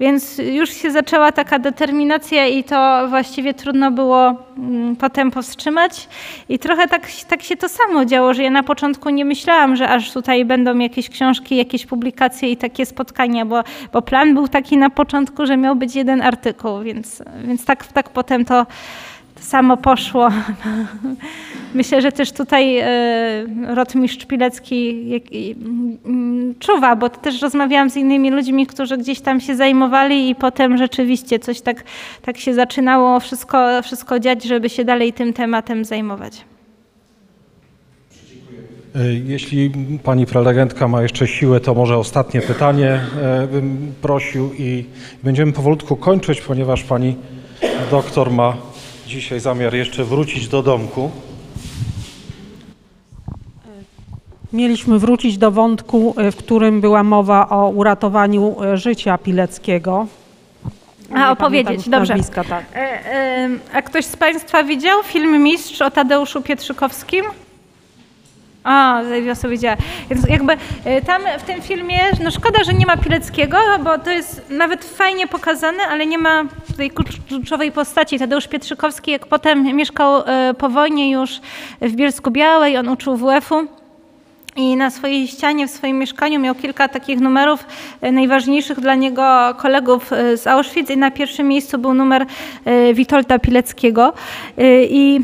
[0.00, 6.08] Więc już się zaczęła taka determinacja i to właściwie trudno było mm, potem powstrzymać.
[6.48, 9.88] I trochę tak, tak się to samo działo, że ja na początku nie myślałam, że
[9.88, 14.76] aż tutaj będą jakieś książki, jakieś publikacje i takie spotkania, bo, bo plan był taki
[14.76, 18.66] na początku, że miał być jeden artykuł, więc, więc tak, tak potem to to
[19.40, 20.28] samo poszło.
[21.74, 22.86] Myślę, że też tutaj e,
[23.68, 25.10] rotmistrz Pilecki
[26.04, 30.76] mm, czuwa, bo też rozmawiałam z innymi ludźmi, którzy gdzieś tam się zajmowali i potem
[30.78, 31.84] rzeczywiście coś tak,
[32.22, 36.44] tak się zaczynało wszystko, wszystko dziać, żeby się dalej tym tematem zajmować.
[38.94, 39.72] E, Jeśli
[40.02, 44.84] pani prelegentka ma jeszcze siłę, to może ostatnie pytanie e, bym prosił i
[45.22, 47.16] będziemy powolutku kończyć, ponieważ pani
[47.90, 48.69] doktor ma
[49.10, 51.10] dzisiaj zamiar jeszcze wrócić do domku.
[54.52, 60.06] Mieliśmy wrócić do wątku, y, w którym była mowa o uratowaniu y, życia Pileckiego.
[61.10, 62.14] Nie A opowiedzieć, dobrze.
[62.14, 62.64] Nazwiska, tak.
[62.74, 67.24] E, e, A ktoś z Państwa widział film Mistrz o Tadeuszu Pietrzykowskim?
[69.24, 69.76] Ja sobie widziała.
[70.10, 74.10] Więc jakby e, tam w tym filmie, no szkoda, że nie ma Pileckiego, bo to
[74.10, 76.44] jest nawet fajnie pokazane, ale nie ma
[76.76, 76.90] tej
[77.28, 78.18] kluczowej postaci.
[78.18, 81.40] Tadeusz Pietrzykowski, jak potem mieszkał e, po wojnie już
[81.80, 83.79] w Bielsku Białej, on uczył WF-u.
[84.56, 87.66] I na swojej ścianie, w swoim mieszkaniu miał kilka takich numerów
[88.00, 89.22] e, najważniejszych dla niego
[89.56, 92.26] kolegów e, z Auschwitz i na pierwszym miejscu był numer
[92.64, 94.12] e, Witolda Pileckiego.
[94.90, 95.20] I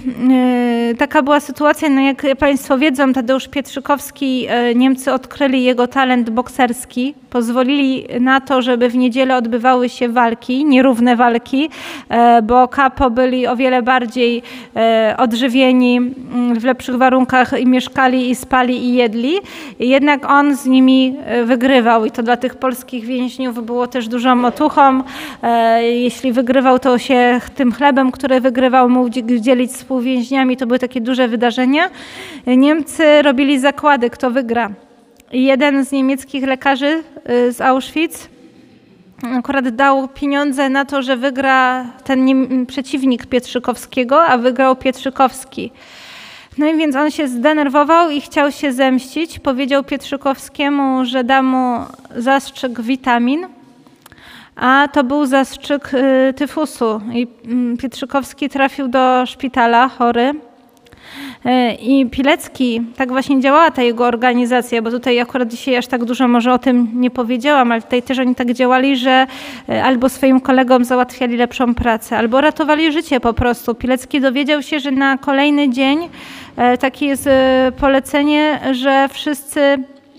[0.99, 8.07] taka była sytuacja, no jak Państwo wiedzą, Tadeusz Pietrzykowski, Niemcy odkryli jego talent bokserski, pozwolili
[8.21, 11.71] na to, żeby w niedzielę odbywały się walki, nierówne walki,
[12.43, 14.43] bo kapo byli o wiele bardziej
[15.19, 19.16] odżywieni, mm, w lepszych warunkach i mieszkali, i spali, i jedli.
[19.79, 24.45] Jednak on z nimi e, wygrywał i to dla tych polskich więźniów było też dużą
[24.45, 25.03] otuchą.
[25.43, 30.57] E, Jeśli wygrywał, to się tym chlebem, który wygrywał, mógł dzi- dzielić z współwięźniami.
[30.57, 31.91] To były takie duże wydarzenia.
[32.47, 34.71] Niemcy robili zakłady, kto wygra.
[35.33, 38.29] Jeden z niemieckich lekarzy y, z Auschwitz
[39.39, 45.71] akurat dał pieniądze na to, że wygra ten przeciwnik Pietrzykowskiego, a wygrał Pietrzykowski.
[46.59, 49.39] No i więc on się zdenerwował i chciał się zemścić.
[49.39, 51.79] Powiedział Pietrzykowskiemu, że da mu
[52.17, 53.47] zastrzyk witamin,
[54.57, 57.01] a to był zastrzyk y, tyfusu.
[57.13, 60.35] I mm, Pietrzykowski trafił do szpitala chory.
[61.47, 66.05] Y, I Pilecki, tak właśnie działała ta jego organizacja, bo tutaj akurat dzisiaj aż tak
[66.05, 69.27] dużo może o tym nie powiedziałam, ale tutaj też oni tak działali, że
[69.69, 73.75] y, albo swoim kolegom załatwiali lepszą pracę, albo ratowali życie po prostu.
[73.75, 76.09] Pilecki dowiedział się, że na kolejny dzień
[76.57, 79.61] e, takie jest e, polecenie, że wszyscy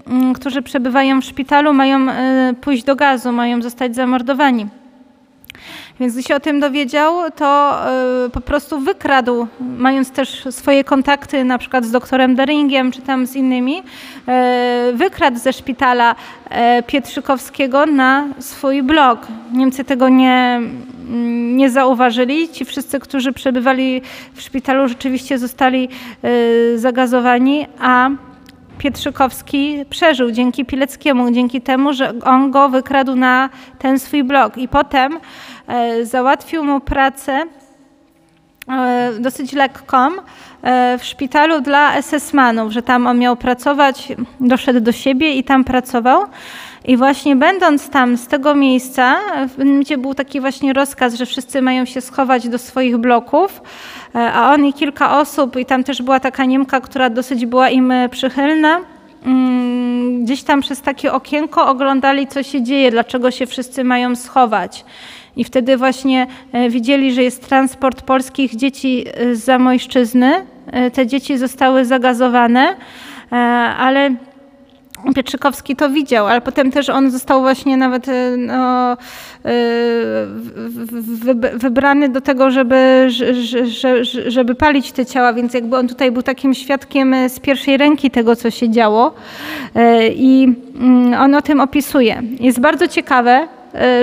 [0.07, 4.67] mm, którzy przebywają w szpitalu, mają e, pójść do gazu, mają zostać zamordowani.
[5.99, 7.77] Więc gdy się o tym dowiedział, to
[8.25, 13.27] e, po prostu wykradł, mając też swoje kontakty na przykład z doktorem Deringiem czy tam
[13.27, 13.83] z innymi,
[14.27, 16.15] e, wykradł ze szpitala
[16.49, 19.27] e, Pietrzykowskiego na swój blog.
[19.53, 20.61] Niemcy tego nie,
[21.55, 22.49] nie zauważyli.
[22.49, 24.01] Ci wszyscy, którzy przebywali
[24.33, 25.89] w szpitalu rzeczywiście zostali
[26.75, 28.09] zagazowani, a
[28.77, 33.49] Pietrzykowski przeżył dzięki Pileckiemu, dzięki temu, że on go wykradł na
[33.79, 34.57] ten swój blog.
[34.57, 35.19] I potem
[35.67, 37.45] e, załatwił mu pracę
[39.19, 39.97] dosyć lekką
[40.61, 45.63] e, w szpitalu dla SS-manów, że tam on miał pracować, doszedł do siebie i tam
[45.63, 46.25] pracował.
[46.85, 49.19] I właśnie będąc tam z tego miejsca,
[49.57, 53.61] momencie był taki właśnie rozkaz, że wszyscy mają się schować do swoich bloków,
[54.15, 57.69] e, a on i kilka osób, i tam też była taka Niemka, która dosyć była
[57.69, 58.79] im e, przychylna,
[59.25, 64.85] mm, gdzieś tam przez takie okienko oglądali, co się dzieje, dlaczego się wszyscy mają schować.
[65.37, 70.33] I wtedy właśnie e, widzieli, że jest transport polskich dzieci e, z Zamojszczyzny.
[70.71, 72.75] E, Te dzieci zostały zagazowane,
[73.77, 74.15] ale
[75.15, 78.07] Pietrzykowski to widział, ale potem też on został właśnie nawet
[78.37, 78.97] no,
[81.53, 83.33] wybrany do tego, żeby, że-
[83.65, 83.65] że-
[84.03, 88.11] że- żeby palić te ciała, więc jakby on tutaj był takim świadkiem z pierwszej ręki
[88.11, 89.13] tego, co się działo
[90.15, 92.21] i mm, on o tym opisuje.
[92.39, 93.47] Jest bardzo ciekawe,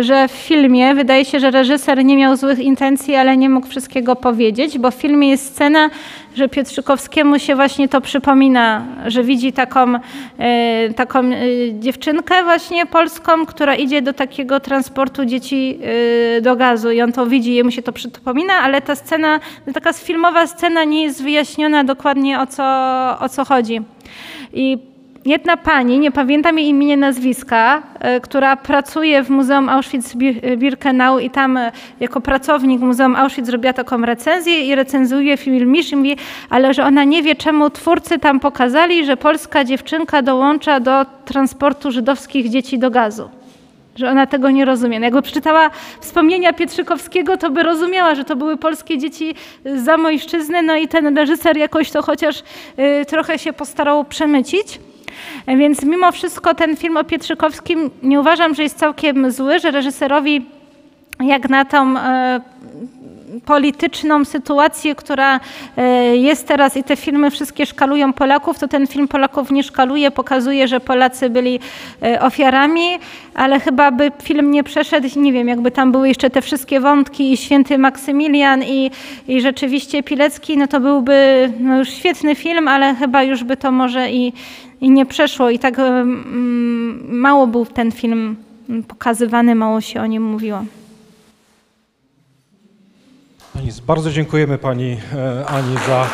[0.01, 4.16] że w filmie wydaje się, że reżyser nie miał złych intencji, ale nie mógł wszystkiego
[4.16, 5.91] powiedzieć, bo w filmie jest scena,
[6.35, 9.95] że Pietrzykowskiemu się właśnie to przypomina, że widzi taką,
[10.39, 11.35] e, taką e,
[11.78, 15.78] dziewczynkę właśnie polską, która idzie do takiego transportu dzieci
[16.43, 19.41] do gazu i on to widzi, jemu się to przypomina, ale ta scena,
[19.74, 22.65] taka filmowa scena nie jest wyjaśniona dokładnie o co,
[23.20, 23.81] o co chodzi.
[24.53, 24.93] I
[25.24, 31.56] jedna pani, nie pamiętam jej imienia, nazwiska, e, która pracuje w Muzeum Auschwitz-Birkenau i tam
[31.56, 36.16] e, jako pracownik Muzeum Auschwitz zrobiła taką recenzję i recenzuje film Misz i mówi,
[36.51, 41.90] ale że ona nie wie, czemu twórcy tam pokazali, że polska dziewczynka dołącza do transportu
[41.90, 43.30] żydowskich dzieci do gazu.
[43.96, 45.01] Że ona tego nie rozumie.
[45.01, 45.70] No Jakby przeczytała
[46.01, 49.34] wspomnienia Pietrzykowskiego, to by rozumiała, że to były polskie dzieci
[49.64, 52.42] z Zamojszczyzny, no i ten reżyser jakoś to chociaż
[53.02, 54.80] y, trochę się postarał przemycić.
[55.47, 60.47] Więc mimo wszystko ten film o Pietrzykowskim nie uważam, że jest całkiem zły, że reżyserowi
[61.20, 62.41] jak na tą e,
[63.40, 65.40] polityczną sytuację, która
[65.77, 70.11] e, jest teraz i te filmy wszystkie szkalują Polaków, to ten film Polaków nie szkaluje,
[70.11, 71.61] pokazuje, że Polacy byli
[72.02, 72.98] e, ofiarami,
[73.35, 77.32] ale chyba by film nie przeszedł, nie wiem, jakby tam były jeszcze te wszystkie wątki
[77.32, 78.90] i święty Maksymilian i,
[79.28, 83.73] i rzeczywiście Pilecki, no to byłby no już świetny film, ale chyba już by to
[83.73, 84.32] może i,
[84.81, 88.36] i nie przeszło i tak mm, mało był ten film
[88.89, 90.65] pokazywany, mało się o nim mówiło.
[93.62, 96.06] Nic, bardzo dziękujemy Pani e, Ani za,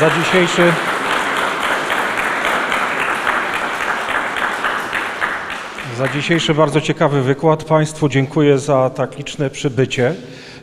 [0.00, 0.72] za dzisiejszy.
[5.98, 7.64] Za dzisiejszy bardzo ciekawy wykład.
[7.64, 10.14] Państwu dziękuję za tak liczne przybycie.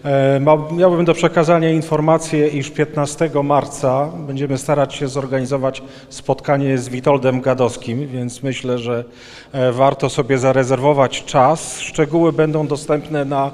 [0.05, 0.39] E,
[0.71, 8.07] Miałbym do przekazania informację, iż 15 marca będziemy starać się zorganizować spotkanie z Witoldem Gadowskim,
[8.07, 9.03] więc myślę, że
[9.51, 11.79] e, warto sobie zarezerwować czas.
[11.79, 13.51] Szczegóły będą dostępne na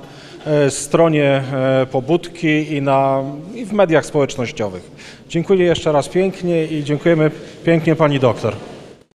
[0.70, 3.24] stronie e, Pobudki i, na,
[3.56, 4.91] i w mediach społecznościowych.
[5.30, 7.32] Dziękuję jeszcze raz pięknie i dziękujemy
[7.65, 8.56] pięknie Pani doktor.